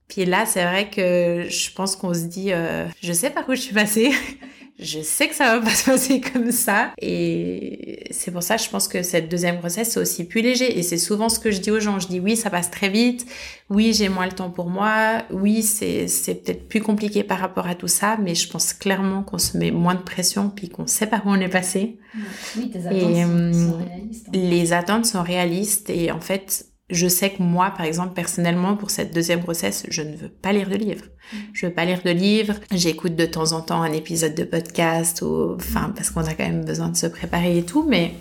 puis 0.06 0.26
là 0.26 0.44
c'est 0.44 0.64
vrai 0.64 0.90
que 0.90 1.46
je 1.48 1.72
pense 1.72 1.96
qu'on 1.96 2.12
se 2.12 2.24
dit 2.24 2.50
je 3.02 3.12
sais 3.14 3.30
par 3.30 3.48
où 3.48 3.54
je 3.54 3.60
suis 3.62 3.74
passée 3.74 4.12
je 4.78 5.00
sais 5.00 5.28
que 5.28 5.34
ça 5.34 5.58
va 5.58 5.64
pas 5.64 5.74
se 5.74 5.84
passer 5.84 6.20
comme 6.20 6.50
ça. 6.50 6.92
Et 7.00 8.04
c'est 8.10 8.30
pour 8.30 8.42
ça, 8.42 8.56
je 8.56 8.68
pense 8.68 8.88
que 8.88 9.02
cette 9.02 9.28
deuxième 9.28 9.58
grossesse, 9.58 9.90
c'est 9.90 10.00
aussi 10.00 10.24
plus 10.24 10.40
léger. 10.40 10.78
Et 10.78 10.82
c'est 10.82 10.98
souvent 10.98 11.28
ce 11.28 11.38
que 11.38 11.50
je 11.50 11.60
dis 11.60 11.70
aux 11.70 11.80
gens. 11.80 11.98
Je 11.98 12.08
dis 12.08 12.20
oui, 12.20 12.36
ça 12.36 12.50
passe 12.50 12.70
très 12.70 12.88
vite. 12.88 13.26
Oui, 13.70 13.92
j'ai 13.92 14.08
moins 14.08 14.26
le 14.26 14.32
temps 14.32 14.50
pour 14.50 14.68
moi. 14.68 15.22
Oui, 15.30 15.62
c'est, 15.62 16.08
c'est 16.08 16.34
peut-être 16.34 16.68
plus 16.68 16.80
compliqué 16.80 17.22
par 17.22 17.38
rapport 17.38 17.66
à 17.66 17.74
tout 17.74 17.88
ça. 17.88 18.16
Mais 18.22 18.34
je 18.34 18.48
pense 18.48 18.72
clairement 18.72 19.22
qu'on 19.22 19.38
se 19.38 19.56
met 19.56 19.70
moins 19.70 19.94
de 19.94 20.02
pression 20.02 20.50
puis 20.50 20.68
qu'on 20.68 20.86
sait 20.86 21.06
par 21.06 21.26
où 21.26 21.30
on 21.30 21.40
est 21.40 21.48
passé. 21.48 21.98
Oui, 22.56 22.70
tes 22.70 22.86
attentes 22.86 22.92
et, 22.94 23.22
sont 23.22 23.78
euh, 23.80 23.84
réalistes. 23.84 24.26
Hein. 24.28 24.32
Les 24.32 24.72
attentes 24.72 25.06
sont 25.06 25.22
réalistes. 25.22 25.90
Et 25.90 26.10
en 26.10 26.20
fait, 26.20 26.71
je 26.92 27.08
sais 27.08 27.30
que 27.30 27.42
moi, 27.42 27.72
par 27.76 27.86
exemple, 27.86 28.14
personnellement, 28.14 28.76
pour 28.76 28.90
cette 28.90 29.14
deuxième 29.14 29.40
grossesse, 29.40 29.84
je 29.88 30.02
ne 30.02 30.14
veux 30.14 30.28
pas 30.28 30.52
lire 30.52 30.68
de 30.68 30.76
livre. 30.76 31.04
Mm. 31.32 31.36
Je 31.52 31.66
veux 31.66 31.72
pas 31.72 31.84
lire 31.84 32.02
de 32.04 32.10
livre. 32.10 32.54
J'écoute 32.70 33.16
de 33.16 33.26
temps 33.26 33.52
en 33.52 33.62
temps 33.62 33.82
un 33.82 33.92
épisode 33.92 34.34
de 34.34 34.44
podcast 34.44 35.22
ou, 35.22 35.54
enfin, 35.56 35.92
parce 35.96 36.10
qu'on 36.10 36.24
a 36.24 36.34
quand 36.34 36.46
même 36.46 36.64
besoin 36.64 36.88
de 36.88 36.96
se 36.96 37.06
préparer 37.06 37.58
et 37.58 37.64
tout, 37.64 37.84
mais 37.88 38.14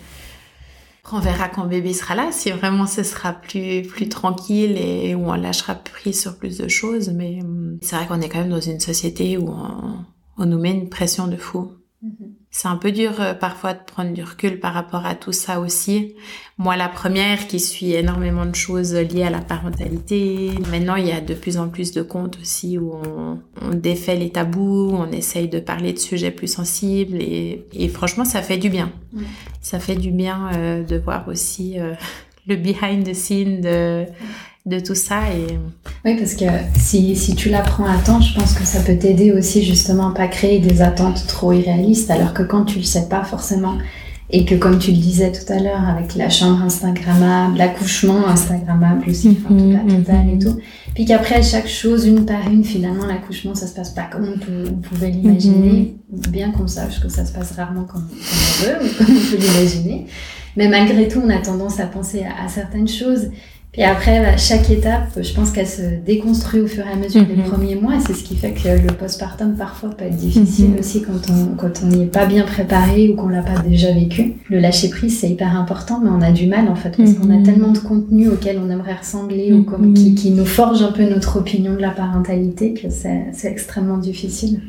on 1.11 1.19
verra 1.19 1.49
quand 1.49 1.65
bébé 1.65 1.93
sera 1.93 2.15
là, 2.15 2.29
si 2.31 2.51
vraiment 2.51 2.87
ce 2.87 3.03
sera 3.03 3.33
plus, 3.33 3.81
plus 3.81 4.07
tranquille 4.07 4.77
et 4.77 5.13
où 5.13 5.29
on 5.29 5.33
lâchera 5.33 5.75
prise 5.75 6.21
sur 6.21 6.37
plus 6.37 6.57
de 6.57 6.67
choses. 6.67 7.09
Mais 7.09 7.39
hum, 7.41 7.79
c'est 7.81 7.95
vrai 7.95 8.07
qu'on 8.07 8.21
est 8.21 8.29
quand 8.29 8.39
même 8.39 8.49
dans 8.49 8.61
une 8.61 8.79
société 8.79 9.37
où 9.37 9.49
on, 9.49 10.05
on 10.37 10.45
nous 10.45 10.59
met 10.59 10.71
une 10.71 10.89
pression 10.89 11.27
de 11.27 11.35
fou. 11.35 11.73
Mm-hmm. 12.03 12.40
C'est 12.53 12.67
un 12.67 12.75
peu 12.75 12.91
dur 12.91 13.13
euh, 13.21 13.33
parfois 13.33 13.73
de 13.73 13.79
prendre 13.79 14.11
du 14.11 14.23
recul 14.23 14.59
par 14.59 14.73
rapport 14.73 15.05
à 15.05 15.15
tout 15.15 15.31
ça 15.31 15.61
aussi. 15.61 16.15
Moi, 16.57 16.75
la 16.75 16.89
première 16.89 17.47
qui 17.47 17.61
suit 17.61 17.93
énormément 17.93 18.45
de 18.45 18.55
choses 18.55 18.93
liées 18.93 19.23
à 19.23 19.29
la 19.29 19.39
parentalité. 19.39 20.51
Maintenant, 20.69 20.97
il 20.97 21.07
y 21.07 21.13
a 21.13 21.21
de 21.21 21.33
plus 21.33 21.57
en 21.57 21.69
plus 21.69 21.93
de 21.93 22.01
comptes 22.01 22.37
aussi 22.41 22.77
où 22.77 22.93
on, 22.93 23.73
défait 23.73 24.17
les 24.17 24.31
tabous, 24.31 24.91
on 24.93 25.09
essaye 25.13 25.47
de 25.47 25.61
parler 25.61 25.93
de 25.93 25.97
sujets 25.97 26.29
plus 26.29 26.51
sensibles 26.51 27.21
et, 27.21 27.89
franchement, 27.93 28.25
ça 28.25 28.41
fait 28.41 28.57
du 28.57 28.69
bien. 28.69 28.91
Ça 29.61 29.79
fait 29.79 29.95
du 29.95 30.11
bien 30.11 30.49
euh, 30.53 30.83
de 30.83 30.97
voir 30.97 31.29
aussi 31.29 31.79
euh, 31.79 31.93
le 32.47 32.57
behind 32.57 33.05
the 33.05 33.13
scene 33.13 33.61
de 33.61 34.05
de 34.65 34.79
tout 34.79 34.95
ça. 34.95 35.21
Et... 35.33 35.57
Oui, 36.05 36.17
parce 36.17 36.35
que 36.35 36.45
si, 36.77 37.15
si 37.15 37.35
tu 37.35 37.49
l'apprends 37.49 37.85
à 37.85 37.97
temps, 37.97 38.21
je 38.21 38.33
pense 38.35 38.53
que 38.53 38.63
ça 38.63 38.79
peut 38.81 38.95
t'aider 38.95 39.31
aussi 39.31 39.63
justement 39.63 40.09
à 40.09 40.13
pas 40.13 40.27
créer 40.27 40.59
des 40.59 40.81
attentes 40.81 41.25
trop 41.27 41.51
irréalistes, 41.51 42.11
alors 42.11 42.33
que 42.33 42.43
quand 42.43 42.65
tu 42.65 42.77
le 42.77 42.83
sais 42.83 43.07
pas 43.09 43.23
forcément, 43.23 43.77
et 44.33 44.45
que 44.45 44.55
comme 44.55 44.79
tu 44.79 44.91
le 44.91 44.97
disais 44.97 45.31
tout 45.31 45.51
à 45.51 45.59
l'heure, 45.59 45.83
avec 45.89 46.15
la 46.15 46.29
chambre 46.29 46.61
Instagrammable, 46.61 47.57
l'accouchement 47.57 48.27
Instagrammable 48.27 49.09
aussi, 49.09 49.29
mm 49.29 49.33
-hmm, 49.33 49.47
toute 49.47 49.73
la 49.73 49.95
totale 49.95 50.29
et 50.33 50.39
tout, 50.39 50.57
puis 50.93 51.05
qu'après 51.05 51.43
chaque 51.43 51.67
chose, 51.67 52.05
une 52.05 52.25
par 52.25 52.47
une, 52.49 52.63
finalement 52.63 53.05
l'accouchement 53.05 53.55
ça 53.55 53.67
se 53.67 53.73
passe 53.73 53.91
pas 53.91 54.07
comme 54.11 54.27
on, 54.35 54.39
peut, 54.39 54.63
on 54.71 54.81
pouvait 54.87 55.11
l'imaginer, 55.11 55.95
mhm. 56.11 56.31
bien 56.31 56.51
qu'on 56.51 56.67
sache 56.67 57.01
que 57.01 57.09
ça 57.09 57.25
se 57.25 57.33
passe 57.33 57.51
rarement 57.53 57.83
comme, 57.83 58.07
on 58.09 58.63
veut 58.63 58.77
ou 58.85 58.89
comme 58.97 59.15
on 59.17 59.31
peut 59.31 59.41
l'imaginer. 59.43 60.07
Mais 60.57 60.67
malgré 60.67 61.07
tout, 61.07 61.21
on 61.25 61.29
a 61.29 61.37
tendance 61.37 61.79
à 61.79 61.85
penser 61.85 62.23
à 62.23 62.47
certaines 62.49 62.87
choses 62.87 63.29
puis 63.71 63.83
après, 63.83 64.19
bah, 64.19 64.35
chaque 64.35 64.69
étape, 64.69 65.17
je 65.21 65.33
pense 65.33 65.51
qu'elle 65.51 65.67
se 65.67 66.03
déconstruit 66.05 66.59
au 66.59 66.67
fur 66.67 66.85
et 66.85 66.91
à 66.91 66.97
mesure 66.97 67.25
des 67.25 67.35
mhm. 67.35 67.43
premiers 67.43 67.75
mois. 67.75 67.93
C'est 68.05 68.13
ce 68.13 68.23
qui 68.23 68.35
fait 68.35 68.51
que 68.51 68.67
le 68.67 68.93
postpartum 68.93 69.55
parfois 69.55 69.91
peut 69.91 70.03
être 70.03 70.17
difficile 70.17 70.71
mhm. 70.71 70.79
aussi 70.79 71.01
quand 71.01 71.31
on 71.31 71.55
quand 71.55 71.81
on 71.81 71.87
n'y 71.87 72.03
est 72.03 72.07
pas 72.07 72.25
bien 72.25 72.43
préparé 72.43 73.07
ou 73.07 73.15
qu'on 73.15 73.29
l'a 73.29 73.41
pas 73.41 73.59
déjà 73.61 73.93
vécu. 73.93 74.33
Le 74.49 74.59
lâcher 74.59 74.89
prise, 74.89 75.19
c'est 75.19 75.29
hyper 75.29 75.57
important, 75.57 76.01
mais 76.03 76.09
on 76.09 76.21
a 76.21 76.31
du 76.31 76.47
mal 76.47 76.67
en 76.67 76.75
fait 76.75 76.97
parce 76.97 77.13
qu'on 77.13 77.29
a 77.29 77.37
mhm. 77.37 77.43
tellement 77.43 77.71
de 77.71 77.79
contenu 77.79 78.27
auquel 78.27 78.59
on 78.59 78.69
aimerait 78.69 78.95
ressembler 78.95 79.53
ou 79.53 79.63
comme, 79.63 79.93
qui, 79.93 80.15
qui 80.15 80.31
nous 80.31 80.45
forge 80.45 80.81
un 80.81 80.91
peu 80.91 81.03
notre 81.09 81.37
opinion 81.37 81.73
de 81.73 81.81
la 81.81 81.91
parentalité 81.91 82.73
que 82.73 82.89
c'est 82.89 83.47
extrêmement 83.47 83.97
difficile. 83.99 84.59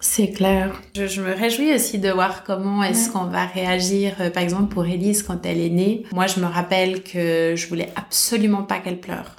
C'est 0.00 0.30
clair. 0.30 0.80
Je, 0.94 1.20
me 1.20 1.34
réjouis 1.34 1.74
aussi 1.74 1.98
de 1.98 2.10
voir 2.10 2.44
comment 2.44 2.84
est-ce 2.84 3.10
qu'on 3.10 3.24
va 3.24 3.46
réagir, 3.46 4.14
euh, 4.20 4.30
par 4.30 4.42
exemple 4.42 4.72
pour 4.72 4.86
Elise 4.86 5.24
quand 5.24 5.44
elle 5.44 5.60
est 5.60 5.70
née. 5.70 6.04
Moi, 6.12 6.28
je 6.28 6.38
me 6.38 6.46
rappelle 6.46 7.02
que 7.02 7.54
je 7.56 7.68
voulais 7.68 7.90
absolument 7.96 8.62
pas 8.62 8.78
qu'elle 8.78 9.00
pleure. 9.00 9.34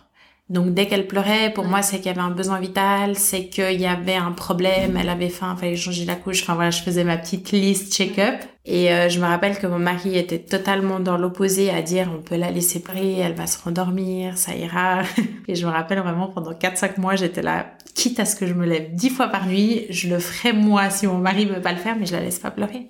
Donc 0.50 0.74
dès 0.74 0.88
qu'elle 0.88 1.06
pleurait, 1.06 1.54
pour 1.54 1.66
moi, 1.66 1.84
c'est 1.84 1.98
qu'il 1.98 2.08
y 2.08 2.10
avait 2.10 2.22
un 2.22 2.32
besoin 2.32 2.60
vital, 2.60 3.16
c'est 3.16 3.46
qu'il 3.46 3.80
y 3.80 3.86
avait 3.86 4.16
un 4.16 4.32
problème, 4.32 4.98
elle 5.00 5.10
avait 5.10 5.30
faim, 5.30 5.56
fallait 5.56 5.76
changer 5.76 6.06
la 6.06 6.16
couche. 6.16 6.42
Enfin 6.42 6.56
voilà, 6.56 6.72
je 6.72 6.82
faisais 6.82 7.04
ma 7.04 7.18
petite 7.18 7.52
liste 7.52 7.94
check-up. 7.94 8.42
Et 8.66 8.92
euh, 8.92 9.10
je 9.10 9.20
me 9.20 9.26
rappelle 9.26 9.60
que 9.60 9.68
mon 9.68 9.78
mari 9.78 10.18
était 10.18 10.40
totalement 10.40 11.00
dans 11.00 11.18
l'opposé 11.18 11.70
à 11.70 11.84
dire 11.84 12.10
on 12.14 12.22
peut 12.22 12.36
la 12.36 12.50
laisser 12.50 12.80
pleurer, 12.82 13.20
elle 13.20 13.34
va 13.34 13.46
se 13.46 13.62
rendormir, 13.64 14.38
ça 14.40 14.56
ira. 14.56 15.04
Et 15.48 15.54
je 15.54 15.66
me 15.68 15.72
rappelle 15.72 16.00
vraiment 16.00 16.28
pendant 16.28 16.52
4-5 16.52 17.00
mois, 17.00 17.16
j'étais 17.16 17.44
là, 17.44 17.68
quitte 18.00 18.22
à 18.22 18.26
ce 18.26 18.38
que 18.38 18.48
je 18.48 18.54
me 18.54 18.66
lève 18.66 18.94
10 18.94 19.10
fois 19.10 19.28
par 19.28 19.46
nuit, 19.46 19.86
je 19.90 20.08
le 20.08 20.20
ferai 20.20 20.54
moi 20.54 20.90
si 20.90 21.06
mon 21.06 21.18
mari 21.18 21.44
veut 21.46 21.60
pas 21.60 21.74
le 21.74 21.78
faire, 21.78 21.98
mais 21.98 22.06
je 22.06 22.14
la 22.14 22.22
laisse 22.22 22.40
pas 22.40 22.50
pleurer. 22.50 22.88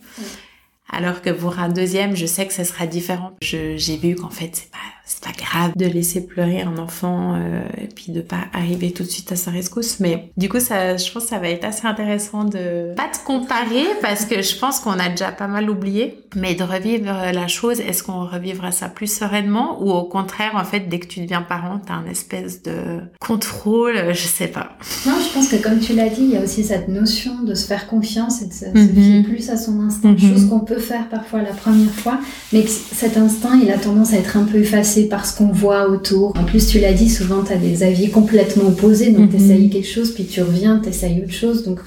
Alors 0.92 1.24
que 1.24 1.32
pour 1.32 1.58
un 1.58 1.70
deuxième, 1.70 2.16
je 2.16 2.28
sais 2.28 2.46
que 2.46 2.54
ce 2.54 2.64
sera 2.64 2.86
différent. 2.86 3.36
J'ai 3.42 3.98
vu 3.98 4.14
qu'en 4.14 4.30
fait, 4.30 4.52
c'est 4.54 4.72
pas 4.72 4.78
c'est 5.10 5.24
pas 5.24 5.32
grave 5.36 5.72
de 5.76 5.88
laisser 5.88 6.26
pleurer 6.26 6.62
un 6.62 6.78
enfant 6.78 7.34
euh, 7.36 7.62
et 7.82 7.88
puis 7.88 8.12
de 8.12 8.22
pas 8.22 8.46
arriver 8.54 8.92
tout 8.92 9.02
de 9.02 9.08
suite 9.08 9.32
à 9.32 9.36
sa 9.36 9.50
rescousse. 9.50 10.00
Mais 10.00 10.30
du 10.38 10.50
coup, 10.50 10.60
ça, 10.60 10.98
je 10.98 11.12
pense 11.12 11.24
que 11.24 11.30
ça 11.30 11.40
va 11.40 11.50
être 11.50 11.66
assez 11.66 11.88
intéressant 11.88 12.44
de 12.44 12.94
pas 12.96 13.10
de 13.12 13.18
comparer 13.26 13.86
parce 14.04 14.26
que 14.26 14.44
je 14.44 14.56
pense 14.56 14.80
qu'on 14.80 15.00
a 15.00 15.10
déjà 15.10 15.32
pas 15.32 15.48
mal 15.48 15.68
oublié, 15.68 16.20
mais 16.36 16.54
de 16.54 16.64
revivre 16.64 17.12
la 17.34 17.48
chose. 17.48 17.80
Est-ce 17.80 18.04
qu'on 18.04 18.24
revivra 18.24 18.72
ça 18.72 18.88
plus 18.88 19.12
sereinement? 19.12 19.82
Ou 19.82 19.92
au 19.92 20.04
contraire, 20.04 20.52
en 20.54 20.64
fait, 20.64 20.82
dès 20.82 21.00
que 21.00 21.08
tu 21.08 21.22
deviens 21.22 21.42
parent, 21.42 21.82
t'as 21.84 21.96
un 21.96 22.06
espèce 22.06 22.62
de 22.62 23.00
contrôle, 23.20 24.14
je 24.14 24.28
sais 24.28 24.48
pas. 24.48 24.78
Non, 25.08 25.16
je 25.28 25.34
pense 25.34 25.48
que 25.48 25.56
comme 25.56 25.80
tu 25.80 25.94
l'as 25.94 26.10
dit, 26.10 26.22
il 26.22 26.30
y 26.30 26.38
a 26.38 26.44
aussi 26.44 26.64
cette 26.64 26.88
notion 26.88 27.42
de 27.42 27.56
se 27.56 27.66
faire 27.66 27.88
confiance 27.88 28.44
et 28.44 28.46
de 28.46 28.54
se, 28.54 28.66
fier 28.66 29.22
mhm. 29.22 29.24
plus 29.24 29.50
à 29.50 29.58
son 29.58 29.80
instinct, 29.82 30.12
mhm. 30.12 30.20
chose 30.20 30.48
qu'on 30.48 30.60
peut 30.60 30.80
faire 30.80 31.10
parfois 31.10 31.42
la 31.42 31.54
première 31.54 31.92
fois, 31.92 32.20
mais 32.54 32.62
que 32.62 32.70
cet 32.70 33.18
instinct, 33.18 33.60
il 33.60 33.72
a 33.72 33.80
tendance 33.80 34.14
à 34.14 34.18
être 34.18 34.38
un 34.38 34.44
peu 34.44 34.60
effacé 34.60 34.99
parce 35.06 35.32
qu'on 35.32 35.52
voit 35.52 35.90
autour. 35.90 36.34
En 36.38 36.44
plus, 36.44 36.68
tu 36.68 36.80
l'as 36.80 36.94
dit, 36.94 37.10
souvent, 37.10 37.44
tu 37.44 37.54
as 37.54 37.58
des 37.58 37.84
avis 37.84 38.10
complètement 38.10 38.68
opposés. 38.68 39.12
Donc, 39.12 39.34
mm 39.34 39.38
tu 39.40 39.70
quelque 39.70 39.88
chose, 39.88 40.12
puis 40.12 40.26
tu 40.26 40.42
reviens, 40.42 40.80
tu 40.80 40.90
essayes 40.90 41.22
autre 41.24 41.34
chose. 41.34 41.64
Donc, 41.64 41.80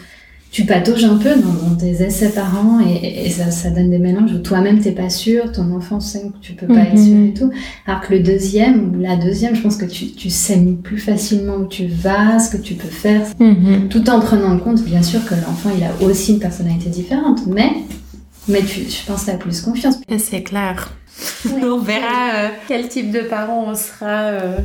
tu 0.52 0.66
patauges 0.66 1.04
un 1.04 1.16
peu 1.16 1.30
dans, 1.36 1.74
tes 1.76 2.02
essais 2.02 2.28
parents 2.28 2.78
et, 2.80 3.24
et 3.24 3.30
ça, 3.30 3.50
ça, 3.50 3.70
donne 3.70 3.88
des 3.88 3.98
mélanges 3.98 4.32
où 4.32 4.38
toi-même 4.38 4.80
t'es 4.80 4.92
pas 4.92 5.08
sûr, 5.08 5.50
ton 5.50 5.74
enfant 5.74 5.98
sait 5.98 6.20
que 6.20 6.38
tu 6.42 6.52
peux 6.52 6.66
pas 6.66 6.80
être 6.80 6.98
sûr 6.98 7.16
et 7.26 7.32
tout. 7.32 7.50
Alors 7.86 8.02
que 8.02 8.12
le 8.12 8.20
deuxième 8.20 8.94
ou 8.94 9.00
la 9.00 9.16
deuxième, 9.16 9.56
je 9.56 9.62
pense 9.62 9.76
que 9.76 9.86
tu, 9.86 10.12
tu 10.12 10.28
sais 10.28 10.58
plus 10.82 10.98
facilement 10.98 11.56
où 11.56 11.66
tu 11.66 11.86
vas, 11.86 12.38
ce 12.38 12.54
que 12.54 12.62
tu 12.62 12.74
peux 12.74 12.88
faire, 12.88 13.22
mm-hmm. 13.40 13.88
tout 13.88 14.10
en 14.10 14.20
prenant 14.20 14.52
en 14.52 14.58
compte 14.58 14.84
bien 14.84 15.02
sûr 15.02 15.24
que 15.24 15.34
l'enfant 15.34 15.70
il 15.74 15.82
a 15.84 16.06
aussi 16.06 16.34
une 16.34 16.38
personnalité 16.38 16.90
différente, 16.90 17.46
mais 17.46 17.70
mais 18.46 18.60
tu, 18.60 18.80
je 18.80 19.06
pense 19.06 19.22
que 19.22 19.30
tu 19.30 19.30
as 19.30 19.38
plus 19.38 19.62
confiance. 19.62 19.94
C'est 20.18 20.42
clair 20.42 20.92
on 21.50 21.78
verra 21.78 22.34
euh, 22.34 22.48
quel 22.68 22.88
type 22.88 23.10
de 23.10 23.20
parent 23.20 23.64
on 23.68 23.74
sera 23.74 24.22
euh, 24.22 24.58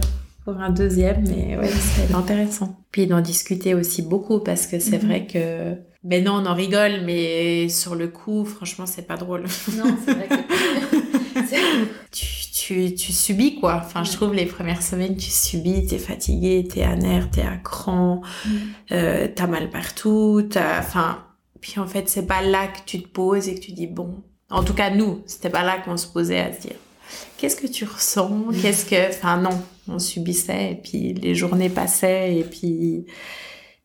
pour 0.46 0.58
un 0.58 0.70
deuxième, 0.70 1.24
mais 1.28 1.58
ouais, 1.58 1.70
c'est 1.70 2.14
intéressant. 2.14 2.78
Puis 2.92 3.08
d'en 3.08 3.22
discuter 3.22 3.74
aussi 3.74 4.02
beaucoup 4.02 4.40
parce 4.40 4.68
que 4.68 4.80
c'est 4.80 5.02
mhm. 5.02 5.10
vrai 5.10 5.28
que 5.28 5.76
ben 6.04 6.24
non, 6.24 6.36
on 6.36 6.46
en 6.46 6.54
rigole, 6.54 7.02
mais 7.06 7.68
sur 7.68 7.96
le 7.96 8.08
coup, 8.08 8.46
franchement, 8.46 8.86
c'est 8.86 9.06
pas 9.08 9.18
drôle. 9.18 9.44
Non, 9.76 9.98
c'est 10.06 10.14
vrai 10.14 10.28
que 10.30 11.46
tu, 12.12 12.26
tu, 12.54 12.96
tu, 12.96 13.12
subis 13.12 13.60
quoi. 13.60 13.82
Enfin, 13.84 14.04
je 14.04 14.14
trouve 14.14 14.34
les 14.34 14.46
premières 14.46 14.84
semaines, 14.84 15.18
tu 15.18 15.30
subis, 15.30 15.86
t'es 15.86 15.98
fatigué, 15.98 16.66
t'es 16.72 16.84
à 16.84 16.96
nerf, 16.96 17.30
t'es 17.30 17.42
à 17.42 17.58
cran, 17.58 18.22
mm. 18.46 18.50
euh, 18.94 19.28
t'as 19.36 19.48
mal 19.48 19.70
partout, 19.70 20.48
t'as, 20.50 20.80
enfin, 20.80 21.26
puis 21.60 21.80
en 21.80 21.88
fait, 21.88 22.08
c'est 22.08 22.26
pas 22.26 22.42
là 22.42 22.68
que 22.68 22.80
tu 22.86 23.02
te 23.02 23.08
poses 23.10 23.50
et 23.50 23.56
que 23.56 23.60
tu 23.60 23.74
dis 23.74 23.88
bon, 23.88 24.24
en 24.50 24.64
tout 24.64 24.74
cas, 24.74 24.90
nous, 24.90 25.24
c'était 25.26 25.50
pas 25.50 25.64
là 25.64 25.78
qu'on 25.78 25.98
se 25.98 26.08
posait 26.08 26.40
à 26.40 26.54
se 26.54 26.62
dire 26.62 26.76
qu'est-ce 27.38 27.56
que 27.56 27.68
tu 27.68 27.86
ressens? 27.86 28.50
Qu'est-ce 28.62 28.86
que. 28.86 29.10
Enfin, 29.10 29.38
non, 29.38 29.62
on 29.88 30.00
subissait 30.00 30.72
et 30.72 30.76
puis 30.76 31.14
les 31.14 31.36
journées 31.36 31.70
passaient 31.70 32.36
et 32.36 32.44
puis. 32.44 33.06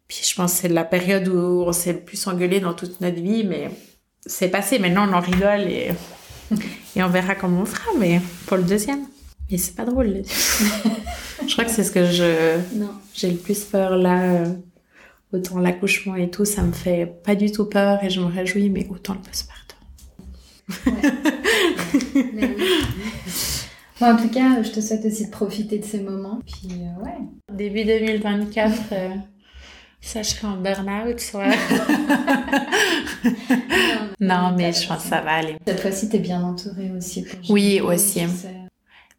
Puis 0.09 0.21
je 0.29 0.35
pense 0.35 0.55
que 0.55 0.61
c'est 0.61 0.69
la 0.69 0.85
période 0.85 1.29
où 1.29 1.65
on 1.67 1.73
s'est 1.73 1.95
le 1.95 2.01
plus 2.01 2.27
engueulé 2.27 2.61
dans 2.61 2.75
toute 2.75 3.01
notre 3.01 3.21
vie, 3.21 3.45
mais 3.45 3.71
c'est 4.27 4.49
passé. 4.49 4.79
Maintenant, 4.79 5.09
on 5.09 5.15
en 5.15 5.21
rigole 5.21 5.63
et, 5.63 5.93
et 6.97 7.03
on 7.03 7.09
verra 7.09 7.35
comment 7.35 7.63
on 7.63 7.67
fera, 7.67 7.91
mais 7.99 8.21
pour 8.47 8.59
le 8.59 8.65
deuxième. 8.65 9.07
Mais 9.51 9.59
c'est 9.59 9.75
pas 9.75 9.85
drôle. 9.85 10.23
je 11.47 11.53
crois 11.53 11.65
que 11.65 11.71
c'est 11.71 11.85
ce 11.85 11.93
que 11.93 12.05
je. 12.07 12.59
J'ai 13.15 13.31
le 13.31 13.37
plus 13.37 13.65
peur 13.65 13.97
là. 13.97 14.23
Euh, 14.23 14.47
autant 15.33 15.59
l'accouchement 15.59 16.15
et 16.15 16.29
tout, 16.29 16.45
ça 16.45 16.63
me 16.63 16.73
fait 16.73 17.07
pas 17.07 17.35
du 17.35 17.51
tout 17.51 17.65
peur 17.65 18.05
et 18.05 18.11
je 18.11 18.21
me 18.21 18.27
réjouis, 18.27 18.69
mais 18.69 18.87
autant 18.91 19.15
le 19.15 19.21
postpartum 19.21 19.52
en 24.01 24.17
tout 24.17 24.29
cas, 24.29 24.63
je 24.63 24.71
te 24.71 24.81
souhaite 24.81 25.05
aussi 25.05 25.27
de 25.27 25.31
profiter 25.31 25.79
de 25.79 25.85
ces 25.85 26.01
moments. 26.01 26.41
Puis, 26.47 26.71
euh, 26.73 27.05
ouais. 27.05 27.19
Début 27.53 27.85
2024, 27.85 28.75
euh, 28.93 29.11
ça, 30.01 30.23
je 30.23 30.31
serai 30.31 30.47
en 30.49 30.57
burn-out, 30.57 31.21
soit. 31.21 31.45
non, 34.21 34.55
mais 34.57 34.73
je 34.73 34.87
pense 34.87 35.03
que 35.03 35.09
ça 35.09 35.21
va 35.21 35.33
aller. 35.33 35.57
Cette 35.67 35.81
fois-ci, 35.81 36.09
tu 36.09 36.17
es 36.17 36.21
bien 36.21 36.43
entourée 36.43 36.91
aussi. 36.97 37.27
oui, 37.49 37.81
aussi. 37.81 38.23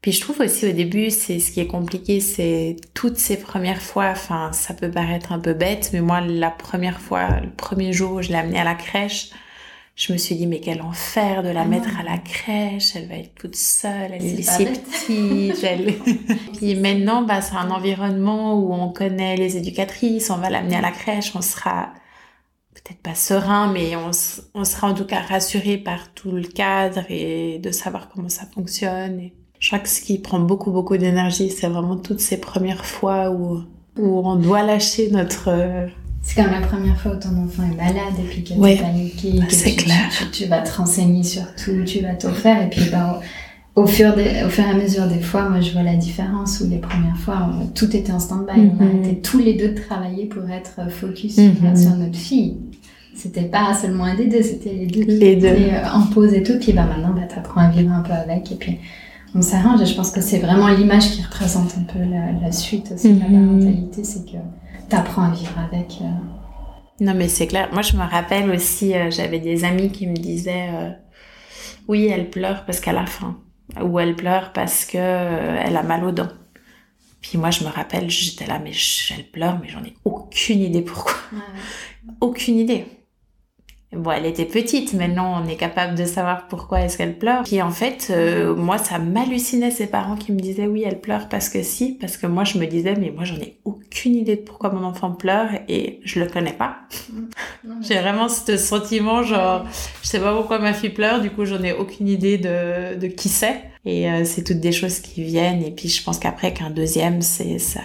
Puis 0.03 0.11
je 0.11 0.19
trouve 0.19 0.41
aussi 0.41 0.67
au 0.67 0.73
début, 0.73 1.09
c'est 1.11 1.39
ce 1.39 1.49
qui 1.49 1.61
est 1.61 1.67
compliqué, 1.67 2.19
c'est 2.19 2.75
toutes 2.93 3.17
ces 3.17 3.37
premières 3.37 3.81
fois, 3.81 4.09
enfin, 4.09 4.51
ça 4.51 4.73
peut 4.73 4.91
paraître 4.91 5.31
un 5.31 5.39
peu 5.39 5.53
bête, 5.53 5.91
mais 5.93 6.01
moi, 6.01 6.19
la 6.19 6.51
première 6.51 6.99
fois, 6.99 7.39
le 7.39 7.49
premier 7.49 7.93
jour 7.93 8.15
où 8.15 8.21
je 8.21 8.27
l'ai 8.27 8.35
amenée 8.35 8.59
à 8.59 8.65
la 8.65 8.75
crèche, 8.75 9.29
je 9.95 10.11
me 10.11 10.17
suis 10.17 10.35
dit, 10.35 10.47
mais 10.47 10.59
quel 10.59 10.81
enfer 10.81 11.43
de 11.43 11.49
la 11.49 11.61
ah 11.61 11.65
mettre 11.65 11.99
à 11.99 12.03
la 12.03 12.17
crèche, 12.17 12.95
elle 12.95 13.07
va 13.07 13.15
être 13.15 13.35
toute 13.35 13.55
seule, 13.55 14.11
elle 14.13 14.25
est, 14.25 14.41
si 14.41 14.65
petite. 14.65 15.63
elle... 15.63 15.93
Puis 16.57 16.75
maintenant, 16.75 17.21
bah, 17.21 17.41
c'est 17.41 17.55
un 17.55 17.69
environnement 17.69 18.59
où 18.59 18.73
on 18.73 18.89
connaît 18.89 19.35
les 19.35 19.55
éducatrices, 19.55 20.31
on 20.31 20.37
va 20.37 20.49
l'amener 20.49 20.77
à 20.77 20.81
la 20.81 20.91
crèche, 20.91 21.35
on 21.35 21.41
sera 21.41 21.93
peut-être 22.73 23.01
pas 23.01 23.13
serein, 23.13 23.71
mais 23.71 23.95
on, 23.95 24.09
on, 24.55 24.63
sera 24.65 24.89
en 24.89 24.95
tout 24.95 25.05
cas 25.05 25.21
rassuré 25.21 25.77
par 25.77 26.11
tout 26.13 26.31
le 26.31 26.43
cadre 26.43 27.03
et 27.09 27.59
de 27.59 27.71
savoir 27.71 28.09
comment 28.09 28.29
ça 28.29 28.47
fonctionne. 28.51 29.19
Et 29.19 29.33
je 29.59 29.67
crois 29.67 29.79
que 29.79 29.89
ce 29.89 30.01
qui 30.01 30.17
prend 30.17 30.39
beaucoup, 30.39 30.71
beaucoup 30.71 30.97
d'énergie, 30.97 31.51
c'est 31.51 31.67
vraiment 31.67 31.97
toutes 31.97 32.19
ces 32.19 32.41
premières 32.41 32.85
fois 32.85 33.29
où, 33.29 33.61
où 33.97 34.27
on 34.27 34.35
doit 34.37 34.63
lâcher 34.63 35.11
notre 35.11 35.87
c'est 36.23 36.41
comme 36.41 36.51
la 36.51 36.65
première 36.65 36.99
fois 36.99 37.11
où 37.11 37.19
ton 37.19 37.37
enfant 37.43 37.63
est 37.63 37.75
malade 37.75 38.13
et 38.17 38.27
puis 38.27 38.43
que 38.43 38.53
ouais. 38.53 38.77
paniqué, 38.77 39.33
bah, 39.39 39.45
tu, 39.49 39.75
clair. 39.75 40.09
Tu, 40.31 40.45
vas 40.45 40.61
te 40.61 40.75
renseigner 40.75 41.21
sur 41.21 41.43
tout, 41.55 41.83
tu 41.85 41.99
vas 41.99 42.15
tout 42.15 42.29
faire 42.29 42.63
et 42.63 42.69
puis 42.69 42.89
ben, 42.89 43.19
au, 43.75 43.85
fur 43.85 44.13
au 44.13 44.49
fur 44.49 44.63
et 44.63 44.69
à 44.69 44.73
mesure 44.73 45.07
des 45.07 45.19
fois, 45.19 45.49
moi 45.49 45.59
je 45.59 45.73
vois 45.73 45.83
la 45.83 45.95
différence 45.95 46.61
où 46.61 46.69
les 46.69 46.77
premières 46.77 47.17
fois 47.17 47.49
tout 47.75 47.93
était 47.95 48.13
en 48.13 48.19
stand-by, 48.19 48.71
on 48.79 48.87
a 48.87 48.99
été 48.99 49.19
tous 49.19 49.37
les 49.37 49.53
deux 49.53 49.69
de 49.69 49.79
travailler 49.81 50.25
pour 50.25 50.49
être 50.49 50.89
focus 50.89 51.37
mhm. 51.37 51.75
sur 51.75 51.91
notre 51.97 52.17
fille. 52.17 52.57
C'était 53.15 53.43
pas 53.43 53.73
seulement 53.75 54.05
un 54.05 54.15
des 54.15 54.25
deux, 54.25 54.41
c'était 54.41 54.73
les 54.73 54.87
deux 54.87 55.03
les 55.03 55.35
deux. 55.35 55.47
Euh, 55.47 55.85
en 55.93 56.07
pause 56.07 56.33
et 56.33 56.41
tout. 56.41 56.57
Puis 56.59 56.73
bah, 56.73 56.85
maintenant, 56.85 57.13
bah, 57.13 57.27
tu 57.31 57.37
apprends 57.37 57.61
à 57.61 57.69
vivre 57.69 57.91
un 57.91 58.01
peu 58.01 58.13
avec 58.13 58.51
et 58.51 58.55
puis 58.55 58.79
on 59.35 59.41
s'arrange. 59.41 59.81
Et 59.81 59.85
je 59.85 59.93
pense 59.93 60.09
que 60.09 60.21
c'est 60.21 60.39
vraiment 60.39 60.67
l'image 60.69 61.11
qui 61.11 61.21
représente 61.21 61.75
un 61.77 61.83
peu 61.83 61.99
la, 61.99 62.51
suite 62.51 62.91
aussi 62.93 63.13
de 63.13 63.19
la 63.19 63.27
mhm. 63.27 63.59
parentalité, 63.59 64.03
c'est 64.03 64.25
que 64.25 64.37
t'apprends 64.89 65.23
à 65.23 65.31
vivre 65.31 65.57
avec. 65.59 65.99
Euh. 66.01 66.05
Non, 66.99 67.13
mais 67.13 67.27
c'est 67.27 67.47
clair. 67.47 67.69
Moi, 67.73 67.81
je 67.81 67.95
me 67.95 68.03
rappelle 68.03 68.49
aussi, 68.51 68.95
euh, 68.95 69.09
j'avais 69.11 69.39
des 69.39 69.65
amis 69.65 69.91
qui 69.91 70.07
me 70.07 70.15
disaient 70.15 70.69
euh, 70.73 70.91
Oui, 71.87 72.07
elle 72.07 72.29
pleure 72.29 72.65
parce 72.65 72.79
qu'elle 72.79 72.97
a 72.97 73.05
faim. 73.05 73.39
Ou 73.81 73.99
elle 73.99 74.15
pleure 74.15 74.53
parce 74.53 74.85
que 74.85 74.97
elle 74.97 75.77
a 75.77 75.83
mal 75.83 76.03
aux 76.03 76.11
dents. 76.11 76.29
Puis 77.21 77.37
moi, 77.37 77.49
je 77.49 77.63
me 77.63 77.69
rappelle, 77.69 78.09
j'étais 78.09 78.45
là, 78.45 78.59
mais 78.59 78.73
elle 79.15 79.25
pleure, 79.31 79.57
mais 79.61 79.69
j'en 79.69 79.83
ai 79.83 79.95
aucune 80.03 80.59
idée 80.59 80.81
pourquoi. 80.81 81.15
Aucune 82.19 82.59
idée. 82.59 82.85
Bon, 83.95 84.11
elle 84.11 84.25
était 84.25 84.45
petite, 84.45 84.93
maintenant 84.93 85.41
on 85.43 85.47
est 85.47 85.55
capable 85.55 85.95
de 85.95 86.05
savoir 86.05 86.47
pourquoi 86.47 86.81
est-ce 86.81 86.97
qu'elle 86.97 87.17
pleure. 87.17 87.43
Puis 87.43 87.61
en 87.61 87.71
fait, 87.71 88.07
euh, 88.09 88.55
moi 88.55 88.77
ça 88.77 88.99
m'hallucinait 88.99 89.71
ces 89.71 89.87
parents 89.87 90.15
qui 90.15 90.31
me 90.31 90.39
disaient 90.39 90.67
oui, 90.67 90.83
elle 90.85 90.99
pleure 90.99 91.29
parce 91.29 91.49
que 91.49 91.63
si, 91.63 91.93
parce 91.99 92.17
que 92.17 92.27
moi 92.27 92.43
je 92.43 92.57
me 92.57 92.65
disais 92.65 92.95
mais 92.95 93.11
moi 93.11 93.23
j'en 93.23 93.37
ai 93.37 93.57
aucune 93.65 94.15
idée 94.15 94.35
de 94.35 94.41
pourquoi 94.41 94.71
mon 94.71 94.83
enfant 94.83 95.11
pleure 95.11 95.49
et 95.67 95.99
je 96.03 96.19
le 96.19 96.27
connais 96.27 96.53
pas. 96.53 96.77
J'ai 97.81 97.99
vraiment 97.99 98.29
ce 98.29 98.57
sentiment 98.57 99.23
genre 99.23 99.65
je 100.01 100.07
sais 100.07 100.19
pas 100.19 100.35
pourquoi 100.35 100.59
ma 100.59 100.73
fille 100.73 100.89
pleure, 100.89 101.21
du 101.21 101.29
coup 101.29 101.45
j'en 101.45 101.61
ai 101.63 101.73
aucune 101.73 102.07
idée 102.07 102.37
de, 102.37 102.95
de 102.97 103.07
qui 103.07 103.29
c'est. 103.29 103.61
Et 103.85 104.09
euh, 104.09 104.23
c'est 104.23 104.43
toutes 104.43 104.61
des 104.61 104.71
choses 104.71 104.99
qui 104.99 105.23
viennent 105.23 105.61
et 105.61 105.71
puis 105.71 105.89
je 105.89 106.03
pense 106.03 106.17
qu'après 106.17 106.53
qu'un 106.53 106.69
deuxième 106.69 107.21
c'est 107.21 107.59
ça 107.59 107.81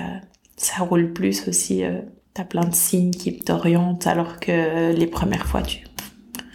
ça 0.56 0.82
roule 0.82 1.12
plus 1.12 1.46
aussi. 1.48 1.84
Euh, 1.84 2.00
T'as 2.34 2.44
plein 2.44 2.68
de 2.68 2.74
signes 2.74 3.10
qui 3.10 3.36
t'orientent 3.36 4.06
alors 4.06 4.38
que 4.38 4.92
les 4.92 5.08
premières 5.08 5.46
fois 5.46 5.60
tu 5.60 5.87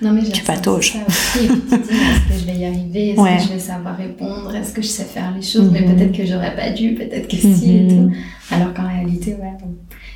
non, 0.03 0.11
mais 0.11 0.23
tu 0.23 0.43
patauges. 0.43 0.95
est-ce 0.95 1.37
que 1.37 2.39
je 2.39 2.45
vais 2.45 2.57
y 2.57 2.65
arriver? 2.65 3.09
Est-ce 3.09 3.21
que 3.21 3.47
je 3.47 3.53
vais 3.53 3.59
savoir 3.59 3.97
répondre? 3.97 4.53
Est-ce 4.53 4.73
que 4.73 4.81
je 4.81 4.87
sais 4.87 5.05
faire 5.05 5.33
les 5.35 5.41
choses? 5.41 5.69
Mais 5.71 5.81
mhm. 5.81 5.95
peut-être 5.95 6.11
que 6.11 6.25
j'aurais 6.25 6.55
pas 6.55 6.69
dû, 6.69 6.93
peut-être 6.95 7.27
que 7.27 7.37
si 7.37 7.77
et 7.77 7.87
tout. 7.87 7.95
Mhm. 7.95 8.13
Alors 8.51 8.73
qu'en 8.73 8.87
réalité, 8.87 9.31
ouais. 9.31 9.53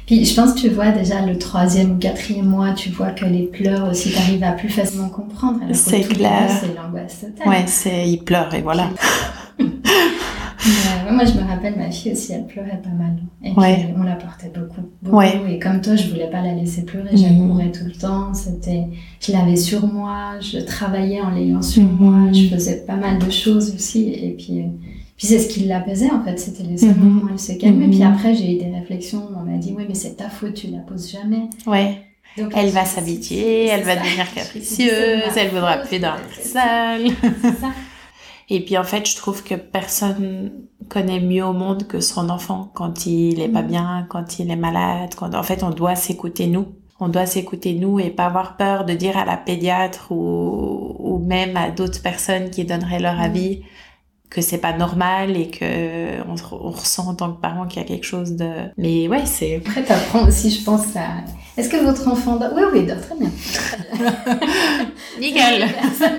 Puis 0.05 0.25
je 0.25 0.35
pense 0.35 0.53
que 0.53 0.59
tu 0.59 0.69
vois 0.69 0.91
déjà 0.91 1.25
le 1.25 1.37
troisième 1.37 1.93
ou 1.93 1.97
quatrième 1.97 2.45
mois, 2.45 2.73
tu 2.73 2.89
vois 2.89 3.11
que 3.11 3.25
les 3.25 3.43
pleurs 3.43 3.89
aussi, 3.89 4.11
t'arrives 4.11 4.43
à 4.43 4.51
plus 4.51 4.69
facilement 4.69 5.09
comprendre. 5.09 5.59
C'est 5.73 6.01
clair. 6.01 6.49
C'est 6.61 6.75
l'angoisse 6.75 7.21
totale. 7.21 7.47
Ouais, 7.47 7.63
c'est, 7.67 8.07
ils 8.07 8.23
pleurent 8.23 8.53
et 8.53 8.61
voilà. 8.61 8.89
Moi, 11.11 11.25
je 11.25 11.33
me 11.33 11.47
rappelle, 11.47 11.75
ma 11.75 11.91
fille 11.91 12.11
aussi, 12.11 12.33
elle 12.33 12.45
pleurait 12.45 12.81
pas 12.81 12.89
mal. 12.89 13.17
Et 13.43 13.51
puis, 13.51 13.93
on 13.97 14.03
la 14.03 14.15
portait 14.15 14.51
beaucoup. 14.53 14.81
beaucoup. 15.01 15.21
Et 15.49 15.59
comme 15.59 15.81
toi, 15.81 15.95
je 15.95 16.09
voulais 16.09 16.29
pas 16.29 16.41
la 16.41 16.53
laisser 16.53 16.83
pleurer. 16.83 17.09
Je 17.15 17.25
mmh. 17.25 17.71
tout 17.71 17.85
le 17.85 17.91
temps. 17.91 18.33
C'était, 18.33 18.87
je 19.19 19.31
l'avais 19.31 19.55
sur 19.55 19.85
moi. 19.87 20.39
Je 20.39 20.59
travaillais 20.59 21.21
en 21.21 21.31
l'ayant 21.31 21.61
sur 21.61 21.83
mhm. 21.83 21.97
moi. 21.99 22.31
Je 22.31 22.47
faisais 22.47 22.85
pas 22.85 22.95
mal 22.95 23.19
de 23.19 23.29
choses 23.29 23.73
aussi. 23.73 24.09
Et 24.09 24.35
puis, 24.37 24.63
puis 25.17 25.27
c'est 25.27 25.39
ce 25.39 25.49
qui 25.49 25.61
l'apaisait, 25.61 26.11
en 26.11 26.23
fait. 26.23 26.37
C'était 26.39 26.63
les 26.63 26.77
seuls 26.77 26.95
mhm. 26.95 27.03
moments 27.03 27.25
où 27.25 27.29
elle 27.31 27.39
se 27.39 27.53
calmait. 27.53 27.87
Puis 27.87 27.99
mhm. 27.99 28.13
après, 28.13 28.35
j'ai 28.35 28.55
eu 28.55 28.57
des 28.57 28.71
réflexions. 28.71 29.23
On 29.35 29.49
m'a 29.49 29.57
dit, 29.57 29.73
oui, 29.75 29.85
mais 29.87 29.95
c'est 29.95 30.15
ta 30.15 30.29
faute, 30.29 30.53
tu 30.53 30.67
la 30.67 30.79
poses 30.79 31.11
jamais. 31.11 31.49
Ouais. 31.65 32.01
Donc, 32.37 32.51
elle 32.55 32.69
va 32.69 32.85
s'habituer, 32.85 33.65
elle 33.65 33.83
va 33.83 33.95
devenir 33.95 34.31
capricieuse, 34.35 35.35
elle 35.35 35.49
voudra 35.49 35.77
plus 35.77 35.99
dormir 35.99 36.25
seule. 36.39 37.09
Ça. 37.59 37.69
Et 38.49 38.63
puis 38.63 38.77
en 38.77 38.83
fait, 38.83 39.07
je 39.07 39.15
trouve 39.15 39.43
que 39.43 39.55
personne 39.55 40.51
connaît 40.89 41.19
mieux 41.19 41.45
au 41.45 41.53
monde 41.53 41.85
que 41.87 41.99
son 41.99 42.29
enfant 42.29 42.71
quand 42.73 43.05
il 43.05 43.41
est 43.41 43.49
pas 43.49 43.61
mm. 43.61 43.67
bien, 43.67 44.07
quand 44.09 44.39
il 44.39 44.49
est 44.49 44.55
malade. 44.55 45.15
Quand 45.15 45.35
en 45.35 45.43
fait, 45.43 45.63
on 45.63 45.69
doit 45.69 45.95
s'écouter 45.95 46.47
nous. 46.47 46.67
On 46.99 47.09
doit 47.09 47.25
s'écouter 47.25 47.73
nous 47.73 47.99
et 47.99 48.09
pas 48.09 48.25
avoir 48.25 48.57
peur 48.57 48.85
de 48.85 48.93
dire 48.93 49.17
à 49.17 49.25
la 49.25 49.37
pédiatre 49.37 50.11
ou, 50.11 50.95
ou 50.99 51.19
même 51.19 51.55
à 51.55 51.69
d'autres 51.69 52.01
personnes 52.01 52.49
qui 52.49 52.63
donneraient 52.63 52.99
leur 52.99 53.15
mm. 53.15 53.21
avis 53.21 53.63
que 54.29 54.41
c'est 54.41 54.57
pas 54.57 54.73
normal 54.73 55.37
et 55.37 55.49
que 55.49 56.21
on, 56.27 56.35
on, 56.51 56.71
ressent 56.71 57.07
en 57.07 57.15
tant 57.15 57.31
que 57.31 57.41
parent 57.41 57.65
qu'il 57.65 57.81
y 57.81 57.85
a 57.85 57.87
quelque 57.87 58.05
chose 58.05 58.33
de 58.33 58.49
mais 58.77 59.07
ouais 59.07 59.25
c'est 59.25 59.57
après 59.57 59.83
t'apprends 59.83 60.27
aussi 60.27 60.51
je 60.51 60.63
pense 60.63 60.95
à 60.95 61.23
est-ce 61.57 61.69
que 61.69 61.77
votre 61.77 62.07
enfant 62.07 62.35
dort? 62.35 62.51
Oui 62.55 62.61
oui 62.71 62.79
il 62.81 62.85
dort 62.85 63.01
très 63.01 63.15
bien, 63.15 63.31
nickel. 65.19 65.67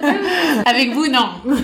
Avec 0.66 0.92
vous 0.92 1.06
non. 1.06 1.28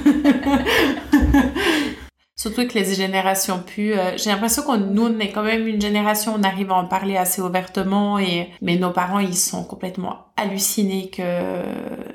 Surtout 2.37 2.67
que 2.69 2.75
les 2.75 2.95
générations 2.95 3.61
plus, 3.65 3.95
euh, 3.95 4.17
j'ai 4.17 4.31
l'impression 4.31 4.63
qu'on 4.63 4.77
nous 4.77 5.07
on 5.07 5.19
est 5.19 5.33
quand 5.33 5.43
même 5.43 5.67
une 5.67 5.81
génération, 5.81 6.35
on 6.39 6.43
arrive 6.45 6.71
à 6.71 6.75
en 6.75 6.87
parler 6.87 7.17
assez 7.17 7.43
ouvertement 7.43 8.19
et 8.21 8.49
mais 8.63 8.77
nos 8.77 8.91
parents 8.91 9.19
ils 9.19 9.37
sont 9.37 9.65
complètement 9.65 10.27
hallucinés 10.37 11.11
que 11.11 11.23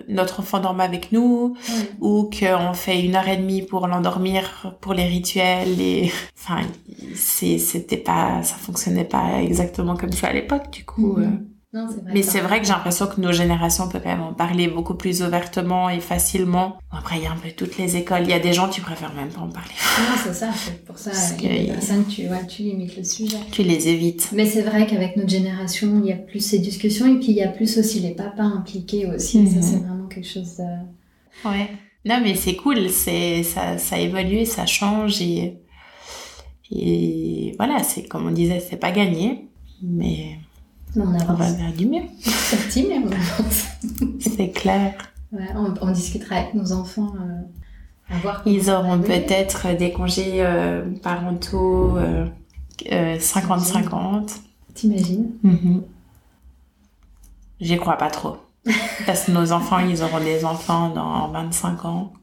notre 0.10 0.42
enfant 0.42 0.60
dorme 0.60 0.82
avec 0.82 1.12
nous 1.12 1.56
ou 2.02 2.30
qu'on 2.30 2.74
fait 2.74 3.02
une 3.02 3.16
heure 3.16 3.28
et 3.28 3.38
demie 3.38 3.62
pour 3.62 3.88
l'endormir 3.88 4.76
pour 4.82 4.94
les 4.94 5.06
rituels 5.06 5.80
et 5.80 6.12
enfin 6.38 6.62
c'était 7.16 7.98
pas 7.98 8.44
ça 8.44 8.56
fonctionnait 8.56 9.06
pas 9.06 9.42
exactement 9.42 9.96
comme 9.96 10.12
ça 10.12 10.28
à 10.28 10.34
l'époque 10.34 10.72
du 10.72 10.84
coup. 10.84 11.18
Mm-hmm. 11.18 11.24
Euh, 11.24 11.59
mais 11.72 12.24
c'est 12.24 12.40
vrai 12.40 12.60
que 12.60 12.66
j'ai 12.66 12.74
l'impression 12.74 13.06
que 13.06 13.22
nos 13.22 13.32
générations 13.32 13.88
peuvent 13.88 14.02
quand 14.02 14.10
même 14.10 14.22
en 14.22 14.34
parler 14.34 14.68
beaucoup 14.68 14.96
plus 14.96 15.22
ouvertement 15.22 15.88
et 15.88 16.00
facilement. 16.00 16.80
Après, 16.92 17.18
il 17.18 17.24
y 17.24 17.28
a 17.28 17.32
un 17.32 17.36
peu 17.36 17.50
toutes 17.56 17.78
les 17.78 17.96
écoles. 17.96 18.22
Il 18.24 18.30
y 18.30 18.34
a 18.34 18.40
des 18.40 18.54
gens, 18.54 18.70
tu 18.70 18.82
préfères 18.82 19.14
même 19.14 19.30
pas 19.30 19.42
en 19.42 19.50
parler. 19.50 19.70
Non, 20.00 20.16
c'est 20.24 20.34
ça. 20.34 20.50
C'est 20.52 20.84
pour 20.84 20.98
ça, 20.98 21.12
il 21.38 21.46
y 21.46 21.48
a 21.48 21.62
des 21.62 21.72
personnes, 21.72 22.06
tu, 22.08 22.28
ouais, 22.28 22.48
tu 22.48 22.64
limites 22.64 22.98
le 22.98 23.04
sujet. 23.04 23.38
Tu 23.52 23.62
les 23.62 23.88
évites. 23.88 24.30
Mais 24.34 24.48
c'est 24.48 24.64
vrai 24.64 24.88
qu'avec 24.88 25.16
notre 25.16 25.30
génération, 25.30 26.02
il 26.04 26.10
y 26.10 26.12
a 26.12 26.16
plus 26.16 26.40
ces 26.40 26.58
discussions 26.58 27.06
et 27.06 27.20
puis 27.20 27.30
il 27.30 27.36
y 27.36 27.44
a 27.44 27.50
plus 27.50 27.78
aussi 27.78 28.00
les 28.00 28.16
papas 28.16 28.44
impliqués 28.44 29.06
aussi. 29.06 29.48
Ça, 29.48 29.58
mhm. 29.58 29.62
c'est 29.62 29.78
vraiment 29.78 30.08
quelque 30.08 30.28
chose 30.28 30.58
de... 30.58 31.48
Ouais. 31.48 31.70
Non, 32.04 32.20
mais 32.24 32.34
c'est 32.34 32.56
cool. 32.56 32.90
C'est, 32.90 33.44
ça, 33.44 33.78
ça 33.78 34.00
évolue, 34.00 34.46
ça 34.46 34.66
change 34.66 35.22
et, 35.22 35.60
et 36.72 37.54
voilà, 37.58 37.84
c'est 37.84 38.08
comme 38.08 38.26
on 38.26 38.32
disait, 38.32 38.60
c'est 38.60 38.78
pas 38.78 38.92
gagné. 38.92 39.50
Mais 39.84 40.40
on, 40.96 41.02
on 41.02 41.34
va 41.34 41.52
vers 41.52 41.74
du 41.74 41.88
mieux. 41.88 42.04
C'est 42.20 42.84
mais 42.88 42.98
on 43.00 44.20
C'est 44.20 44.50
clair. 44.50 44.96
Ouais, 45.32 45.48
on, 45.56 45.92
discutera 45.92 46.38
avec 46.38 46.56
nos 46.56 46.72
enfants. 46.72 47.14
Euh, 47.16 48.16
à 48.16 48.18
voir 48.18 48.42
Ils 48.46 48.72
auront 48.72 49.00
peut-être 49.00 49.78
des 49.78 49.92
congés 49.92 50.44
euh, 50.44 50.84
parentaux 51.04 51.98
50-50. 52.80 53.92
Euh, 53.92 54.22
T'imagines 54.74 55.32
mm 55.44 55.82
J'y 57.62 57.78
crois 57.78 57.98
pas 57.98 58.10
trop. 58.10 58.38
Parce 59.06 59.26
que 59.26 59.32
nos 59.32 59.52
enfants, 59.52 59.80
ils 59.80 60.02
auront 60.02 60.22
des 60.22 60.46
enfants 60.46 60.90
dans 60.90 61.28
25 61.28 61.86
ans. 61.86 62.14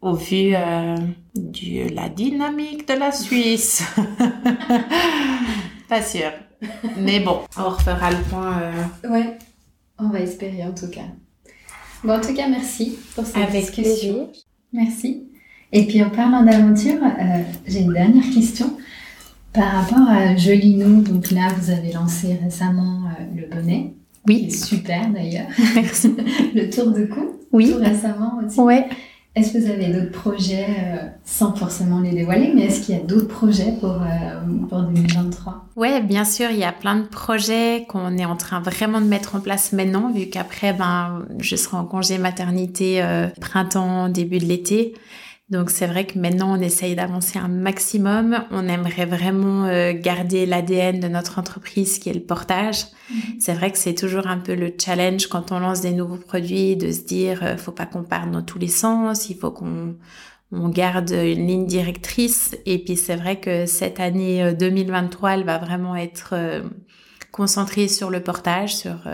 Au 0.00 0.14
vu 0.14 0.52
de 0.52 1.94
la 1.94 2.08
dynamique 2.08 2.86
de 2.86 2.94
la 2.94 3.12
Suisse. 3.12 3.82
pas 5.88 6.02
sûr. 6.02 6.30
Mais 6.98 7.20
bon, 7.20 7.40
on 7.56 7.68
refera 7.68 8.10
le 8.10 8.22
point. 8.28 8.60
Euh... 8.62 9.08
Ouais, 9.08 9.38
on 9.98 10.08
va 10.08 10.20
espérer 10.20 10.64
en 10.64 10.72
tout 10.72 10.88
cas. 10.88 11.06
Bon, 12.04 12.14
en 12.14 12.20
tout 12.20 12.34
cas, 12.34 12.48
merci 12.48 12.98
pour 13.14 13.24
cette 13.24 13.36
Avec 13.36 13.64
discussion. 13.64 14.26
Plaisir. 14.26 14.26
Merci. 14.72 15.24
Et 15.72 15.84
puis 15.84 16.02
en 16.02 16.10
parlant 16.10 16.42
d'aventure, 16.42 17.02
euh, 17.02 17.42
j'ai 17.66 17.80
une 17.80 17.92
dernière 17.92 18.30
question. 18.32 18.76
Par 19.52 19.72
rapport 19.72 20.08
à 20.08 20.36
Jolinou, 20.36 21.02
donc 21.02 21.30
là, 21.30 21.48
vous 21.58 21.70
avez 21.70 21.92
lancé 21.92 22.38
récemment 22.42 23.02
euh, 23.06 23.40
le 23.40 23.46
bonnet. 23.54 23.94
Oui. 24.26 24.50
Super 24.50 25.08
d'ailleurs. 25.10 25.48
Merci. 25.74 26.14
le 26.54 26.70
tour 26.70 26.92
de 26.92 27.06
cou. 27.06 27.38
Oui. 27.52 27.72
Tout 27.72 27.78
récemment 27.78 28.40
aussi. 28.44 28.60
Ouais. 28.60 28.86
Est-ce 29.38 29.52
que 29.52 29.58
vous 29.58 29.70
avez 29.70 29.86
d'autres 29.86 30.10
projets, 30.10 30.66
euh, 30.66 30.96
sans 31.24 31.54
forcément 31.54 32.00
les 32.00 32.10
dévoiler, 32.10 32.50
mais 32.56 32.62
est-ce 32.62 32.80
qu'il 32.80 32.96
y 32.96 32.98
a 32.98 33.00
d'autres 33.00 33.28
projets 33.28 33.72
pour, 33.78 33.92
euh, 33.92 34.66
pour 34.68 34.82
2023 34.82 35.66
Oui, 35.76 36.02
bien 36.02 36.24
sûr, 36.24 36.50
il 36.50 36.58
y 36.58 36.64
a 36.64 36.72
plein 36.72 36.96
de 36.96 37.06
projets 37.06 37.86
qu'on 37.88 38.18
est 38.18 38.24
en 38.24 38.34
train 38.34 38.58
vraiment 38.60 39.00
de 39.00 39.06
mettre 39.06 39.36
en 39.36 39.40
place 39.40 39.72
maintenant, 39.72 40.10
vu 40.10 40.26
qu'après, 40.26 40.72
ben, 40.72 41.24
je 41.38 41.54
serai 41.54 41.76
en 41.76 41.84
congé 41.84 42.18
maternité 42.18 43.00
euh, 43.00 43.28
printemps, 43.40 44.08
début 44.08 44.38
de 44.38 44.46
l'été. 44.46 44.94
Donc 45.50 45.70
c'est 45.70 45.86
vrai 45.86 46.06
que 46.06 46.18
maintenant 46.18 46.58
on 46.58 46.60
essaye 46.60 46.94
d'avancer 46.94 47.38
un 47.38 47.48
maximum. 47.48 48.44
On 48.50 48.68
aimerait 48.68 49.06
vraiment 49.06 49.64
euh, 49.64 49.92
garder 49.94 50.44
l'ADN 50.44 51.00
de 51.00 51.08
notre 51.08 51.38
entreprise 51.38 51.98
qui 51.98 52.10
est 52.10 52.14
le 52.14 52.20
portage. 52.20 52.84
Mhm. 53.10 53.20
C'est 53.40 53.54
vrai 53.54 53.72
que 53.72 53.78
c'est 53.78 53.94
toujours 53.94 54.26
un 54.26 54.38
peu 54.38 54.54
le 54.54 54.74
challenge 54.78 55.26
quand 55.28 55.50
on 55.50 55.58
lance 55.58 55.80
des 55.80 55.92
nouveaux 55.92 56.18
produits 56.18 56.76
de 56.76 56.92
se 56.92 57.00
dire 57.00 57.42
euh, 57.42 57.56
faut 57.56 57.72
pas 57.72 57.86
qu'on 57.86 58.02
parte 58.02 58.30
dans 58.30 58.42
tous 58.42 58.58
les 58.58 58.68
sens, 58.68 59.30
il 59.30 59.36
faut 59.36 59.50
qu'on 59.50 59.96
on 60.52 60.68
garde 60.68 61.10
une 61.10 61.46
ligne 61.46 61.66
directrice. 61.66 62.54
Et 62.66 62.78
puis 62.78 62.96
c'est 62.96 63.16
vrai 63.16 63.40
que 63.40 63.64
cette 63.64 64.00
année 64.00 64.52
2023 64.52 65.30
euh, 65.30 65.32
elle 65.32 65.44
va 65.44 65.56
vraiment 65.56 65.96
être 65.96 66.34
concentrée 67.32 67.88
sur 67.88 68.10
le 68.10 68.22
portage, 68.22 68.76
sur 68.76 69.06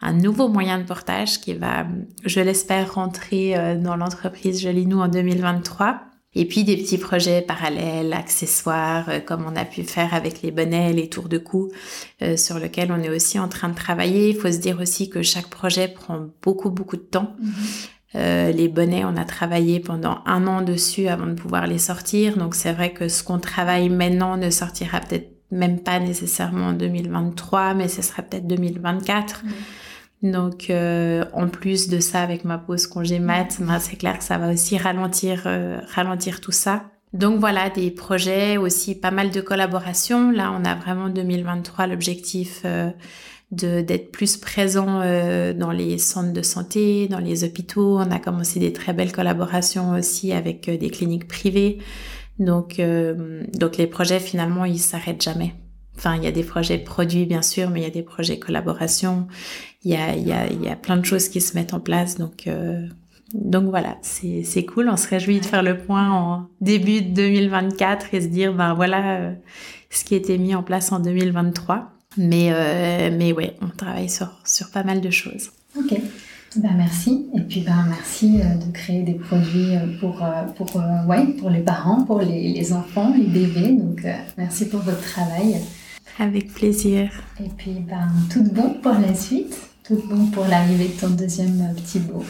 un 0.00 0.12
nouveau 0.12 0.48
moyen 0.48 0.78
de 0.78 0.84
portage 0.84 1.40
qui 1.40 1.54
va, 1.54 1.86
je 2.24 2.40
l'espère, 2.40 2.94
rentrer 2.94 3.56
euh, 3.56 3.76
dans 3.76 3.96
l'entreprise 3.96 4.60
Jolinou 4.60 5.00
en 5.00 5.08
2023. 5.08 6.00
Et 6.36 6.46
puis 6.46 6.64
des 6.64 6.76
petits 6.76 6.98
projets 6.98 7.42
parallèles, 7.42 8.12
accessoires, 8.12 9.08
euh, 9.08 9.20
comme 9.20 9.46
on 9.46 9.54
a 9.56 9.64
pu 9.64 9.84
faire 9.84 10.12
avec 10.12 10.42
les 10.42 10.50
bonnets, 10.50 10.92
les 10.92 11.08
tours 11.08 11.28
de 11.28 11.38
cou, 11.38 11.70
euh, 12.22 12.36
sur 12.36 12.58
lesquels 12.58 12.92
on 12.92 13.00
est 13.02 13.08
aussi 13.08 13.38
en 13.38 13.48
train 13.48 13.68
de 13.68 13.74
travailler. 13.74 14.30
Il 14.30 14.36
faut 14.36 14.50
se 14.50 14.58
dire 14.58 14.80
aussi 14.80 15.08
que 15.08 15.22
chaque 15.22 15.48
projet 15.48 15.88
prend 15.88 16.26
beaucoup, 16.42 16.70
beaucoup 16.70 16.96
de 16.96 17.02
temps. 17.02 17.34
Mm-hmm. 17.40 18.52
les 18.52 18.68
bonnets, 18.68 19.04
on 19.04 19.16
a 19.16 19.24
travaillé 19.24 19.80
pendant 19.80 20.18
un 20.24 20.46
an 20.46 20.62
dessus 20.62 21.08
avant 21.08 21.26
de 21.26 21.34
pouvoir 21.34 21.66
les 21.66 21.78
sortir. 21.78 22.36
Donc 22.36 22.54
c'est 22.54 22.72
vrai 22.72 22.92
que 22.92 23.08
ce 23.08 23.24
qu'on 23.24 23.38
travaille 23.38 23.88
maintenant 23.88 24.36
ne 24.36 24.50
sortira 24.50 25.00
peut-être 25.00 25.33
même 25.54 25.80
pas 25.80 26.00
nécessairement 26.00 26.68
en 26.68 26.72
2023, 26.72 27.74
mais 27.74 27.88
ce 27.88 28.02
sera 28.02 28.22
peut-être 28.22 28.46
2024. 28.46 29.44
Donc, 30.24 30.70
euh, 30.70 31.24
en 31.34 31.48
plus 31.48 31.88
de 31.88 32.00
ça, 32.00 32.22
avec 32.22 32.44
ma 32.44 32.56
pause 32.56 32.86
congé 32.86 33.18
mat, 33.18 33.58
ben, 33.60 33.78
c'est 33.78 33.96
clair 33.96 34.18
que 34.18 34.24
ça 34.24 34.38
va 34.38 34.52
aussi 34.52 34.78
ralentir, 34.78 35.42
euh, 35.46 35.78
ralentir 35.94 36.40
tout 36.40 36.52
ça. 36.52 36.84
Donc 37.12 37.38
voilà, 37.38 37.70
des 37.70 37.90
projets 37.90 38.56
aussi, 38.56 38.94
pas 38.94 39.10
mal 39.10 39.30
de 39.30 39.40
collaborations. 39.40 40.30
Là, 40.30 40.52
on 40.58 40.64
a 40.64 40.74
vraiment 40.74 41.10
2023 41.10 41.86
l'objectif 41.86 42.62
euh, 42.64 42.90
de 43.52 43.82
d'être 43.82 44.10
plus 44.10 44.36
présent 44.36 45.00
dans 45.54 45.70
les 45.70 45.98
centres 45.98 46.32
de 46.32 46.42
santé, 46.42 47.06
dans 47.06 47.20
les 47.20 47.44
hôpitaux. 47.44 47.98
On 47.98 48.10
a 48.10 48.18
commencé 48.18 48.58
des 48.58 48.72
très 48.72 48.92
belles 48.94 49.12
collaborations 49.12 49.90
aussi 49.92 50.32
avec 50.32 50.68
des 50.68 50.90
cliniques 50.90 51.28
privées. 51.28 51.78
Donc, 52.38 52.80
donc 53.54 53.76
les 53.76 53.86
projets 53.86 54.20
finalement, 54.20 54.64
ils 54.64 54.80
s'arrêtent 54.80 55.22
jamais. 55.22 55.54
Enfin, 55.96 56.16
il 56.16 56.24
y 56.24 56.26
a 56.26 56.32
des 56.32 56.42
projets 56.42 56.78
produits, 56.78 57.24
bien 57.24 57.42
sûr, 57.42 57.70
mais 57.70 57.80
il 57.80 57.84
y 57.84 57.86
a 57.86 57.90
des 57.90 58.02
projets 58.02 58.38
collaboration. 58.38 59.28
Il 59.84 59.92
y 59.92 59.96
a, 59.96 60.16
il 60.16 60.26
y 60.26 60.32
a, 60.32 60.50
il 60.50 60.62
y 60.62 60.68
a 60.68 60.76
plein 60.76 60.96
de 60.96 61.04
choses 61.04 61.28
qui 61.28 61.40
se 61.40 61.56
mettent 61.56 61.74
en 61.74 61.80
place. 61.80 62.18
Donc, 62.18 62.46
euh, 62.46 62.86
donc 63.32 63.64
voilà, 63.68 63.96
c'est, 64.02 64.42
c'est 64.42 64.64
cool. 64.64 64.88
On 64.88 64.96
se 64.96 65.08
réjouit 65.08 65.40
de 65.40 65.44
faire 65.44 65.62
le 65.62 65.78
point 65.78 66.10
en 66.10 66.48
début 66.60 67.02
de 67.02 67.14
2024 67.14 68.14
et 68.14 68.20
se 68.20 68.26
dire, 68.26 68.52
ben 68.54 68.74
voilà, 68.74 69.18
euh, 69.18 69.34
ce 69.90 70.04
qui 70.04 70.14
a 70.14 70.16
été 70.16 70.36
mis 70.38 70.54
en 70.54 70.62
place 70.62 70.90
en 70.90 70.98
2023. 70.98 71.90
Mais, 72.16 72.50
euh, 72.52 73.10
mais 73.16 73.32
ouais, 73.32 73.56
on 73.60 73.68
travaille 73.68 74.08
sur, 74.08 74.28
sur 74.44 74.70
pas 74.70 74.84
mal 74.84 75.00
de 75.00 75.10
choses. 75.10 75.50
Ok. 75.76 75.94
Ben 76.56 76.74
merci. 76.76 77.26
Et 77.36 77.40
puis 77.40 77.60
ben 77.60 77.86
merci 77.88 78.40
euh, 78.40 78.54
de 78.54 78.72
créer 78.72 79.02
des 79.02 79.14
produits 79.14 79.72
pour, 80.00 80.22
pour, 80.56 80.82
ouais, 81.08 81.26
pour 81.38 81.50
les 81.50 81.60
parents, 81.60 82.04
pour 82.04 82.20
les, 82.20 82.52
les 82.52 82.72
enfants, 82.72 83.12
les 83.16 83.24
bébés. 83.24 83.72
Donc 83.72 84.06
merci 84.38 84.68
pour 84.68 84.80
votre 84.80 85.02
travail. 85.02 85.56
Avec 86.18 86.52
plaisir. 86.52 87.10
Et 87.40 87.48
puis, 87.56 87.72
ben, 87.80 88.08
tout 88.32 88.44
bon 88.44 88.74
pour 88.82 88.92
la 88.92 89.14
suite. 89.14 89.56
Tout 89.82 90.00
bon 90.08 90.26
pour 90.26 90.46
l'arrivée 90.46 90.88
de 90.88 91.00
ton 91.00 91.10
deuxième 91.10 91.74
petit 91.76 91.98
beau. 91.98 92.24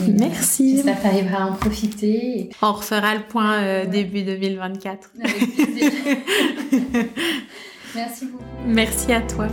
Merci. 0.00 0.76
J'espère 0.76 0.96
que 0.96 1.02
tu 1.02 1.06
arriveras 1.06 1.44
à 1.44 1.46
en 1.46 1.52
profiter. 1.52 2.50
On 2.62 2.72
refera 2.72 3.14
le 3.14 3.22
point 3.22 3.84
début 3.84 4.22
2024. 4.22 5.10
Avec 5.22 5.54
plaisir. 5.54 5.92
Merci 7.94 8.26
beaucoup. 8.26 8.44
Merci 8.66 9.12
à 9.12 9.20
toi. 9.22 9.48